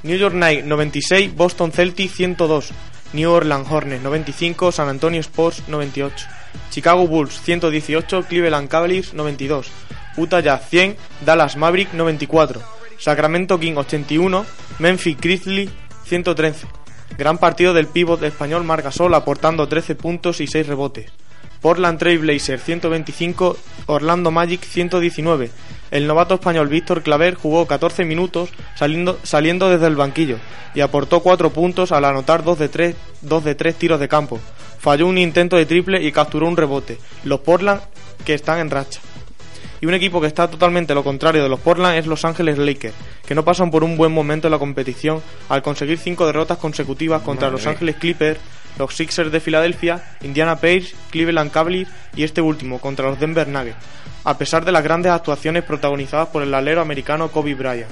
New 0.02 0.16
York 0.16 0.34
Knights 0.34 0.66
96, 0.66 1.36
Boston 1.36 1.70
Celtics 1.70 2.16
102, 2.16 2.70
New 3.12 3.30
Orleans 3.30 3.70
Hornets 3.70 4.02
95, 4.02 4.72
San 4.72 4.88
Antonio 4.88 5.20
Sports 5.20 5.62
98. 5.68 6.39
Chicago 6.70 7.06
Bulls 7.06 7.40
118, 7.44 8.24
Cleveland 8.24 8.68
Cavaliers 8.68 9.14
92, 9.14 9.66
Utah 10.16 10.40
Jazz 10.40 10.62
100, 10.68 10.96
Dallas 11.24 11.56
Maverick 11.56 11.92
94, 11.94 12.60
Sacramento 12.98 13.58
King 13.58 13.76
81, 13.76 14.44
Memphis 14.78 15.16
Grizzlies 15.18 15.70
113. 16.04 16.66
Gran 17.18 17.38
partido 17.38 17.74
del 17.74 17.86
pívot 17.86 18.22
español 18.22 18.64
Marc 18.64 18.84
Gasol 18.84 19.14
aportando 19.14 19.68
13 19.68 19.94
puntos 19.94 20.40
y 20.40 20.46
6 20.46 20.66
rebotes. 20.66 21.10
Portland 21.60 21.98
Trail 21.98 22.18
Blazers 22.18 22.62
125, 22.62 23.56
Orlando 23.86 24.30
Magic 24.30 24.62
119. 24.64 25.50
El 25.90 26.06
novato 26.06 26.34
español 26.34 26.68
Víctor 26.68 27.02
Claver 27.02 27.34
jugó 27.34 27.66
14 27.66 28.04
minutos 28.04 28.50
saliendo, 28.76 29.18
saliendo 29.22 29.68
desde 29.68 29.86
el 29.86 29.96
banquillo 29.96 30.38
y 30.74 30.80
aportó 30.80 31.20
4 31.20 31.50
puntos 31.50 31.90
al 31.92 32.04
anotar 32.04 32.44
2 32.44 32.58
de 32.58 32.68
3, 32.68 32.96
2 33.22 33.44
de 33.44 33.54
3 33.54 33.74
tiros 33.74 34.00
de 34.00 34.08
campo. 34.08 34.38
Falló 34.78 35.06
un 35.06 35.18
intento 35.18 35.56
de 35.56 35.66
triple 35.66 36.02
y 36.02 36.12
capturó 36.12 36.46
un 36.46 36.56
rebote. 36.56 36.98
Los 37.24 37.40
Portland 37.40 37.80
que 38.24 38.34
están 38.34 38.60
en 38.60 38.70
racha. 38.70 39.00
Y 39.80 39.86
un 39.86 39.94
equipo 39.94 40.20
que 40.20 40.26
está 40.26 40.48
totalmente 40.48 40.94
lo 40.94 41.02
contrario 41.02 41.42
de 41.42 41.48
los 41.48 41.58
Portland 41.58 41.96
es 41.96 42.06
Los 42.06 42.24
Ángeles 42.26 42.58
Lakers, 42.58 42.94
que 43.26 43.34
no 43.34 43.44
pasan 43.44 43.70
por 43.70 43.82
un 43.82 43.96
buen 43.96 44.12
momento 44.12 44.46
en 44.46 44.52
la 44.52 44.58
competición 44.58 45.22
al 45.48 45.62
conseguir 45.62 45.98
5 45.98 46.26
derrotas 46.26 46.58
consecutivas 46.58 47.22
contra 47.22 47.48
Madre 47.48 47.58
Los. 47.58 47.66
Ángeles 47.66 47.96
Clippers, 47.96 48.38
los 48.78 48.94
Sixers 48.94 49.30
de 49.32 49.40
Filadelfia, 49.40 50.02
Indiana 50.22 50.56
Pacers, 50.56 50.94
Cleveland 51.10 51.50
Cavaliers 51.50 51.90
y 52.16 52.24
este 52.24 52.40
último 52.40 52.78
contra 52.78 53.08
los 53.10 53.18
Denver 53.20 53.48
Nuggets, 53.48 53.76
a 54.24 54.36
pesar 54.38 54.64
de 54.64 54.72
las 54.72 54.82
grandes 54.84 55.12
actuaciones 55.12 55.64
protagonizadas 55.64 56.28
por 56.28 56.42
el 56.42 56.54
alero 56.54 56.80
americano 56.80 57.28
Kobe 57.30 57.54
Bryant. 57.54 57.90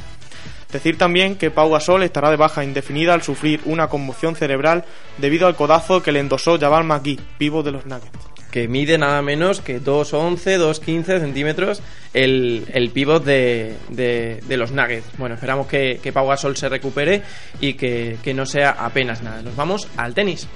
Decir 0.73 0.99
también 0.99 1.37
que 1.37 1.51
Pau 1.51 1.71
Gasol 1.71 2.03
estará 2.03 2.29
de 2.31 2.37
baja 2.37 2.63
indefinida 2.63 3.15
al 3.15 3.23
sufrir 3.23 3.61
una 3.65 3.89
conmoción 3.89 4.37
cerebral 4.37 4.85
debido 5.17 5.47
al 5.47 5.57
codazo 5.57 6.03
que 6.03 6.13
le 6.13 6.21
endosó 6.21 6.59
Jabal 6.59 6.85
McGee, 6.85 7.19
vivo 7.39 7.63
de 7.63 7.71
los 7.73 7.87
Nuggets. 7.87 8.19
que 8.51 8.69
mide 8.69 8.99
nada 8.99 9.23
menos 9.23 9.61
que 9.63 9.81
2,11, 9.81 10.59
2,15 10.59 11.21
centímetros 11.21 11.81
el, 12.13 12.67
el 12.75 12.91
pivot 12.91 13.25
de, 13.25 13.77
de- 13.89 14.41
de 14.47 14.57
los 14.59 14.71
Nuggets. 14.73 15.07
Bueno, 15.17 15.37
esperamos 15.37 15.67
que, 15.67 16.01
que 16.03 16.13
Pau 16.13 16.27
Gasol 16.29 16.55
se 16.57 16.69
recupere 16.69 17.23
y 17.61 17.73
que, 17.75 18.19
que 18.23 18.35
no 18.35 18.45
sea 18.45 18.71
apenas 18.73 19.23
nada. 19.23 19.41
Nos 19.41 19.57
vamos 19.57 19.89
al 19.97 20.13
tenis. 20.13 20.47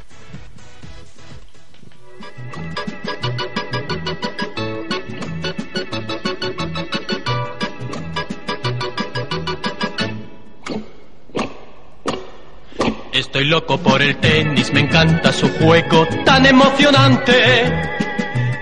Estoy 13.12 13.44
loco 13.44 13.78
por 13.78 14.03
el 14.03 14.16
tenis, 14.16 14.72
me 14.72 14.80
encanta 14.80 15.32
su 15.32 15.48
juego 15.48 16.07
tan 16.24 16.44
emocionante. 16.44 17.32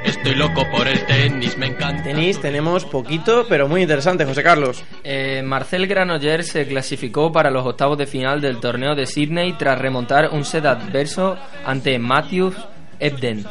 Estoy 0.04 0.34
loco 0.34 0.64
por 0.70 0.86
el 0.86 1.04
tenis, 1.06 1.56
me 1.56 1.66
encanta. 1.66 2.04
Tenis 2.04 2.40
tenemos 2.40 2.84
poquito, 2.84 3.46
pero 3.48 3.68
muy 3.68 3.82
interesante, 3.82 4.24
José 4.24 4.42
Carlos. 4.42 4.84
Eh, 5.02 5.42
Marcel 5.44 5.86
Granollers 5.86 6.48
se 6.48 6.66
clasificó 6.66 7.32
para 7.32 7.50
los 7.50 7.66
octavos 7.66 7.98
de 7.98 8.06
final 8.06 8.40
del 8.40 8.60
torneo 8.60 8.94
de 8.94 9.06
Sydney 9.06 9.54
tras 9.54 9.78
remontar 9.78 10.30
un 10.30 10.44
set 10.44 10.64
adverso 10.66 11.36
ante 11.64 11.98
Matthews 11.98 12.54
Ebden. 13.00 13.46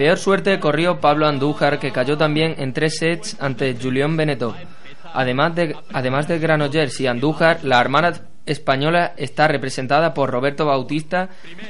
Peor 0.00 0.16
suerte 0.16 0.58
corrió 0.60 0.98
Pablo 0.98 1.26
Andújar, 1.26 1.78
que 1.78 1.92
cayó 1.92 2.16
también 2.16 2.54
en 2.56 2.72
tres 2.72 2.96
sets 2.96 3.36
ante 3.38 3.76
Julián 3.78 4.16
Benetó. 4.16 4.56
Además 5.12 5.54
de, 5.54 5.76
además 5.92 6.26
de 6.26 6.38
Granollers 6.38 6.98
y 7.02 7.06
Andújar, 7.06 7.62
la 7.64 7.80
Armada 7.80 8.22
española 8.46 9.12
está 9.18 9.46
representada 9.46 10.14
por 10.14 10.30
Roberto 10.30 10.64
Bautista, 10.64 11.28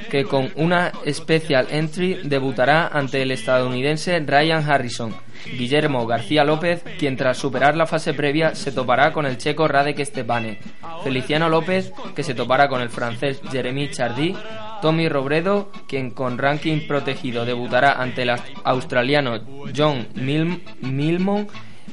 que 0.09 0.23
con 0.23 0.49
una 0.55 0.93
special 1.05 1.67
entry 1.71 2.21
debutará 2.23 2.87
ante 2.87 3.21
el 3.21 3.31
estadounidense 3.31 4.17
Ryan 4.21 4.63
Harrison. 4.63 5.13
Guillermo 5.57 6.07
García 6.07 6.45
López, 6.45 6.85
quien 6.97 7.17
tras 7.17 7.35
superar 7.35 7.75
la 7.75 7.85
fase 7.85 8.13
previa 8.13 8.55
se 8.55 8.71
topará 8.71 9.11
con 9.11 9.25
el 9.25 9.39
checo 9.39 9.67
Radek 9.67 10.05
Stepane. 10.05 10.57
Feliciano 11.03 11.49
López, 11.49 11.91
que 12.15 12.23
se 12.23 12.33
topará 12.33 12.69
con 12.69 12.79
el 12.79 12.91
francés 12.91 13.41
Jeremy 13.51 13.91
Chardy. 13.91 14.37
Tommy 14.81 15.07
Robredo, 15.09 15.71
quien 15.87 16.11
con 16.11 16.37
ranking 16.37 16.87
protegido 16.87 17.45
debutará 17.45 17.93
ante 18.01 18.23
el 18.23 18.31
australiano 18.63 19.39
John 19.75 20.07
Mil- 20.15 20.61
Milmon 20.81 21.47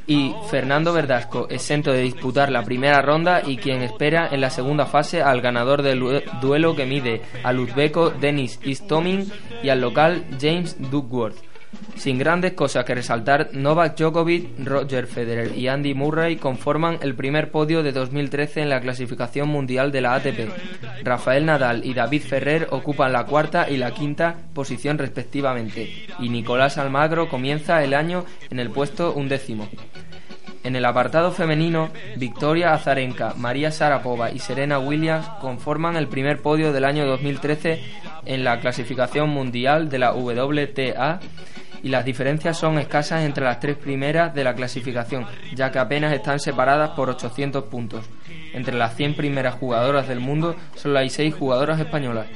y 0.06 0.34
Fernando 0.50 0.92
Verdasco, 0.94 1.48
exento 1.50 1.92
de 1.92 2.00
disputar 2.00 2.50
la 2.50 2.62
primera 2.64 3.02
ronda 3.02 3.42
y 3.46 3.58
quien 3.58 3.82
espera 3.82 4.28
en 4.32 4.40
la 4.40 4.48
segunda 4.50 4.86
fase 4.86 5.22
al 5.22 5.40
ganador 5.42 5.82
del 5.82 6.00
due- 6.00 6.24
duelo 6.40 6.74
que 6.74 6.86
mide 6.86 7.20
al 7.44 7.58
uzbeco 7.58 8.10
Denis 8.10 8.58
Istomin 8.64 9.30
y 9.62 9.68
al 9.68 9.80
local 9.82 10.24
James 10.40 10.76
Duckworth. 10.90 11.36
Sin 11.96 12.18
grandes 12.18 12.52
cosas 12.52 12.84
que 12.84 12.94
resaltar, 12.94 13.50
Novak 13.52 13.96
Djokovic, 13.96 14.64
Roger 14.64 15.06
Federer 15.06 15.56
y 15.56 15.68
Andy 15.68 15.94
Murray 15.94 16.36
conforman 16.36 16.98
el 17.02 17.14
primer 17.14 17.50
podio 17.50 17.82
de 17.82 17.92
2013 17.92 18.62
en 18.62 18.68
la 18.68 18.80
clasificación 18.80 19.48
mundial 19.48 19.90
de 19.90 20.00
la 20.00 20.14
ATP. 20.14 20.48
Rafael 21.02 21.46
Nadal 21.46 21.84
y 21.84 21.94
David 21.94 22.22
Ferrer 22.22 22.68
ocupan 22.70 23.12
la 23.12 23.26
cuarta 23.26 23.68
y 23.68 23.76
la 23.76 23.92
quinta 23.92 24.36
posición 24.54 24.98
respectivamente, 24.98 26.06
y 26.20 26.28
Nicolás 26.28 26.78
Almagro 26.78 27.28
comienza 27.28 27.82
el 27.82 27.94
año 27.94 28.24
en 28.50 28.60
el 28.60 28.70
puesto 28.70 29.12
undécimo. 29.12 29.68
En 30.64 30.76
el 30.76 30.84
apartado 30.84 31.32
femenino, 31.32 31.88
Victoria 32.16 32.74
Azarenka, 32.74 33.34
María 33.36 33.70
Sarapova 33.70 34.32
y 34.32 34.38
Serena 34.38 34.78
Williams 34.78 35.26
conforman 35.40 35.96
el 35.96 36.08
primer 36.08 36.42
podio 36.42 36.72
del 36.72 36.84
año 36.84 37.06
2013 37.06 37.80
en 38.26 38.44
la 38.44 38.60
clasificación 38.60 39.30
mundial 39.30 39.88
de 39.88 39.98
la 39.98 40.12
WTA 40.12 41.20
y 41.82 41.88
las 41.88 42.04
diferencias 42.04 42.56
son 42.56 42.78
escasas 42.78 43.24
entre 43.24 43.44
las 43.44 43.60
tres 43.60 43.76
primeras 43.76 44.34
de 44.34 44.44
la 44.44 44.54
clasificación, 44.54 45.26
ya 45.54 45.70
que 45.70 45.78
apenas 45.78 46.12
están 46.12 46.40
separadas 46.40 46.90
por 46.90 47.10
800 47.10 47.64
puntos. 47.64 48.04
Entre 48.52 48.76
las 48.76 48.96
100 48.96 49.16
primeras 49.16 49.54
jugadoras 49.54 50.08
del 50.08 50.20
mundo 50.20 50.56
solo 50.74 50.98
hay 50.98 51.10
6 51.10 51.34
jugadoras 51.34 51.78
españolas. 51.80 52.26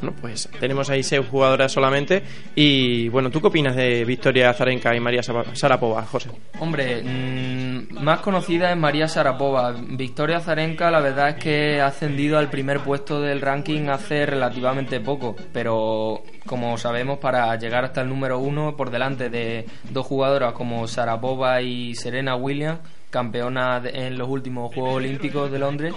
Bueno, 0.00 0.16
pues 0.20 0.48
tenemos 0.60 0.88
ahí 0.90 1.02
seis 1.02 1.26
jugadoras 1.28 1.72
solamente. 1.72 2.22
Y 2.54 3.08
bueno, 3.08 3.30
¿tú 3.30 3.40
qué 3.40 3.48
opinas 3.48 3.74
de 3.74 4.04
Victoria 4.04 4.52
Zarenka 4.54 4.94
y 4.94 5.00
María 5.00 5.22
Sarapova, 5.22 6.02
José? 6.04 6.30
Hombre, 6.60 7.02
mm, 7.02 8.02
más 8.02 8.20
conocida 8.20 8.70
es 8.70 8.76
María 8.76 9.08
Sarapova. 9.08 9.72
Victoria 9.72 10.40
Zarenka, 10.40 10.90
la 10.90 11.00
verdad 11.00 11.30
es 11.30 11.34
que 11.36 11.80
ha 11.80 11.86
ascendido 11.86 12.38
al 12.38 12.48
primer 12.48 12.80
puesto 12.80 13.20
del 13.20 13.40
ranking 13.40 13.88
hace 13.88 14.24
relativamente 14.24 15.00
poco, 15.00 15.34
pero 15.52 16.22
como 16.46 16.78
sabemos, 16.78 17.18
para 17.18 17.54
llegar 17.56 17.84
hasta 17.84 18.02
el 18.02 18.08
número 18.08 18.38
uno, 18.38 18.76
por 18.76 18.90
delante 18.90 19.30
de 19.30 19.66
dos 19.90 20.06
jugadoras 20.06 20.52
como 20.52 20.86
Sarapova 20.86 21.60
y 21.60 21.94
Serena 21.94 22.36
Williams, 22.36 22.80
campeona 23.10 23.80
de- 23.80 23.90
en 24.06 24.18
los 24.18 24.28
últimos 24.28 24.74
Juegos 24.74 24.96
Olímpicos 24.96 25.50
de 25.50 25.58
Londres, 25.58 25.94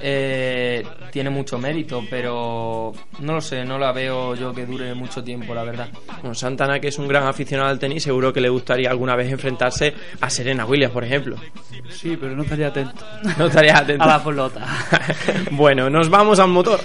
eh, 0.00 0.84
tiene 1.10 1.30
mucho 1.30 1.58
mérito, 1.58 2.04
pero 2.08 2.92
no 3.20 3.32
lo 3.34 3.40
sé, 3.40 3.64
no 3.64 3.78
la 3.78 3.92
veo 3.92 4.34
yo 4.34 4.52
que 4.54 4.64
dure 4.66 4.94
mucho 4.94 5.22
tiempo, 5.22 5.54
la 5.54 5.64
verdad. 5.64 5.88
Bueno, 6.20 6.34
Santana, 6.34 6.80
que 6.80 6.88
es 6.88 6.98
un 6.98 7.08
gran 7.08 7.26
aficionado 7.26 7.70
al 7.70 7.78
tenis, 7.78 8.02
seguro 8.02 8.32
que 8.32 8.40
le 8.40 8.48
gustaría 8.48 8.90
alguna 8.90 9.16
vez 9.16 9.30
enfrentarse 9.30 9.94
a 10.20 10.30
Serena 10.30 10.64
Williams, 10.64 10.92
por 10.94 11.04
ejemplo. 11.04 11.36
Sí, 11.90 12.16
pero 12.20 12.34
no 12.36 12.42
estaría 12.42 12.68
atento. 12.68 13.04
No 13.38 13.46
estarías 13.46 13.80
atento. 13.82 14.04
A 14.04 14.06
la 14.06 14.24
pelota. 14.24 14.66
bueno, 15.50 15.90
nos 15.90 16.08
vamos 16.08 16.38
al 16.38 16.48
motor. 16.48 16.80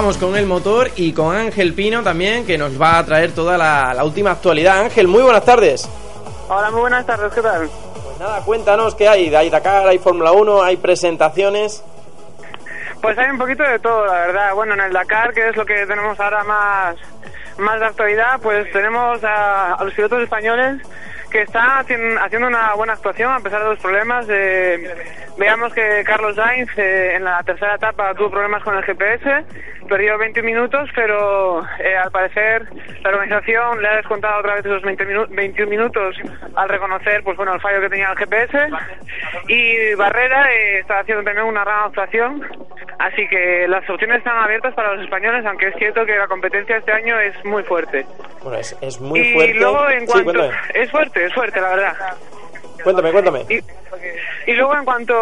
Vamos 0.00 0.16
con 0.16 0.36
el 0.36 0.46
motor 0.46 0.92
y 0.94 1.12
con 1.12 1.34
Ángel 1.34 1.74
Pino 1.74 2.04
también, 2.04 2.46
que 2.46 2.56
nos 2.56 2.80
va 2.80 2.98
a 2.98 3.04
traer 3.04 3.32
toda 3.32 3.58
la, 3.58 3.92
la 3.92 4.04
última 4.04 4.30
actualidad. 4.30 4.82
Ángel, 4.82 5.08
muy 5.08 5.22
buenas 5.22 5.44
tardes. 5.44 5.90
Hola, 6.48 6.70
muy 6.70 6.82
buenas 6.82 7.04
tardes, 7.04 7.32
¿qué 7.32 7.42
tal? 7.42 7.68
Pues 8.04 8.20
nada, 8.20 8.40
cuéntanos 8.44 8.94
qué 8.94 9.08
hay. 9.08 9.34
Hay 9.34 9.50
Dakar, 9.50 9.88
hay 9.88 9.98
Fórmula 9.98 10.30
1, 10.30 10.62
hay 10.62 10.76
presentaciones. 10.76 11.82
Pues 13.02 13.18
hay 13.18 13.28
un 13.28 13.38
poquito 13.38 13.64
de 13.64 13.80
todo, 13.80 14.06
la 14.06 14.12
verdad. 14.12 14.54
Bueno, 14.54 14.74
en 14.74 14.82
el 14.82 14.92
Dakar, 14.92 15.34
que 15.34 15.48
es 15.48 15.56
lo 15.56 15.66
que 15.66 15.84
tenemos 15.84 16.20
ahora 16.20 16.44
más, 16.44 16.94
más 17.56 17.80
de 17.80 17.86
actualidad, 17.86 18.38
pues 18.40 18.70
tenemos 18.70 19.24
a, 19.24 19.74
a 19.74 19.82
los 19.82 19.94
pilotos 19.94 20.22
españoles 20.22 20.80
que 21.30 21.42
está 21.42 21.80
hacien- 21.80 22.18
haciendo 22.18 22.48
una 22.48 22.74
buena 22.74 22.94
actuación 22.94 23.32
a 23.32 23.40
pesar 23.40 23.62
de 23.62 23.68
los 23.70 23.78
problemas. 23.78 24.26
Eh, 24.30 24.94
veamos 25.38 25.72
que 25.74 26.02
Carlos 26.04 26.36
Sainz 26.36 26.70
eh, 26.78 27.14
en 27.16 27.24
la 27.24 27.42
tercera 27.42 27.74
etapa 27.74 28.14
tuvo 28.14 28.30
problemas 28.30 28.62
con 28.62 28.76
el 28.76 28.84
GPS, 28.84 29.44
perdió 29.88 30.18
20 30.18 30.42
minutos, 30.42 30.88
pero 30.94 31.62
eh, 31.78 31.96
al 31.96 32.10
parecer 32.10 32.66
la 33.02 33.10
organización 33.10 33.80
le 33.80 33.88
ha 33.88 33.96
descontado 33.96 34.40
otra 34.40 34.54
vez 34.56 34.64
esos 34.66 34.82
20 34.82 35.06
minu- 35.06 35.28
21 35.30 35.70
minutos 35.70 36.16
al 36.56 36.68
reconocer 36.68 37.22
pues 37.22 37.36
bueno 37.36 37.54
el 37.54 37.60
fallo 37.60 37.80
que 37.80 37.88
tenía 37.90 38.10
el 38.10 38.16
GPS. 38.18 38.68
Y 39.48 39.94
Barrera 39.94 40.52
eh, 40.52 40.80
está 40.80 41.00
haciendo 41.00 41.24
también 41.24 41.46
una 41.46 41.64
gran 41.64 41.84
actuación. 41.84 42.42
Así 42.98 43.28
que 43.28 43.66
las 43.68 43.88
opciones 43.88 44.18
están 44.18 44.36
abiertas 44.38 44.74
para 44.74 44.92
los 44.94 45.04
españoles, 45.04 45.46
aunque 45.46 45.68
es 45.68 45.74
cierto 45.76 46.04
que 46.04 46.16
la 46.16 46.26
competencia 46.26 46.78
este 46.78 46.90
año 46.90 47.16
es 47.20 47.32
muy 47.44 47.62
fuerte. 47.62 48.04
Bueno, 48.42 48.58
es, 48.58 48.76
es 48.80 49.00
muy 49.00 49.20
y 49.20 49.32
fuerte. 49.34 49.54
luego 49.54 49.88
en 49.90 50.00
Sí, 50.00 50.06
cuanto 50.06 50.32
cuéntame, 50.32 50.56
es 50.74 50.90
fuerte, 50.90 51.17
es 51.26 51.34
fuerte 51.34 51.60
la 51.60 51.68
verdad. 51.68 51.96
cuéntame, 52.82 53.12
cuéntame. 53.12 53.46
Y 53.48 53.60
luego 54.54 54.76
en 54.76 54.84
cuanto 54.84 55.14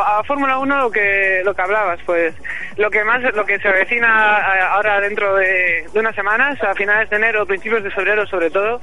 a 0.00 0.22
Fórmula 0.24 0.58
1 0.58 0.78
lo 0.78 0.90
que 0.90 1.42
lo 1.44 1.54
que 1.54 1.62
hablabas, 1.62 2.00
pues 2.06 2.34
lo 2.76 2.90
que 2.90 3.04
más 3.04 3.22
lo 3.34 3.44
que 3.44 3.58
se 3.58 3.68
avecina 3.68 4.38
eh, 4.38 4.60
ahora 4.70 5.00
dentro 5.00 5.34
de, 5.36 5.86
de 5.92 6.00
unas 6.00 6.14
semanas, 6.14 6.62
a 6.62 6.74
finales 6.74 7.08
de 7.10 7.16
enero, 7.16 7.46
principios 7.46 7.82
de 7.84 7.90
febrero 7.90 8.26
sobre 8.26 8.50
todo, 8.50 8.80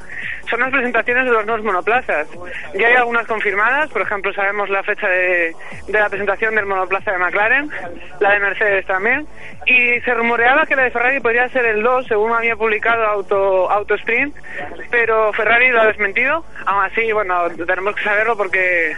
son 0.49 0.59
las 0.59 0.71
presentaciones 0.71 1.25
de 1.25 1.31
los 1.31 1.45
nuevos 1.45 1.63
monoplazas. 1.63 2.27
Ya 2.73 2.87
hay 2.87 2.95
algunas 2.95 3.27
confirmadas, 3.27 3.89
por 3.89 4.01
ejemplo, 4.01 4.33
sabemos 4.33 4.69
la 4.69 4.83
fecha 4.83 5.07
de, 5.07 5.55
de 5.87 5.99
la 5.99 6.09
presentación 6.09 6.55
del 6.55 6.65
monoplaza 6.65 7.11
de 7.11 7.17
McLaren, 7.17 7.69
la 8.19 8.31
de 8.33 8.39
Mercedes 8.39 8.85
también, 8.85 9.27
y 9.65 9.99
se 10.01 10.13
rumoreaba 10.13 10.65
que 10.65 10.75
la 10.75 10.83
de 10.83 10.91
Ferrari 10.91 11.19
podría 11.19 11.47
ser 11.49 11.65
el 11.65 11.83
2, 11.83 12.07
según 12.07 12.33
había 12.33 12.55
publicado 12.55 13.03
Auto, 13.05 13.69
Auto 13.69 13.95
Sprint, 13.95 14.35
pero 14.89 15.31
Ferrari 15.33 15.69
lo 15.69 15.81
ha 15.81 15.87
desmentido. 15.87 16.43
Aún 16.65 16.83
así, 16.83 17.11
bueno, 17.11 17.49
tenemos 17.65 17.95
que 17.95 18.03
saberlo 18.03 18.35
porque 18.35 18.95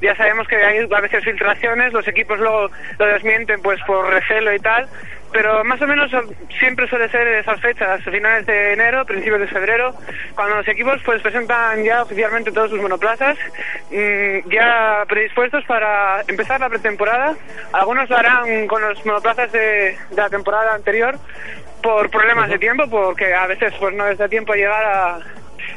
ya 0.00 0.14
sabemos 0.16 0.48
que 0.48 0.56
hay 0.56 0.86
a 0.90 1.00
veces 1.00 1.24
filtraciones, 1.24 1.92
los 1.92 2.06
equipos 2.08 2.38
luego 2.38 2.70
lo 2.98 3.06
desmienten 3.06 3.60
pues 3.62 3.80
por 3.86 4.08
recelo 4.08 4.52
y 4.54 4.58
tal, 4.58 4.88
pero 5.32 5.62
más 5.64 5.80
o 5.80 5.86
menos 5.86 6.10
siempre 6.58 6.88
suele 6.88 7.08
ser 7.08 7.26
esas 7.28 7.60
fechas, 7.60 8.02
finales 8.02 8.46
de 8.46 8.72
enero, 8.72 9.04
principios 9.04 9.40
de 9.40 9.46
febrero, 9.46 9.94
cuando 10.34 10.56
los 10.56 10.68
equipos 10.68 11.00
pues 11.04 11.22
presentan 11.22 11.84
ya 11.84 12.02
oficialmente 12.02 12.50
todos 12.50 12.70
sus 12.70 12.80
monoplazas, 12.80 13.38
mm, 13.90 14.48
ya 14.50 15.04
predispuestos 15.08 15.64
para 15.66 16.22
empezar 16.26 16.60
la 16.60 16.68
pretemporada. 16.68 17.36
Algunos 17.72 18.08
lo 18.10 18.16
harán 18.16 18.66
con 18.66 18.82
los 18.82 19.04
monoplazas 19.06 19.52
de, 19.52 19.96
de 20.10 20.16
la 20.16 20.28
temporada 20.28 20.74
anterior 20.74 21.16
por 21.82 22.10
problemas 22.10 22.48
de 22.48 22.58
tiempo, 22.58 22.88
porque 22.90 23.32
a 23.32 23.46
veces 23.46 23.72
pues 23.78 23.94
no 23.94 24.08
les 24.08 24.18
da 24.18 24.28
tiempo 24.28 24.52
a 24.52 24.56
llegar 24.56 24.84
a, 24.84 25.18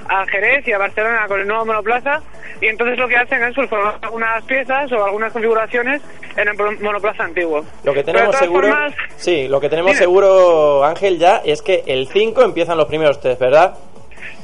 a 0.10 0.26
Jerez 0.28 0.68
y 0.68 0.74
a 0.74 0.78
Barcelona 0.78 1.26
con 1.28 1.39
el 1.39 1.47
nuevo 1.47 1.66
monoplaza 1.66 2.22
y 2.62 2.68
entonces 2.68 2.97
lo 2.97 3.08
que 3.08 3.18
hacen 3.18 3.43
es 3.43 3.56
pues, 3.56 3.70
formar 3.70 3.97
algunas 4.01 4.43
piezas 4.45 4.91
o 4.91 5.04
algunas 5.04 5.32
configuraciones 5.34 6.01
en 6.36 6.47
el 6.47 6.80
monoplaza 6.80 7.24
antiguo. 7.24 7.66
Lo 7.84 7.93
que 7.93 8.04
tenemos 8.04 8.36
seguro, 8.36 8.70
formas, 8.70 8.93
sí, 9.18 9.47
lo 9.47 9.60
que 9.60 9.70
tenemos 9.70 9.91
Dime. 9.91 9.99
seguro, 9.99 10.84
Ángel, 10.84 11.20
ya 11.20 11.41
es 11.45 11.62
que 11.62 11.84
el 11.88 12.08
5 12.08 12.43
empiezan 12.43 12.78
los 12.78 12.88
primeros 12.88 13.20
test, 13.20 13.39
¿verdad? 13.39 13.76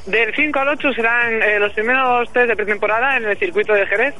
del 0.06 0.34
5 0.36 0.60
al 0.60 0.68
8 0.70 0.94
serán 0.94 1.42
eh, 1.42 1.60
los 1.60 1.72
primeros 1.74 2.32
test 2.32 2.48
de 2.48 2.56
pretemporada 2.56 3.18
en 3.18 3.26
el 3.26 3.38
circuito 3.38 3.74
de 3.74 3.86
Jerez 3.86 4.16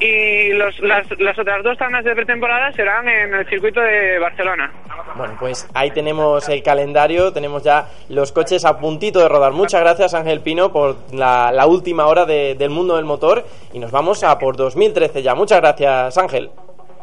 y 0.00 0.52
los, 0.52 0.78
las, 0.80 1.06
las 1.18 1.38
otras 1.38 1.62
dos 1.64 1.76
tandas 1.78 2.04
de 2.04 2.14
pretemporada 2.14 2.72
serán 2.72 3.08
en 3.08 3.34
el 3.34 3.46
circuito 3.48 3.80
de 3.80 4.18
Barcelona. 4.18 4.70
Bueno, 5.16 5.36
pues 5.40 5.68
ahí 5.74 5.90
tenemos 5.90 6.48
el 6.48 6.62
calendario, 6.62 7.32
tenemos 7.32 7.62
ya 7.64 7.88
los 8.08 8.30
coches 8.32 8.64
a 8.64 8.78
puntito 8.78 9.18
de 9.20 9.28
rodar. 9.28 9.52
Muchas 9.52 9.80
gracias, 9.80 10.14
Ángel 10.14 10.40
Pino, 10.40 10.72
por 10.72 10.96
la, 11.12 11.50
la 11.52 11.66
última 11.66 12.06
hora 12.06 12.24
de- 12.24 12.54
del 12.54 12.70
mundo 12.70 12.96
del 12.96 13.04
motor 13.04 13.44
y 13.72 13.78
nos 13.78 13.90
vamos 13.90 14.22
a 14.24 14.38
por 14.38 14.56
2013 14.56 15.22
ya. 15.22 15.34
Muchas 15.34 15.60
gracias, 15.60 16.16
Ángel. 16.18 16.50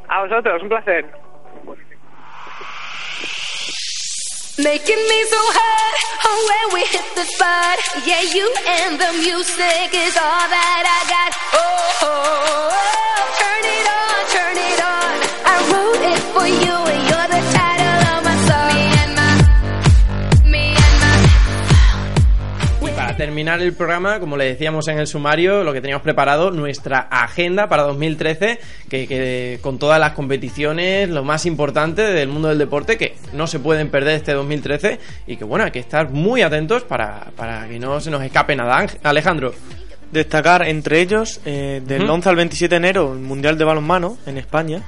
A 0.07 0.21
vosotros, 0.23 0.61
un 0.61 0.69
placer. 0.69 1.05
Making 4.57 4.95
me 4.95 5.19
so 5.27 5.35
hot 5.35 5.95
oh, 6.23 6.39
when 6.47 6.79
we 6.79 6.87
hit 6.87 7.03
the 7.11 7.27
spot. 7.27 7.75
Yeah, 8.07 8.23
you 8.23 8.47
and 8.63 8.95
the 8.95 9.11
music 9.19 9.91
is 9.91 10.15
all 10.15 10.47
that 10.47 10.83
I 10.87 11.01
got. 11.11 11.35
Oh, 11.51 11.59
oh, 11.59 12.23
oh, 12.39 12.55
oh, 12.55 12.71
oh. 12.71 13.35
turn 13.35 13.63
it 13.67 13.83
on, 13.83 14.15
turn 14.31 14.55
it 14.55 14.79
on. 14.79 15.11
I 15.43 15.55
wrote 15.75 16.03
it 16.07 16.21
for 16.31 16.47
you, 16.47 16.71
and 16.71 17.03
you're 17.03 17.27
the 17.35 17.54
para 23.15 23.27
terminar 23.27 23.61
el 23.61 23.73
programa, 23.73 24.19
como 24.19 24.35
le 24.35 24.45
decíamos 24.45 24.89
en 24.89 24.99
el 24.99 25.07
sumario, 25.07 25.63
lo 25.63 25.71
que 25.71 25.79
teníamos 25.79 26.03
preparado, 26.03 26.51
nuestra 26.51 26.99
agenda 26.99 27.67
para 27.67 27.83
2013, 27.83 28.59
que, 28.89 29.07
que 29.07 29.59
con 29.61 29.79
todas 29.79 29.99
las 30.01 30.11
competiciones, 30.11 31.09
lo 31.09 31.23
más 31.23 31.45
importante 31.45 32.01
del 32.01 32.27
mundo 32.27 32.49
del 32.49 32.57
deporte, 32.57 32.97
que 32.97 33.15
no 33.31 33.47
se 33.47 33.59
pueden 33.59 33.89
perder 33.89 34.15
este 34.15 34.33
2013 34.33 34.99
y 35.27 35.37
que 35.37 35.45
bueno, 35.45 35.63
hay 35.63 35.71
que 35.71 35.79
estar 35.79 36.09
muy 36.09 36.41
atentos 36.41 36.83
para, 36.83 37.31
para 37.37 37.67
que 37.69 37.79
no 37.79 38.01
se 38.01 38.11
nos 38.11 38.21
escape 38.21 38.55
nada. 38.55 38.85
Alejandro. 39.03 39.53
Destacar 40.11 40.67
entre 40.67 40.99
ellos, 40.99 41.39
eh, 41.45 41.81
del 41.85 42.03
Ujú. 42.03 42.13
11 42.13 42.29
al 42.29 42.35
27 42.35 42.69
de 42.69 42.77
enero, 42.77 43.13
el 43.13 43.19
Mundial 43.19 43.57
de 43.57 43.63
Balonmano 43.63 44.17
en 44.25 44.37
España. 44.37 44.81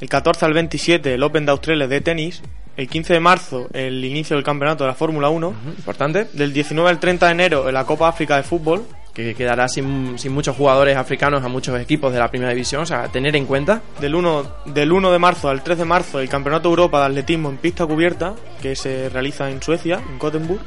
El 0.00 0.08
14 0.08 0.44
al 0.44 0.52
27, 0.54 1.14
el 1.14 1.22
Open 1.22 1.44
de 1.44 1.52
Australia 1.52 1.88
de 1.88 2.00
tenis. 2.00 2.40
El 2.78 2.88
15 2.88 3.14
de 3.14 3.18
marzo, 3.18 3.66
el 3.72 4.04
inicio 4.04 4.36
del 4.36 4.44
campeonato 4.44 4.84
de 4.84 4.88
la 4.88 4.94
Fórmula 4.94 5.28
1. 5.30 5.52
Importante. 5.78 6.28
Del 6.32 6.52
19 6.52 6.88
al 6.88 7.00
30 7.00 7.26
de 7.26 7.32
enero, 7.32 7.72
la 7.72 7.84
Copa 7.84 8.08
África 8.08 8.36
de 8.36 8.44
Fútbol. 8.44 8.86
Que 9.12 9.34
quedará 9.34 9.68
sin, 9.68 10.16
sin 10.16 10.32
muchos 10.32 10.54
jugadores 10.54 10.96
africanos 10.96 11.42
a 11.42 11.48
muchos 11.48 11.80
equipos 11.80 12.12
de 12.12 12.20
la 12.20 12.30
primera 12.30 12.52
división, 12.52 12.82
o 12.82 12.86
sea, 12.86 13.02
a 13.02 13.08
tener 13.08 13.34
en 13.34 13.46
cuenta. 13.46 13.82
Del 14.00 14.14
1, 14.14 14.46
del 14.66 14.92
1 14.92 15.10
de 15.10 15.18
marzo 15.18 15.48
al 15.48 15.64
3 15.64 15.76
de 15.76 15.84
marzo, 15.84 16.20
el 16.20 16.28
Campeonato 16.28 16.68
Europa 16.68 17.00
de 17.00 17.06
Atletismo 17.06 17.48
en 17.48 17.56
pista 17.56 17.84
cubierta, 17.84 18.34
que 18.62 18.76
se 18.76 19.08
realiza 19.08 19.50
en 19.50 19.60
Suecia, 19.60 20.00
en 20.08 20.16
Gothenburg. 20.20 20.60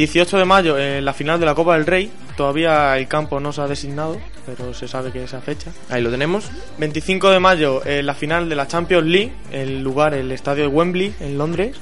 18 0.00 0.38
de 0.38 0.44
mayo, 0.46 0.78
en 0.78 1.04
la 1.04 1.12
final 1.12 1.38
de 1.38 1.44
la 1.44 1.54
Copa 1.54 1.74
del 1.74 1.84
Rey. 1.84 2.10
Todavía 2.34 2.96
el 2.96 3.06
campo 3.06 3.38
no 3.38 3.52
se 3.52 3.60
ha 3.60 3.66
designado, 3.66 4.16
pero 4.46 4.72
se 4.72 4.88
sabe 4.88 5.12
que 5.12 5.18
es 5.18 5.24
esa 5.26 5.42
fecha. 5.42 5.72
Ahí 5.90 6.00
lo 6.00 6.10
tenemos. 6.10 6.50
25 6.78 7.28
de 7.28 7.38
mayo, 7.38 7.84
en 7.84 8.06
la 8.06 8.14
final 8.14 8.48
de 8.48 8.56
la 8.56 8.66
Champions 8.66 9.06
League, 9.06 9.30
el 9.52 9.82
lugar, 9.82 10.14
el 10.14 10.32
estadio 10.32 10.62
de 10.62 10.68
Wembley, 10.68 11.14
en 11.20 11.36
Londres. 11.36 11.76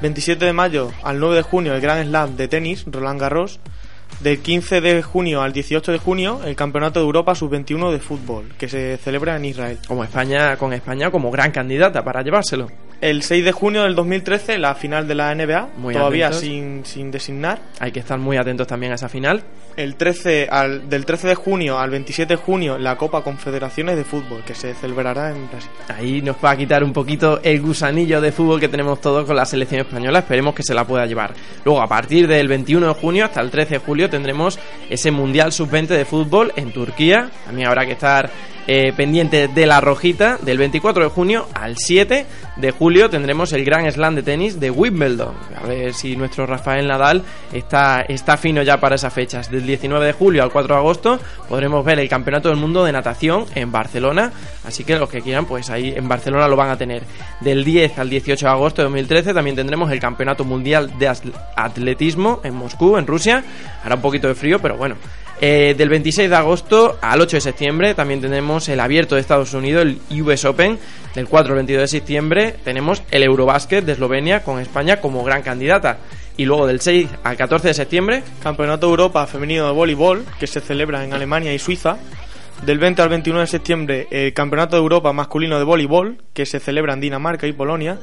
27 0.00 0.46
de 0.46 0.54
mayo 0.54 0.90
al 1.02 1.20
9 1.20 1.36
de 1.36 1.42
junio, 1.42 1.74
el 1.74 1.82
Grand 1.82 2.08
Slam 2.08 2.36
de 2.38 2.48
tenis, 2.48 2.84
Roland 2.86 3.20
Garros. 3.20 3.60
Del 4.20 4.38
15 4.38 4.80
de 4.80 5.02
junio 5.02 5.42
al 5.42 5.52
18 5.52 5.92
de 5.92 5.98
junio, 5.98 6.40
el 6.46 6.56
Campeonato 6.56 7.00
de 7.00 7.04
Europa 7.06 7.34
Sub-21 7.34 7.92
de 7.92 7.98
fútbol, 7.98 8.54
que 8.56 8.68
se 8.68 8.96
celebra 8.96 9.36
en 9.36 9.44
Israel. 9.44 9.78
Como 9.86 10.04
España, 10.04 10.56
con 10.56 10.72
España 10.72 11.10
como 11.10 11.30
gran 11.30 11.50
candidata 11.50 12.02
para 12.02 12.22
llevárselo. 12.22 12.68
El 13.02 13.24
6 13.24 13.44
de 13.44 13.50
junio 13.50 13.82
del 13.82 13.96
2013, 13.96 14.58
la 14.58 14.76
final 14.76 15.08
de 15.08 15.16
la 15.16 15.34
NBA, 15.34 15.70
Muy 15.76 15.92
todavía 15.92 16.28
atentos. 16.28 16.46
sin, 16.46 16.86
sin 16.86 17.10
designar. 17.10 17.58
Hay 17.80 17.90
que 17.90 17.98
estar 17.98 18.16
muy 18.16 18.36
atentos 18.36 18.68
también 18.68 18.92
a 18.92 18.94
esa 18.94 19.08
final. 19.08 19.42
El 19.76 19.96
13 19.96 20.46
al, 20.48 20.88
del 20.88 21.04
13 21.04 21.26
de 21.26 21.34
junio 21.34 21.80
al 21.80 21.90
27 21.90 22.34
de 22.34 22.40
junio, 22.40 22.78
la 22.78 22.96
Copa 22.96 23.24
Confederaciones 23.24 23.96
de 23.96 24.04
Fútbol, 24.04 24.44
que 24.44 24.54
se 24.54 24.72
celebrará 24.74 25.30
en 25.30 25.48
Brasil. 25.48 25.70
Ahí 25.88 26.22
nos 26.22 26.36
va 26.36 26.52
a 26.52 26.56
quitar 26.56 26.84
un 26.84 26.92
poquito 26.92 27.40
el 27.42 27.60
gusanillo 27.60 28.20
de 28.20 28.30
fútbol 28.30 28.60
que 28.60 28.68
tenemos 28.68 29.00
todos 29.00 29.26
con 29.26 29.34
la 29.34 29.46
selección 29.46 29.80
española. 29.80 30.20
Esperemos 30.20 30.54
que 30.54 30.62
se 30.62 30.72
la 30.72 30.84
pueda 30.86 31.04
llevar. 31.04 31.34
Luego, 31.64 31.82
a 31.82 31.88
partir 31.88 32.28
del 32.28 32.46
21 32.46 32.86
de 32.86 32.94
junio 32.94 33.24
hasta 33.24 33.40
el 33.40 33.50
13 33.50 33.74
de 33.74 33.78
julio, 33.80 34.10
tendremos 34.10 34.60
ese 34.88 35.10
Mundial 35.10 35.50
Sub-20 35.50 35.88
de 35.88 36.04
fútbol 36.04 36.52
en 36.54 36.70
Turquía. 36.70 37.28
También 37.46 37.66
habrá 37.66 37.84
que 37.84 37.92
estar 37.92 38.30
eh, 38.66 38.92
pendiente 38.96 39.48
de 39.48 39.66
la 39.66 39.80
rojita. 39.80 40.38
Del 40.42 40.58
24 40.58 41.04
de 41.04 41.10
junio 41.10 41.46
al 41.54 41.76
7 41.76 42.26
de 42.56 42.70
julio 42.70 43.10
tendremos 43.10 43.52
el 43.52 43.64
Gran 43.64 43.90
Slam 43.90 44.14
de 44.14 44.22
tenis 44.22 44.60
de 44.60 44.70
Wimbledon. 44.70 45.34
A 45.60 45.66
ver 45.66 45.94
si 45.94 46.16
nuestro 46.16 46.46
Rafael 46.46 46.86
Nadal 46.86 47.22
está, 47.52 48.02
está 48.02 48.36
fino 48.36 48.62
ya 48.62 48.78
para 48.78 48.96
esas 48.96 49.12
fechas. 49.12 49.50
Del 49.50 49.66
19 49.66 50.06
de 50.06 50.12
julio 50.12 50.42
al 50.42 50.52
4 50.52 50.74
de 50.74 50.80
agosto 50.80 51.20
podremos 51.48 51.84
ver 51.84 51.98
el 51.98 52.08
Campeonato 52.08 52.48
del 52.48 52.58
Mundo 52.58 52.84
de 52.84 52.92
Natación 52.92 53.46
en 53.54 53.72
Barcelona. 53.72 54.32
Así 54.64 54.84
que 54.84 54.96
los 54.96 55.08
que 55.08 55.22
quieran, 55.22 55.46
pues 55.46 55.70
ahí 55.70 55.92
en 55.96 56.08
Barcelona 56.08 56.48
lo 56.48 56.56
van 56.56 56.70
a 56.70 56.76
tener. 56.76 57.02
Del 57.40 57.64
10 57.64 57.98
al 57.98 58.10
18 58.10 58.46
de 58.46 58.52
agosto 58.52 58.82
de 58.82 58.84
2013 58.84 59.34
también 59.34 59.56
tendremos 59.56 59.90
el 59.90 60.00
Campeonato 60.00 60.44
Mundial 60.44 60.98
de 60.98 61.12
Atletismo 61.56 62.40
en 62.44 62.54
Moscú, 62.54 62.96
en 62.96 63.06
Rusia. 63.06 63.44
Hará 63.82 63.96
un 63.96 64.02
poquito 64.02 64.28
de 64.28 64.34
frío, 64.34 64.58
pero 64.60 64.76
bueno. 64.76 64.96
Eh, 65.44 65.74
del 65.76 65.88
26 65.88 66.30
de 66.30 66.36
agosto 66.36 66.98
al 67.00 67.20
8 67.20 67.38
de 67.38 67.40
septiembre 67.40 67.94
también 67.94 68.20
tenemos 68.20 68.68
el 68.68 68.78
abierto 68.78 69.16
de 69.16 69.22
Estados 69.22 69.52
Unidos, 69.54 69.82
el 69.82 70.22
US 70.22 70.44
Open. 70.44 70.78
Del 71.16 71.26
4 71.26 71.50
al 71.50 71.56
22 71.56 71.80
de 71.80 71.88
septiembre 71.88 72.54
tenemos 72.62 73.02
el 73.10 73.24
Eurobasket 73.24 73.84
de 73.84 73.94
Eslovenia 73.94 74.44
con 74.44 74.60
España 74.60 75.00
como 75.00 75.24
gran 75.24 75.42
candidata. 75.42 75.98
Y 76.36 76.44
luego 76.44 76.68
del 76.68 76.80
6 76.80 77.08
al 77.24 77.36
14 77.36 77.66
de 77.66 77.74
septiembre 77.74 78.22
Campeonato 78.40 78.86
Europa 78.86 79.26
Femenino 79.26 79.66
de 79.66 79.72
Voleibol, 79.72 80.24
que 80.38 80.46
se 80.46 80.60
celebra 80.60 81.04
en 81.04 81.12
Alemania 81.12 81.52
y 81.52 81.58
Suiza. 81.58 81.96
Del 82.64 82.78
20 82.78 83.02
al 83.02 83.08
21 83.08 83.40
de 83.40 83.46
septiembre, 83.48 84.06
el 84.12 84.32
Campeonato 84.34 84.76
de 84.76 84.82
Europa 84.82 85.12
Masculino 85.12 85.58
de 85.58 85.64
Voleibol, 85.64 86.18
que 86.34 86.46
se 86.46 86.60
celebra 86.60 86.94
en 86.94 87.00
Dinamarca 87.00 87.48
y 87.48 87.52
Polonia. 87.52 87.98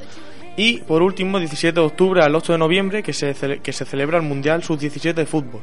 Y 0.58 0.80
por 0.80 1.00
último, 1.00 1.38
17 1.38 1.80
de 1.80 1.86
octubre 1.86 2.22
al 2.22 2.34
8 2.34 2.52
de 2.52 2.58
noviembre, 2.58 3.02
que 3.02 3.14
se, 3.14 3.34
que 3.62 3.72
se 3.72 3.86
celebra 3.86 4.18
el 4.18 4.24
Mundial 4.24 4.62
Sub-17 4.62 5.14
de 5.14 5.24
fútbol. 5.24 5.62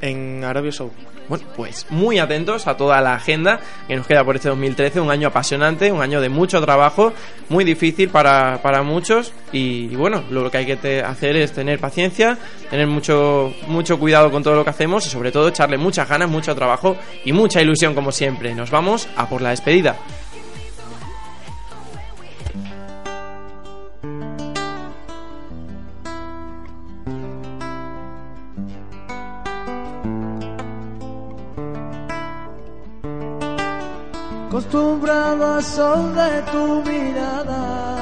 En 0.00 0.44
Arabia 0.44 0.72
Saudí. 0.72 0.92
Bueno, 1.28 1.44
pues 1.56 1.86
muy 1.90 2.18
atentos 2.20 2.68
a 2.68 2.76
toda 2.76 3.00
la 3.00 3.14
agenda 3.14 3.60
que 3.88 3.96
nos 3.96 4.06
queda 4.06 4.24
por 4.24 4.36
este 4.36 4.48
2013, 4.48 5.00
un 5.00 5.10
año 5.10 5.28
apasionante, 5.28 5.90
un 5.90 6.00
año 6.00 6.20
de 6.20 6.28
mucho 6.28 6.60
trabajo, 6.60 7.12
muy 7.48 7.64
difícil 7.64 8.10
para, 8.10 8.62
para 8.62 8.82
muchos 8.82 9.32
y, 9.50 9.88
bueno, 9.96 10.22
lo 10.30 10.48
que 10.50 10.58
hay 10.58 10.66
que 10.66 11.00
hacer 11.00 11.36
es 11.36 11.52
tener 11.52 11.80
paciencia, 11.80 12.38
tener 12.70 12.86
mucho, 12.86 13.52
mucho 13.66 13.98
cuidado 13.98 14.30
con 14.30 14.44
todo 14.44 14.54
lo 14.54 14.62
que 14.62 14.70
hacemos 14.70 15.04
y 15.06 15.10
sobre 15.10 15.32
todo 15.32 15.48
echarle 15.48 15.78
muchas 15.78 16.08
ganas, 16.08 16.28
mucho 16.28 16.54
trabajo 16.54 16.96
y 17.24 17.32
mucha 17.32 17.60
ilusión 17.60 17.94
como 17.94 18.12
siempre. 18.12 18.54
Nos 18.54 18.70
vamos 18.70 19.08
a 19.16 19.28
por 19.28 19.42
la 19.42 19.50
despedida. 19.50 19.96
Acostumbrado 34.76 35.54
a 35.54 35.62
sol 35.62 36.14
de 36.14 36.42
tu 36.52 36.82
mirada. 36.82 37.96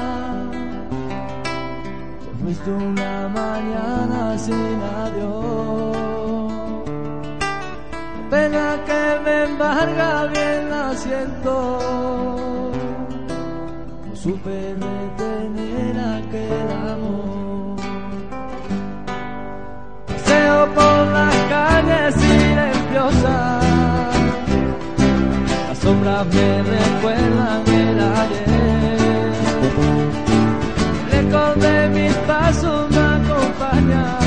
Te 2.21 2.43
fuiste 2.43 2.69
una 2.69 3.29
mañana 3.29 4.37
sin 4.37 4.81
adiós. 5.03 5.95
Pena 8.29 8.77
que 8.85 9.19
me 9.23 9.43
embarga 9.43 10.25
bien 10.27 10.69
la 10.69 10.93
siento. 10.95 11.79
No 14.07 14.15
supe 14.15 14.75
detener 14.85 15.95
aquel 16.17 16.71
amor. 16.91 17.77
Paseo 20.07 20.73
por 20.73 21.07
las 21.17 21.35
calles 21.49 22.15
silenciosas. 22.15 23.64
Las 25.85 25.93
sombras 25.93 26.25
me 26.33 26.63
recuerdan 26.63 27.63
el 27.67 27.99
ayer. 27.99 28.45
El 31.11 31.27
eco 31.27 31.53
de 31.59 31.89
mis 31.89 32.13
pasos 32.15 32.89
me 32.89 32.97
acompaña. 32.97 34.17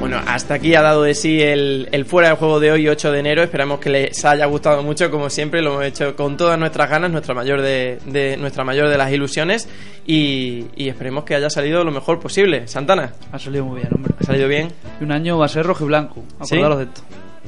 Bueno, 0.00 0.18
hasta 0.26 0.52
aquí 0.54 0.74
ha 0.74 0.82
dado 0.82 1.04
de 1.04 1.14
sí 1.14 1.40
el, 1.40 1.88
el 1.92 2.04
fuera 2.04 2.28
de 2.28 2.34
juego 2.36 2.60
de 2.60 2.72
hoy, 2.72 2.88
8 2.88 3.10
de 3.10 3.20
enero. 3.20 3.42
Esperamos 3.42 3.80
que 3.80 3.88
les 3.88 4.22
haya 4.26 4.44
gustado 4.44 4.82
mucho, 4.82 5.10
como 5.10 5.30
siempre, 5.30 5.62
lo 5.62 5.70
hemos 5.72 5.84
hecho 5.86 6.14
con 6.14 6.36
todas 6.36 6.58
nuestras 6.58 6.90
ganas, 6.90 7.10
nuestra 7.10 7.34
mayor 7.34 7.62
de, 7.62 7.98
de- 8.04 8.36
nuestra 8.36 8.64
mayor 8.64 8.88
de 8.90 8.98
las 8.98 9.10
ilusiones. 9.12 9.66
Y, 10.06 10.66
y 10.76 10.90
esperemos 10.90 11.24
que 11.24 11.36
haya 11.36 11.48
salido 11.48 11.84
lo 11.84 11.90
mejor 11.90 12.20
posible. 12.20 12.68
Santana. 12.68 13.14
Ha 13.32 13.38
salido 13.38 13.64
muy 13.64 13.76
bien, 13.80 13.88
hombre. 13.94 14.12
¿Ha 14.20 14.24
salido 14.24 14.46
bien? 14.46 14.68
Y 15.00 15.04
un 15.04 15.12
año 15.12 15.38
va 15.38 15.46
a 15.46 15.48
ser 15.48 15.64
rojo 15.64 15.84
y 15.84 15.86
blanco. 15.86 16.22
¿Sí? 16.42 16.56
Acordaros 16.56 16.78
de 16.80 16.84
esto. 16.84 17.00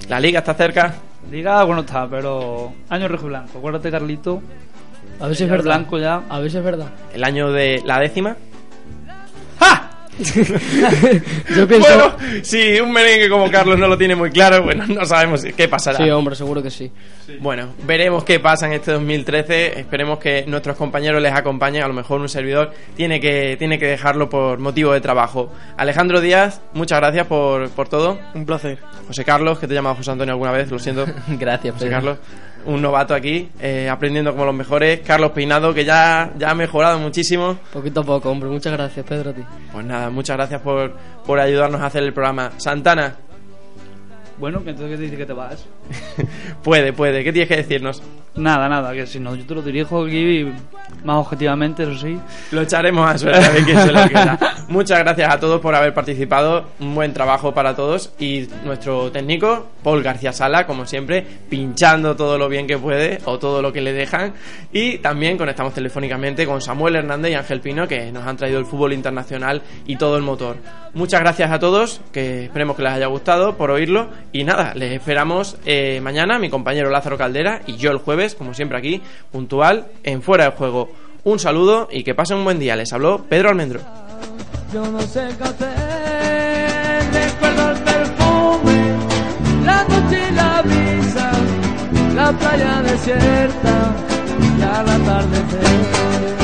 La 0.08 0.18
liga 0.18 0.38
está 0.38 0.54
cerca. 0.54 0.94
Liga, 1.30 1.64
bueno, 1.64 1.82
está, 1.82 2.08
pero 2.08 2.72
año 2.88 3.08
rojo 3.08 3.26
y 3.26 3.28
blanco. 3.28 3.58
Acuérdate, 3.58 3.90
Carlito. 3.90 4.42
A 5.20 5.26
ver 5.26 5.36
si 5.36 5.44
es 5.44 5.50
verdad. 5.50 5.64
blanco 5.64 5.98
ya. 5.98 6.22
A 6.28 6.40
ver 6.40 6.50
si 6.50 6.58
es 6.58 6.64
verdad. 6.64 6.88
El 7.12 7.24
año 7.24 7.50
de 7.50 7.82
la 7.84 7.98
décima. 8.00 8.36
Yo 10.18 11.68
pienso. 11.68 11.88
Bueno, 11.88 12.16
si 12.42 12.80
un 12.80 12.92
merengue 12.92 13.28
como 13.28 13.50
Carlos 13.50 13.78
no 13.78 13.88
lo 13.88 13.98
tiene 13.98 14.14
muy 14.14 14.30
claro, 14.30 14.62
bueno, 14.62 14.86
no 14.88 15.04
sabemos 15.04 15.44
qué 15.56 15.68
pasará. 15.68 15.98
Sí, 15.98 16.08
hombre, 16.10 16.36
seguro 16.36 16.62
que 16.62 16.70
sí. 16.70 16.90
Bueno, 17.40 17.74
veremos 17.84 18.24
qué 18.24 18.38
pasa 18.38 18.66
en 18.66 18.74
este 18.74 18.92
2013. 18.92 19.80
Esperemos 19.80 20.18
que 20.18 20.44
nuestros 20.46 20.76
compañeros 20.76 21.22
les 21.22 21.32
acompañen. 21.32 21.82
A 21.82 21.88
lo 21.88 21.94
mejor 21.94 22.20
un 22.20 22.28
servidor 22.28 22.72
tiene 22.96 23.20
que, 23.20 23.56
tiene 23.58 23.78
que 23.78 23.86
dejarlo 23.86 24.28
por 24.28 24.58
motivo 24.58 24.92
de 24.92 25.00
trabajo. 25.00 25.52
Alejandro 25.76 26.20
Díaz, 26.20 26.60
muchas 26.74 27.00
gracias 27.00 27.26
por, 27.26 27.70
por 27.70 27.88
todo. 27.88 28.18
Un 28.34 28.46
placer. 28.46 28.78
José 29.06 29.24
Carlos, 29.24 29.58
que 29.58 29.66
te 29.66 29.74
he 29.74 29.76
llamado 29.76 29.96
José 29.96 30.10
Antonio 30.10 30.32
alguna 30.32 30.52
vez, 30.52 30.70
lo 30.70 30.78
siento. 30.78 31.06
Gracias, 31.28 31.74
José 31.74 31.86
Pedro. 31.86 31.96
Carlos. 31.96 32.18
Un 32.66 32.80
novato 32.80 33.14
aquí, 33.14 33.50
eh, 33.60 33.88
aprendiendo 33.90 34.32
como 34.32 34.46
los 34.46 34.54
mejores. 34.54 35.00
Carlos 35.00 35.32
Peinado, 35.32 35.74
que 35.74 35.84
ya, 35.84 36.32
ya 36.38 36.50
ha 36.50 36.54
mejorado 36.54 36.98
muchísimo. 36.98 37.58
Poquito 37.72 38.00
a 38.00 38.04
poco, 38.04 38.30
hombre. 38.30 38.48
Muchas 38.48 38.72
gracias, 38.72 39.04
Pedro, 39.06 39.30
a 39.30 39.34
ti. 39.34 39.42
Pues 39.72 39.84
nada, 39.84 40.08
muchas 40.10 40.36
gracias 40.36 40.60
por, 40.62 40.96
por 41.26 41.38
ayudarnos 41.38 41.80
a 41.80 41.86
hacer 41.86 42.02
el 42.02 42.12
programa. 42.14 42.52
Santana, 42.56 43.16
Bueno, 44.38 44.64
que 44.64 44.70
entonces 44.70 44.92
¿qué 44.92 44.96
te 44.96 45.02
dice 45.04 45.16
que 45.16 45.26
te 45.26 45.32
vas? 45.34 45.66
puede, 46.62 46.92
puede. 46.92 47.22
¿Qué 47.22 47.32
tienes 47.32 47.48
que 47.48 47.56
decirnos? 47.56 48.02
Nada, 48.36 48.68
nada, 48.68 48.92
que 48.92 49.06
si 49.06 49.20
no, 49.20 49.36
yo 49.36 49.44
te 49.44 49.54
lo 49.54 49.62
dirijo 49.62 50.04
aquí 50.04 50.52
más 51.04 51.18
objetivamente, 51.18 51.84
eso 51.84 51.94
sí. 51.94 52.18
Lo 52.50 52.62
echaremos 52.62 53.08
a 53.08 53.16
suerte 53.16 53.44
a 53.44 53.50
ver 53.50 53.64
quién 53.64 53.78
se 53.78 53.92
lo. 53.92 54.00
Muchas 54.68 54.98
gracias 55.00 55.32
a 55.32 55.38
todos 55.38 55.60
por 55.60 55.74
haber 55.74 55.94
participado. 55.94 56.64
Un 56.80 56.94
buen 56.94 57.12
trabajo 57.12 57.52
para 57.52 57.76
todos. 57.76 58.12
Y 58.18 58.48
nuestro 58.64 59.12
técnico, 59.12 59.66
Paul 59.82 60.02
García 60.02 60.32
Sala, 60.32 60.66
como 60.66 60.86
siempre, 60.86 61.24
pinchando 61.48 62.16
todo 62.16 62.38
lo 62.38 62.48
bien 62.48 62.66
que 62.66 62.78
puede 62.78 63.20
o 63.24 63.38
todo 63.38 63.62
lo 63.62 63.72
que 63.72 63.80
le 63.80 63.92
dejan. 63.92 64.32
Y 64.72 64.98
también 64.98 65.38
conectamos 65.38 65.74
telefónicamente 65.74 66.46
con 66.46 66.60
Samuel 66.60 66.96
Hernández 66.96 67.32
y 67.32 67.34
Ángel 67.34 67.60
Pino, 67.60 67.86
que 67.86 68.10
nos 68.10 68.26
han 68.26 68.36
traído 68.36 68.58
el 68.58 68.66
fútbol 68.66 68.94
internacional 68.94 69.62
y 69.86 69.96
todo 69.96 70.16
el 70.16 70.22
motor. 70.22 70.56
Muchas 70.94 71.20
gracias 71.20 71.50
a 71.50 71.58
todos, 71.58 72.00
que 72.12 72.44
esperemos 72.44 72.76
que 72.76 72.82
les 72.82 72.92
haya 72.92 73.06
gustado 73.06 73.56
por 73.56 73.70
oírlo. 73.70 74.08
Y 74.32 74.44
nada, 74.44 74.72
les 74.74 74.92
esperamos 74.92 75.56
eh, 75.66 76.00
mañana, 76.00 76.38
mi 76.38 76.48
compañero 76.50 76.90
Lázaro 76.90 77.18
Caldera 77.18 77.60
y 77.66 77.76
yo 77.76 77.90
el 77.90 77.98
jueves, 78.24 78.34
como 78.34 78.54
siempre 78.54 78.78
aquí, 78.78 79.02
puntual, 79.30 79.86
en 80.02 80.22
Fuera 80.22 80.44
de 80.46 80.50
Juego. 80.52 80.88
Un 81.24 81.38
saludo 81.38 81.88
y 81.90 82.04
que 82.04 82.14
pasen 82.14 82.38
un 82.38 82.44
buen 82.44 82.58
día. 82.58 82.76
Les 82.76 82.92
habló 82.92 83.24
Pedro 83.28 83.50
Almendro. 83.50 83.80
Yo 84.72 84.86
no 84.90 85.00
sé 85.02 85.28
qué 85.38 85.44
hacer, 85.44 87.12
recuerdo 87.12 87.70
el 87.70 87.78
perfume, 87.78 88.96
la 89.64 89.84
noche 89.84 90.18
y 90.30 90.34
la 90.34 90.62
brisa, 90.62 91.32
la 92.14 92.32
playa 92.32 92.82
desierta 92.82 93.94
y 94.58 94.62
al 94.62 94.88
atardecer. 94.88 96.43